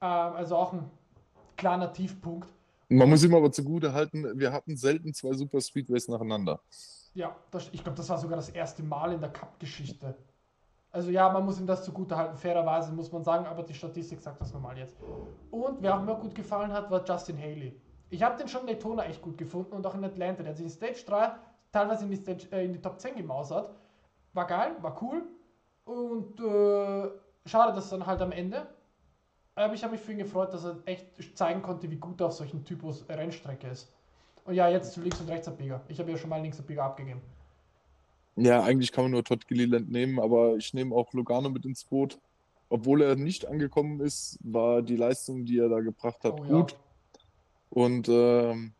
Ähm, 0.00 0.36
also 0.36 0.54
auch 0.54 0.72
ein 0.72 0.88
kleiner 1.56 1.92
Tiefpunkt. 1.92 2.48
Man 2.90 3.10
muss 3.10 3.24
ihm 3.24 3.34
aber 3.34 3.50
zugute 3.50 3.92
halten, 3.92 4.38
wir 4.38 4.52
hatten 4.52 4.76
selten 4.76 5.12
zwei 5.12 5.32
Super 5.32 5.60
Speedways 5.60 6.06
nacheinander. 6.06 6.60
Ja, 7.14 7.34
das, 7.50 7.68
ich 7.72 7.82
glaube, 7.82 7.96
das 7.96 8.08
war 8.08 8.18
sogar 8.18 8.36
das 8.36 8.50
erste 8.50 8.82
Mal 8.82 9.12
in 9.12 9.20
der 9.20 9.30
Cup-Geschichte. 9.30 10.14
Also 10.90 11.10
ja, 11.10 11.28
man 11.28 11.44
muss 11.44 11.60
ihm 11.60 11.66
das 11.66 11.84
zugute 11.84 12.16
halten, 12.16 12.36
fairerweise 12.36 12.92
muss 12.92 13.12
man 13.12 13.22
sagen, 13.22 13.46
aber 13.46 13.62
die 13.62 13.74
Statistik 13.74 14.20
sagt 14.20 14.40
das 14.40 14.52
normal 14.52 14.78
jetzt. 14.78 14.96
Und 15.50 15.82
wer 15.82 15.96
auch 15.96 16.02
mir 16.02 16.14
gut 16.14 16.34
gefallen 16.34 16.72
hat, 16.72 16.90
war 16.90 17.04
Justin 17.04 17.38
Haley. 17.38 17.78
Ich 18.10 18.22
habe 18.22 18.38
den 18.38 18.48
schon 18.48 18.62
in 18.62 18.68
Daytona 18.68 19.04
echt 19.04 19.20
gut 19.20 19.36
gefunden 19.36 19.74
und 19.74 19.86
auch 19.86 19.94
in 19.94 20.04
Atlanta. 20.04 20.42
Der 20.42 20.50
hat 20.50 20.56
sich 20.56 20.64
in 20.64 20.70
Stage 20.70 21.04
3 21.06 21.32
teilweise 21.72 22.04
in 22.04 22.10
die, 22.10 22.16
Stage, 22.16 22.48
äh, 22.52 22.64
in 22.64 22.72
die 22.72 22.80
Top 22.80 22.98
10 22.98 23.16
gemausert. 23.16 23.70
War 24.32 24.46
geil, 24.46 24.76
war 24.80 25.00
cool. 25.02 25.22
Und 25.84 26.40
äh, 26.40 27.10
schade, 27.46 27.74
dass 27.74 27.90
dann 27.90 28.06
halt 28.06 28.22
am 28.22 28.32
Ende. 28.32 28.66
Aber 29.54 29.74
ich 29.74 29.82
habe 29.82 29.92
mich 29.92 30.00
für 30.00 30.12
ihn 30.12 30.18
gefreut, 30.18 30.54
dass 30.54 30.64
er 30.64 30.76
echt 30.86 31.36
zeigen 31.36 31.62
konnte, 31.62 31.90
wie 31.90 31.96
gut 31.96 32.20
er 32.20 32.28
auf 32.28 32.32
solchen 32.32 32.64
Typus 32.64 33.06
Rennstrecke 33.08 33.68
ist. 33.68 33.92
Und 34.48 34.54
ja, 34.54 34.66
jetzt 34.70 34.94
zu 34.94 35.02
Links- 35.02 35.20
und 35.20 35.28
Rechtsabbieger. 35.28 35.82
Ich 35.88 36.00
habe 36.00 36.10
ja 36.10 36.16
schon 36.16 36.30
mal 36.30 36.40
Linksabbieger 36.40 36.82
abgegeben. 36.82 37.20
Ja, 38.36 38.62
eigentlich 38.62 38.92
kann 38.92 39.04
man 39.04 39.10
nur 39.10 39.22
Todd 39.22 39.46
Gilliland 39.46 39.90
nehmen, 39.90 40.18
aber 40.18 40.56
ich 40.56 40.72
nehme 40.72 40.94
auch 40.94 41.12
Logano 41.12 41.50
mit 41.50 41.66
ins 41.66 41.84
Boot. 41.84 42.18
Obwohl 42.70 43.02
er 43.02 43.14
nicht 43.14 43.46
angekommen 43.46 44.00
ist, 44.00 44.38
war 44.42 44.80
die 44.80 44.96
Leistung, 44.96 45.44
die 45.44 45.58
er 45.58 45.68
da 45.68 45.80
gebracht 45.80 46.24
hat, 46.24 46.40
Oh 46.40 46.44
ja. 46.44 46.50
gut. 46.60 46.76
Und 47.68 48.08
ähm, 48.08 48.72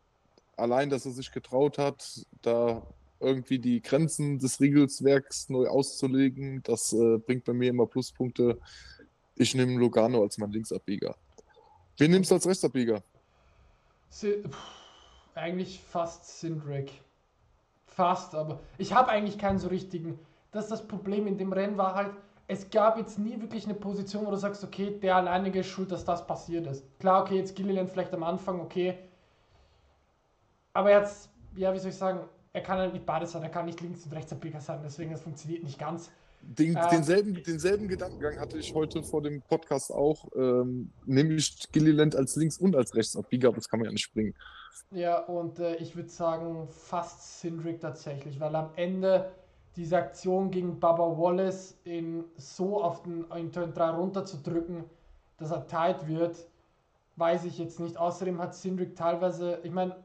allein, 0.57 0.89
dass 0.89 1.05
er 1.05 1.11
sich 1.11 1.31
getraut 1.31 1.77
hat, 1.77 2.25
da 2.41 2.81
irgendwie 3.19 3.59
die 3.59 3.79
Grenzen 3.83 4.39
des 4.39 4.59
Riegelswerks 4.59 5.49
neu 5.49 5.67
auszulegen, 5.67 6.63
das 6.63 6.93
äh, 6.93 7.19
bringt 7.19 7.45
bei 7.45 7.53
mir 7.53 7.69
immer 7.69 7.85
Pluspunkte. 7.85 8.57
Ich 9.35 9.53
nehme 9.53 9.73
Logano 9.77 10.23
als 10.23 10.39
mein 10.39 10.51
Linksabbieger. 10.51 11.15
Wen 11.97 12.09
nimmst 12.09 12.31
du 12.31 12.35
als 12.35 12.47
Rechtsabbieger? 12.47 13.03
Si 14.09 14.41
pff, 14.41 14.78
eigentlich 15.39 15.79
fast 15.81 16.39
Sindrick. 16.39 16.91
Fast, 17.85 18.35
aber 18.35 18.59
ich 18.77 18.93
habe 18.93 19.09
eigentlich 19.09 19.37
keinen 19.37 19.59
so 19.59 19.67
richtigen. 19.67 20.19
Das 20.51 20.65
ist 20.65 20.71
das 20.71 20.87
Problem 20.87 21.27
in 21.27 21.37
dem 21.37 21.51
Rennen 21.51 21.77
war 21.77 21.95
halt, 21.95 22.11
es 22.47 22.69
gab 22.71 22.97
jetzt 22.97 23.19
nie 23.19 23.39
wirklich 23.39 23.65
eine 23.65 23.75
Position, 23.75 24.25
wo 24.25 24.31
du 24.31 24.37
sagst, 24.37 24.63
okay, 24.63 24.97
der 24.99 25.17
alleinige 25.17 25.59
ist 25.59 25.67
schuld, 25.67 25.91
dass 25.91 26.03
das 26.03 26.25
passiert 26.25 26.65
ist. 26.65 26.83
Klar, 26.99 27.21
okay, 27.21 27.35
jetzt 27.35 27.55
Gilliland 27.55 27.91
vielleicht 27.91 28.13
am 28.13 28.23
Anfang, 28.23 28.59
okay. 28.59 28.97
Aber 30.73 30.91
jetzt, 30.91 31.29
ja, 31.55 31.73
wie 31.73 31.77
soll 31.77 31.91
ich 31.91 31.97
sagen, 31.97 32.21
er 32.53 32.61
kann 32.61 32.79
halt 32.79 32.93
nicht 32.93 33.05
beides 33.05 33.31
sein, 33.31 33.43
er 33.43 33.49
kann 33.49 33.65
nicht 33.65 33.81
links 33.81 34.03
und 34.05 34.13
rechtsabbieger 34.13 34.61
sein, 34.61 34.79
deswegen 34.83 35.11
das 35.11 35.21
funktioniert 35.21 35.63
nicht 35.63 35.77
ganz. 35.77 36.09
Den, 36.41 36.75
Ähm. 36.75 36.83
denselben, 36.91 37.43
denselben 37.43 37.87
Gedankengang 37.87 38.39
hatte 38.39 38.57
ich 38.57 38.73
heute 38.73 39.03
vor 39.03 39.21
dem 39.21 39.41
Podcast 39.41 39.91
auch, 39.91 40.27
ähm, 40.35 40.91
nämlich 41.05 41.71
Gilliland 41.71 42.15
als 42.15 42.35
Links- 42.35 42.57
und 42.57 42.75
als 42.75 42.95
Rechtsabbieger, 42.95 43.49
aber 43.49 43.57
das 43.57 43.69
kann 43.69 43.79
man 43.79 43.85
ja 43.87 43.91
nicht 43.91 44.11
bringen. 44.13 44.33
Ja, 44.91 45.19
und 45.25 45.59
äh, 45.59 45.75
ich 45.75 45.95
würde 45.95 46.09
sagen, 46.09 46.67
fast 46.69 47.41
Sindrick 47.41 47.79
tatsächlich, 47.79 48.39
weil 48.39 48.55
am 48.55 48.71
Ende 48.75 49.31
diese 49.75 49.97
Aktion 49.97 50.51
gegen 50.51 50.79
Baba 50.79 51.17
Wallace 51.17 51.79
in 51.83 52.25
so 52.37 52.81
auf 52.81 53.03
den 53.03 53.25
in 53.31 53.51
Turn 53.51 53.73
3 53.73 53.89
runterzudrücken, 53.91 54.85
dass 55.37 55.51
er 55.51 55.67
tight 55.67 56.07
wird, 56.07 56.47
weiß 57.15 57.45
ich 57.45 57.59
jetzt 57.59 57.79
nicht. 57.79 57.97
Außerdem 57.97 58.41
hat 58.41 58.55
Sindrick 58.55 58.95
teilweise, 58.95 59.59
ich 59.63 59.71
meine, 59.71 59.95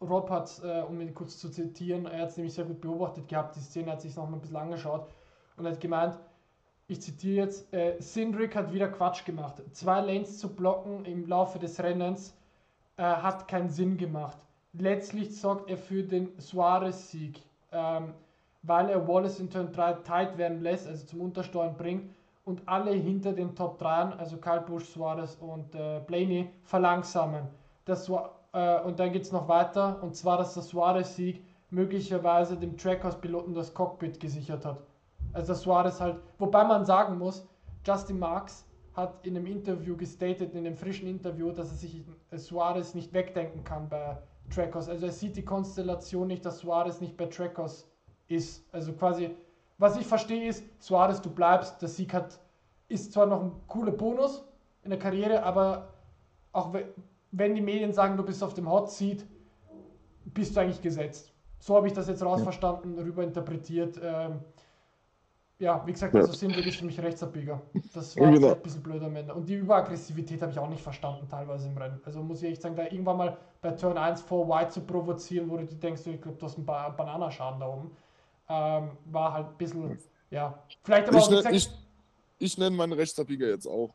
Rob 0.00 0.30
hat, 0.30 0.60
äh, 0.62 0.82
um 0.82 1.00
ihn 1.00 1.14
kurz 1.14 1.38
zu 1.38 1.50
zitieren, 1.50 2.06
er 2.06 2.22
hat 2.22 2.30
es 2.30 2.36
nämlich 2.36 2.54
sehr 2.54 2.64
gut 2.64 2.80
beobachtet 2.80 3.26
gehabt, 3.26 3.56
die 3.56 3.60
Szene 3.60 3.92
hat 3.92 4.00
sich 4.00 4.14
noch 4.14 4.28
mal 4.28 4.36
ein 4.36 4.40
bisschen 4.40 4.56
angeschaut 4.56 5.08
und 5.56 5.66
hat 5.66 5.80
gemeint, 5.80 6.18
ich 6.86 7.02
zitiere 7.02 7.46
jetzt, 7.46 7.72
äh, 7.74 8.00
Sindrick 8.00 8.54
hat 8.54 8.72
wieder 8.72 8.88
Quatsch 8.88 9.24
gemacht. 9.24 9.62
Zwei 9.72 10.00
Lanes 10.00 10.38
zu 10.38 10.54
blocken 10.54 11.04
im 11.04 11.26
Laufe 11.26 11.58
des 11.58 11.82
Rennens 11.82 12.37
äh, 12.98 13.02
hat 13.02 13.48
keinen 13.48 13.70
Sinn 13.70 13.96
gemacht. 13.96 14.36
Letztlich 14.74 15.40
sorgt 15.40 15.70
er 15.70 15.78
für 15.78 16.02
den 16.02 16.38
Suarez-Sieg, 16.38 17.40
ähm, 17.72 18.12
weil 18.62 18.90
er 18.90 19.08
Wallace 19.08 19.40
in 19.40 19.48
Turn 19.48 19.72
3 19.72 19.92
tight 20.04 20.36
werden 20.36 20.62
lässt, 20.62 20.86
also 20.86 21.06
zum 21.06 21.20
Untersteuern 21.22 21.76
bringt 21.76 22.10
und 22.44 22.62
alle 22.66 22.90
hinter 22.92 23.32
den 23.32 23.54
Top 23.54 23.78
3, 23.78 24.16
also 24.18 24.36
Kyle 24.36 24.60
Busch, 24.60 24.84
Suarez 24.84 25.36
und 25.40 25.74
äh, 25.74 26.00
Blaney, 26.06 26.50
verlangsamen. 26.64 27.46
Das, 27.84 28.08
äh, 28.08 28.80
und 28.82 28.98
dann 28.98 29.12
geht 29.12 29.22
es 29.22 29.32
noch 29.32 29.48
weiter, 29.48 30.02
und 30.02 30.14
zwar, 30.16 30.38
dass 30.38 30.54
der 30.54 30.62
Suarez-Sieg 30.62 31.42
möglicherweise 31.70 32.56
dem 32.56 32.76
Trackhouse-Piloten 32.76 33.54
das 33.54 33.72
Cockpit 33.72 34.18
gesichert 34.20 34.64
hat. 34.64 34.82
Also 35.32 35.54
Suarez 35.54 36.00
halt, 36.00 36.16
wobei 36.38 36.64
man 36.64 36.84
sagen 36.84 37.18
muss, 37.18 37.46
Justin 37.86 38.18
Marks 38.18 38.67
hat 38.98 39.24
in 39.24 39.36
einem 39.36 39.46
Interview 39.46 39.96
gestatet, 39.96 40.54
in 40.54 40.66
einem 40.66 40.76
frischen 40.76 41.08
Interview, 41.08 41.52
dass 41.52 41.70
er 41.70 41.76
sich 41.76 42.02
Suarez 42.32 42.94
nicht 42.94 43.12
wegdenken 43.12 43.62
kann 43.62 43.88
bei 43.88 44.18
Trackhouse. 44.52 44.88
Also 44.88 45.06
er 45.06 45.12
sieht 45.12 45.36
die 45.36 45.44
Konstellation 45.44 46.26
nicht, 46.26 46.44
dass 46.44 46.58
Suarez 46.58 47.00
nicht 47.00 47.16
bei 47.16 47.26
Trackhouse 47.26 47.86
ist. 48.26 48.64
Also 48.72 48.92
quasi, 48.92 49.30
was 49.78 49.96
ich 49.96 50.06
verstehe 50.06 50.48
ist, 50.48 50.64
Suarez, 50.80 51.22
du 51.22 51.30
bleibst, 51.30 51.80
der 51.80 51.88
Sieg 51.88 52.12
hat, 52.12 52.40
ist 52.88 53.12
zwar 53.12 53.26
noch 53.26 53.40
ein 53.42 53.52
cooler 53.68 53.92
Bonus 53.92 54.44
in 54.82 54.90
der 54.90 54.98
Karriere, 54.98 55.42
aber 55.44 55.94
auch 56.52 56.72
we- 56.72 56.88
wenn 57.30 57.54
die 57.54 57.60
Medien 57.60 57.92
sagen, 57.92 58.16
du 58.16 58.24
bist 58.24 58.42
auf 58.42 58.54
dem 58.54 58.68
Hot 58.68 58.90
Seat, 58.90 59.24
bist 60.24 60.56
du 60.56 60.60
eigentlich 60.60 60.82
gesetzt. 60.82 61.32
So 61.60 61.76
habe 61.76 61.86
ich 61.86 61.92
das 61.92 62.08
jetzt 62.08 62.22
rausverstanden, 62.24 62.98
rüber 62.98 63.22
interpretiert. 63.22 64.00
Ähm, 64.02 64.40
ja, 65.58 65.84
wie 65.86 65.92
gesagt, 65.92 66.14
Ja. 66.14 66.20
also 66.20 66.32
Simbrick 66.32 66.66
ist 66.66 66.76
für 66.76 66.84
mich 66.84 67.00
Rechtsabbieger. 67.00 67.60
Das 67.92 68.16
war 68.16 68.30
Genau. 68.30 68.52
ein 68.54 68.62
bisschen 68.62 68.82
blöd 68.82 69.02
am 69.02 69.14
Ende. 69.16 69.34
Und 69.34 69.48
die 69.48 69.54
Überaggressivität 69.54 70.40
habe 70.42 70.52
ich 70.52 70.58
auch 70.58 70.68
nicht 70.68 70.82
verstanden, 70.82 71.26
teilweise 71.28 71.68
im 71.68 71.76
Rennen. 71.76 72.00
Also 72.04 72.22
muss 72.22 72.42
ich 72.42 72.50
echt 72.52 72.62
sagen, 72.62 72.76
da 72.76 72.84
irgendwann 72.84 73.16
mal 73.16 73.36
bei 73.60 73.72
Turn 73.72 73.98
1 73.98 74.20
vor 74.22 74.48
White 74.48 74.70
zu 74.70 74.80
provozieren, 74.82 75.50
wo 75.50 75.56
du 75.56 75.64
denkst, 75.66 76.06
ich 76.06 76.20
glaube, 76.20 76.38
du 76.38 76.46
hast 76.46 76.56
einen 76.56 76.66
ba 76.66 76.88
Bananaschaden 76.90 77.58
da 77.60 77.66
oben, 77.68 77.90
ähm, 78.48 78.90
war 79.06 79.32
halt 79.32 79.48
ein 79.48 79.56
bisschen, 79.58 79.98
ja, 80.30 80.58
vielleicht 80.84 81.08
aber 81.08 81.18
Ich, 81.18 81.24
auch, 81.24 81.30
nenn- 81.30 81.36
gesagt, 81.38 81.54
ich, 81.56 81.70
ich 82.38 82.56
nenne 82.58 82.76
meinen 82.76 82.92
Rechtsabbieger 82.92 83.48
jetzt 83.48 83.66
auch. 83.66 83.90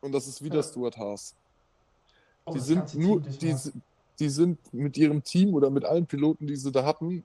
Und 0.00 0.12
das 0.12 0.26
ist 0.28 0.42
wieder 0.42 0.56
Ja. 0.56 0.62
Stuart 0.62 0.96
Haas. 0.96 1.34
oh, 2.44 2.52
Die 2.52 2.58
das 2.58 2.66
sind 2.68 2.94
nur, 2.94 3.22
Team 3.22 3.38
die, 3.40 3.56
die 4.18 4.28
sind 4.28 4.72
mit 4.72 4.96
ihrem 4.96 5.22
Team 5.22 5.54
oder 5.54 5.68
mit 5.70 5.84
allen 5.84 6.06
Piloten, 6.06 6.46
die 6.46 6.56
sie 6.56 6.70
da 6.70 6.84
hatten, 6.84 7.24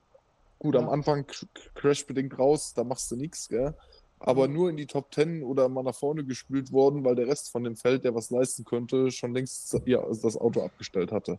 gut, 0.58 0.76
am 0.76 0.86
Ja. 0.86 0.90
Anfang 0.90 1.26
crashbedingt 1.74 2.38
raus, 2.38 2.72
da 2.74 2.84
machst 2.84 3.10
du 3.10 3.16
nichts, 3.16 3.48
gell? 3.48 3.76
Aber 4.20 4.48
Mhm. 4.48 4.54
nur 4.54 4.70
in 4.70 4.76
die 4.76 4.86
Top 4.86 5.14
10 5.14 5.42
oder 5.44 5.68
mal 5.68 5.84
nach 5.84 5.94
vorne 5.94 6.24
gespült 6.24 6.72
worden, 6.72 7.04
weil 7.04 7.14
der 7.14 7.28
Rest 7.28 7.50
von 7.52 7.62
dem 7.64 7.76
Feld, 7.76 8.04
der 8.04 8.14
was 8.14 8.30
leisten 8.30 8.64
könnte, 8.64 9.10
schon 9.12 9.32
längst 9.32 9.80
ja, 9.86 10.04
das 10.04 10.36
Auto 10.36 10.62
abgestellt 10.62 11.12
hatte. 11.12 11.38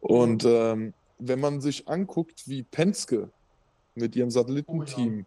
Und 0.00 0.44
ähm, 0.44 0.94
wenn 1.18 1.40
man 1.40 1.60
sich 1.60 1.88
anguckt, 1.88 2.46
wie 2.46 2.62
Penske 2.62 3.32
mit 3.94 4.14
ihrem 4.14 4.30
Satellitenteam 4.30 5.26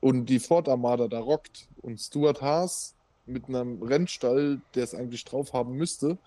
und 0.00 0.26
die 0.26 0.38
Ford 0.38 0.68
Armada 0.68 1.08
da 1.08 1.18
rockt 1.18 1.68
und 1.82 1.98
Stuart 1.98 2.40
Haas 2.40 2.94
mit 3.26 3.48
einem 3.48 3.82
Rennstall, 3.82 4.62
der 4.74 4.84
es 4.84 4.94
eigentlich 4.94 5.24
drauf 5.24 5.52
haben 5.52 5.72
müsste, 5.72 6.18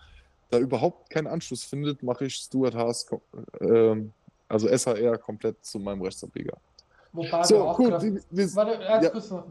da 0.50 0.60
überhaupt 0.60 1.10
keinen 1.10 1.28
Anschluss 1.28 1.64
findet, 1.64 2.04
mache 2.04 2.26
ich 2.26 2.36
Stuart 2.36 2.76
Haas, 2.76 3.08
ähm, 3.62 4.14
also 4.54 4.68
SHR, 4.68 5.18
komplett 5.18 5.64
zu 5.66 5.80
meinem 5.80 6.02
Rechtsabbieger. 6.02 6.58
Wobei 7.12 7.44
So, 7.44 7.66
wir 7.66 7.74
gut, 7.74 8.02
wir, 8.32 8.56
Warte, 8.56 8.82
Ja. 8.82 9.10
kurz 9.10 9.30
noch. 9.30 9.46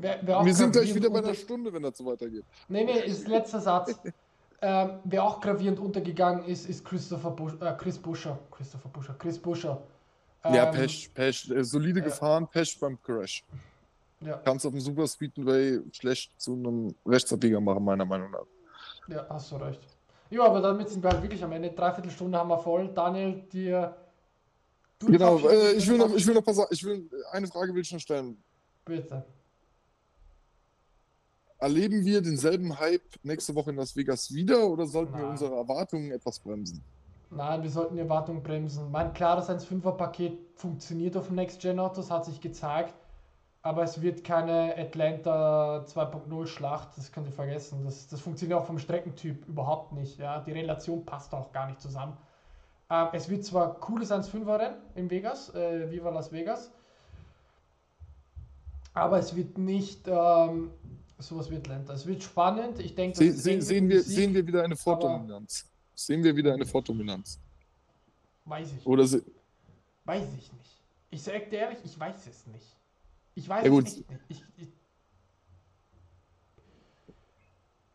Sind 0.52 0.72
gleich 0.72 0.94
wieder 0.94 1.10
bei 1.10 1.18
einer 1.18 1.34
Stunde, 1.34 1.72
wenn 1.72 1.82
das 1.82 1.96
so 1.98 2.04
weitergeht. 2.06 2.44
Nee, 2.68 2.84
nee, 2.84 3.00
ist 3.00 3.28
letzter 3.28 3.60
Satz. 3.60 3.98
ähm, 4.60 4.98
wer 5.04 5.24
auch 5.24 5.40
gravierend 5.40 5.78
untergegangen 5.80 6.44
ist, 6.46 6.68
ist 6.68 6.84
Christopher 6.84 7.30
Busch, 7.30 7.54
äh, 7.60 7.72
Chris 7.76 7.98
Buscher. 7.98 8.38
Christopher 8.50 8.88
Buscher, 8.88 9.14
Chris 9.18 9.38
Buscher. 9.38 9.80
ja, 10.44 10.66
Ähm, 10.66 10.74
Pech, 10.74 11.10
Pech, 11.14 11.50
äh, 11.50 11.62
solide 11.64 12.00
äh, 12.00 12.04
gefahren, 12.04 12.48
Pech 12.48 12.78
beim 12.80 13.00
Crash. 13.00 13.44
Ja, 14.20 14.36
Kannst 14.44 14.64
auf 14.66 14.72
dem 14.72 14.80
Super 14.80 15.06
Speedway 15.08 15.80
schlecht 15.92 16.32
zu 16.40 16.54
einem 16.54 16.94
Rechtsabbieger 17.06 17.60
machen, 17.60 17.84
meiner 17.84 18.04
Meinung 18.04 18.30
nach. 18.30 18.46
ja, 19.08 19.26
hast 19.28 19.50
du 19.50 19.56
recht. 19.56 19.80
Ja, 20.30 20.44
aber 20.44 20.60
damit 20.60 20.88
sind 20.88 21.02
wir 21.02 21.10
halt 21.10 21.22
wirklich 21.22 21.42
am 21.44 21.52
Ende. 21.52 21.70
Dreiviertel 21.70 22.10
Stunde 22.10 22.38
haben 22.38 22.48
wir 22.48 22.58
voll. 22.58 22.88
Daniel, 22.94 23.42
dir. 23.52 23.94
Genau, 25.06 25.38
äh, 25.48 25.72
ich 25.72 25.88
will 25.88 25.98
noch, 25.98 26.14
ich 26.14 26.26
will 26.26 26.34
noch 26.34 26.46
auf, 26.46 26.66
ich 26.70 26.84
will, 26.84 27.08
eine 27.30 27.46
Frage 27.46 27.74
will 27.74 27.82
ich 27.82 27.92
noch 27.92 28.00
stellen. 28.00 28.42
Bitte. 28.84 29.24
Erleben 31.58 32.04
wir 32.04 32.20
denselben 32.22 32.78
Hype 32.80 33.02
nächste 33.22 33.54
Woche 33.54 33.70
in 33.70 33.76
Las 33.76 33.94
Vegas 33.94 34.32
wieder 34.34 34.66
oder 34.66 34.86
sollten 34.86 35.12
wir 35.12 35.22
Nein. 35.22 35.30
unsere 35.30 35.54
Erwartungen 35.54 36.10
etwas 36.10 36.40
bremsen? 36.40 36.82
Nein, 37.30 37.62
wir 37.62 37.70
sollten 37.70 37.94
die 37.94 38.00
Erwartungen 38.00 38.42
bremsen. 38.42 38.90
Mein 38.90 39.12
klares 39.14 39.48
1.5er-Paket 39.48 40.38
funktioniert 40.56 41.16
auf 41.16 41.28
dem 41.28 41.36
Next-Gen-Autos, 41.36 42.10
hat 42.10 42.24
sich 42.24 42.40
gezeigt. 42.40 42.94
Aber 43.62 43.84
es 43.84 44.02
wird 44.02 44.24
keine 44.24 44.76
Atlanta 44.76 45.84
2.0 45.86 46.46
Schlacht, 46.46 46.88
das 46.96 47.12
könnt 47.12 47.28
ihr 47.28 47.32
vergessen. 47.32 47.84
Das, 47.84 48.08
das 48.08 48.20
funktioniert 48.20 48.58
auch 48.58 48.66
vom 48.66 48.80
Streckentyp 48.80 49.46
überhaupt 49.46 49.92
nicht. 49.92 50.18
Ja? 50.18 50.40
Die 50.40 50.50
Relation 50.50 51.06
passt 51.06 51.32
auch 51.32 51.52
gar 51.52 51.68
nicht 51.68 51.80
zusammen. 51.80 52.16
Ähm, 52.92 53.08
es 53.14 53.26
wird 53.30 53.42
zwar 53.42 53.80
cooles 53.80 54.10
1.5er 54.12 54.58
Rennen 54.58 54.76
in 54.94 55.08
Vegas, 55.08 55.48
äh, 55.54 55.90
Viva 55.90 56.10
Las 56.10 56.30
Vegas, 56.30 56.70
aber 58.92 59.18
es 59.18 59.34
wird 59.34 59.56
nicht 59.56 60.06
ähm, 60.06 60.70
sowas 61.18 61.50
wie 61.50 61.56
Atlanta. 61.56 61.94
Es 61.94 62.04
wird 62.06 62.22
spannend. 62.22 62.78
Ich 62.80 62.94
denke, 62.94 63.16
Se, 63.16 63.32
sehen, 63.32 63.86
mit 63.86 63.88
wir, 63.88 63.96
Musik. 63.96 64.14
sehen 64.14 64.34
wir 64.34 64.46
wieder 64.46 64.62
eine 64.62 64.76
Vordominanz? 64.76 65.66
Sehen 65.94 66.22
wir 66.22 66.36
wieder 66.36 66.52
eine 66.52 66.66
Vordominanz? 66.66 67.40
Weiß 68.44 68.72
ich. 68.78 68.86
Oder 68.86 69.06
se 69.06 69.22
Weiß 70.04 70.24
ich 70.36 70.52
nicht. 70.52 70.82
Ich 71.10 71.22
sage 71.22 71.46
dir 71.48 71.60
ehrlich, 71.60 71.78
ich 71.84 71.98
weiß 71.98 72.26
es 72.26 72.46
nicht. 72.48 72.76
Ich 73.34 73.48
weiß 73.48 73.64
Ja, 73.64 73.72
es 73.72 73.78
echt 73.78 74.10
nicht. 74.10 74.20
Ich, 74.28 74.44
ich, 74.58 74.68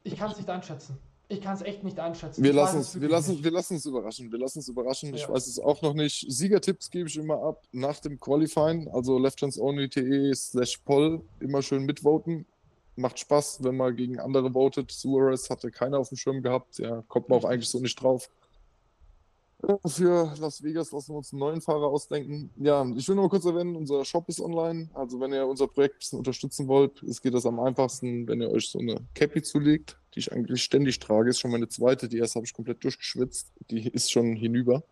ich 0.04 0.18
kann 0.18 0.32
es 0.32 0.38
nicht 0.38 0.50
einschätzen. 0.50 0.98
Ich 1.30 1.42
kann 1.42 1.56
es 1.56 1.62
echt 1.62 1.84
nicht 1.84 2.00
einschätzen. 2.00 2.42
wir 2.42 2.52
Ich 2.52 2.56
lassen, 2.56 2.80
es 2.80 2.96
uns, 2.96 3.02
wir, 3.02 3.10
lassen, 3.10 3.44
wir 3.44 3.52
lassen 3.52 3.82
überraschen. 3.86 4.32
Wir 4.32 4.40
lassen 4.40 4.60
uns 4.60 4.70
überraschen. 4.70 5.14
Ich 5.14 5.22
Ja. 5.24 5.30
weiß 5.30 5.48
es 5.48 5.60
auch 5.60 5.82
noch 5.82 5.94
nicht. 5.94 6.26
Siegertipps 6.32 6.90
gebe 6.90 7.10
ich 7.10 7.18
immer 7.18 7.42
ab 7.44 7.64
nach 7.74 8.00
dem 8.00 8.18
Qualifying. 8.20 8.88
Also 8.90 9.18
lefthandsonly.de 9.20 10.34
slash 10.34 10.78
poll. 10.78 11.22
Immer 11.42 11.62
schön 11.62 11.84
mitvoten. 11.84 12.46
Macht 12.96 13.20
Spaß, 13.20 13.64
wenn 13.64 13.76
man 13.76 13.96
gegen 13.96 14.20
andere 14.20 14.54
votet. 14.54 14.90
Suarez 14.92 15.50
hatte 15.50 15.70
keiner 15.70 16.00
auf 16.00 16.10
dem 16.10 16.18
Schirm 16.18 16.42
gehabt. 16.42 16.80
Ja, 16.80 17.04
kommt 17.10 17.28
man 17.30 17.40
auch 17.40 17.46
eigentlich 17.46 17.70
so 17.70 17.80
nicht 17.80 18.02
drauf. 18.02 18.30
Für 19.88 20.34
Las 20.40 20.64
Vegas 20.64 20.92
lassen 20.92 21.14
wir 21.14 21.18
uns 21.18 21.34
einen 21.34 21.40
neuen 21.40 21.62
Fahrer 21.62 21.88
ausdenken. 21.88 22.52
Ja, 22.58 22.86
ich 22.96 23.08
will 23.08 23.16
nur 23.16 23.26
mal 23.26 23.30
kurz 23.30 23.44
erwähnen, 23.44 23.76
unser 23.76 24.06
Shop 24.06 24.30
ist 24.30 24.40
online. 24.40 24.90
Also 24.94 25.20
wenn 25.20 25.34
ihr 25.34 25.48
unser 25.48 25.68
Projekt 25.68 25.96
ein 25.96 26.00
bisschen 26.00 26.20
unterstützen 26.20 26.68
wollt, 26.68 27.02
es 27.04 27.22
geht 27.22 27.34
das 27.34 27.46
am 27.46 27.60
einfachsten, 27.60 28.28
wenn 28.28 28.40
ihr 28.40 28.52
euch 28.52 28.70
so 28.70 28.78
eine 28.80 28.98
Cappy 29.16 29.42
zulegt, 29.42 29.98
die 30.18 30.22
ich 30.22 30.32
eigentlich 30.32 30.64
ständig 30.64 30.98
trage. 30.98 31.30
Ist 31.30 31.40
schon 31.40 31.52
meine 31.52 31.70
zweite, 31.70 32.10
die 32.10 32.18
erste 32.18 32.38
habe 32.38 32.46
ich 32.46 32.54
komplett 32.54 32.84
durchgeschwitzt. 32.84 33.52
Die 33.70 33.88
ist 33.88 34.12
schon 34.12 34.36
hinüber, 34.36 34.84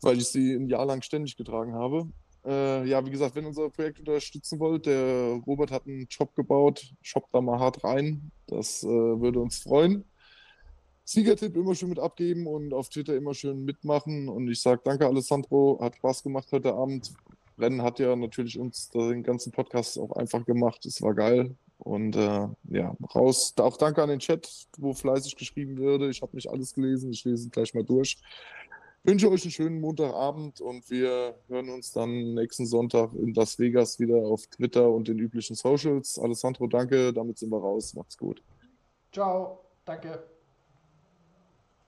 weil 0.00 0.18
ich 0.18 0.28
sie 0.28 0.54
ein 0.54 0.68
Jahr 0.68 0.86
lang 0.86 1.02
ständig 1.02 1.36
getragen 1.36 1.74
habe. 1.74 2.08
Äh, 2.46 2.86
ja, 2.88 3.04
wie 3.04 3.10
gesagt, 3.10 3.34
wenn 3.34 3.44
ihr 3.44 3.48
unser 3.48 3.68
Projekt 3.68 3.98
unterstützen 3.98 4.60
wollt, 4.60 4.86
der 4.86 5.40
Robert 5.44 5.72
hat 5.72 5.86
einen 5.86 6.08
Shop 6.08 6.36
gebaut, 6.36 6.94
shoppt 7.02 7.34
da 7.34 7.40
mal 7.40 7.58
hart 7.58 7.82
rein. 7.82 8.30
Das 8.46 8.84
äh, 8.84 8.86
würde 8.86 9.40
uns 9.40 9.58
freuen. 9.58 10.04
Siegertipp 11.04 11.56
immer 11.56 11.74
schön 11.74 11.88
mit 11.88 11.98
abgeben 11.98 12.46
und 12.46 12.72
auf 12.72 12.90
Twitter 12.90 13.16
immer 13.16 13.34
schön 13.34 13.64
mitmachen. 13.64 14.28
Und 14.28 14.48
ich 14.48 14.60
sage 14.60 14.82
danke, 14.84 15.06
Alessandro. 15.06 15.80
Hat 15.80 15.96
Spaß 15.96 16.22
gemacht 16.22 16.46
heute 16.52 16.74
Abend. 16.74 17.12
Rennen 17.58 17.82
hat 17.82 17.98
ja 17.98 18.14
natürlich 18.14 18.56
uns 18.56 18.88
den 18.90 19.24
ganzen 19.24 19.50
Podcast 19.50 19.98
auch 19.98 20.12
einfach 20.12 20.44
gemacht. 20.44 20.86
Es 20.86 21.02
war 21.02 21.14
geil. 21.14 21.56
Und 21.78 22.16
äh, 22.16 22.48
ja, 22.70 22.96
raus. 23.14 23.54
Auch 23.58 23.76
danke 23.76 24.02
an 24.02 24.08
den 24.08 24.18
Chat, 24.18 24.66
wo 24.76 24.92
fleißig 24.92 25.36
geschrieben 25.36 25.78
würde. 25.78 26.10
Ich 26.10 26.22
habe 26.22 26.34
nicht 26.34 26.50
alles 26.50 26.74
gelesen. 26.74 27.12
Ich 27.12 27.24
lese 27.24 27.48
gleich 27.50 27.72
mal 27.74 27.84
durch. 27.84 28.18
Wünsche 29.04 29.30
euch 29.30 29.44
einen 29.44 29.52
schönen 29.52 29.80
Montagabend 29.80 30.60
und 30.60 30.90
wir 30.90 31.36
hören 31.46 31.70
uns 31.70 31.92
dann 31.92 32.34
nächsten 32.34 32.66
Sonntag 32.66 33.14
in 33.14 33.32
Las 33.32 33.58
Vegas 33.58 33.98
wieder 34.00 34.16
auf 34.16 34.46
Twitter 34.48 34.90
und 34.90 35.08
den 35.08 35.18
üblichen 35.18 35.54
Socials. 35.54 36.18
Alessandro, 36.18 36.66
danke. 36.66 37.12
Damit 37.12 37.38
sind 37.38 37.50
wir 37.50 37.60
raus. 37.60 37.94
Macht's 37.94 38.18
gut. 38.18 38.42
Ciao. 39.12 39.64
Danke. 39.84 40.37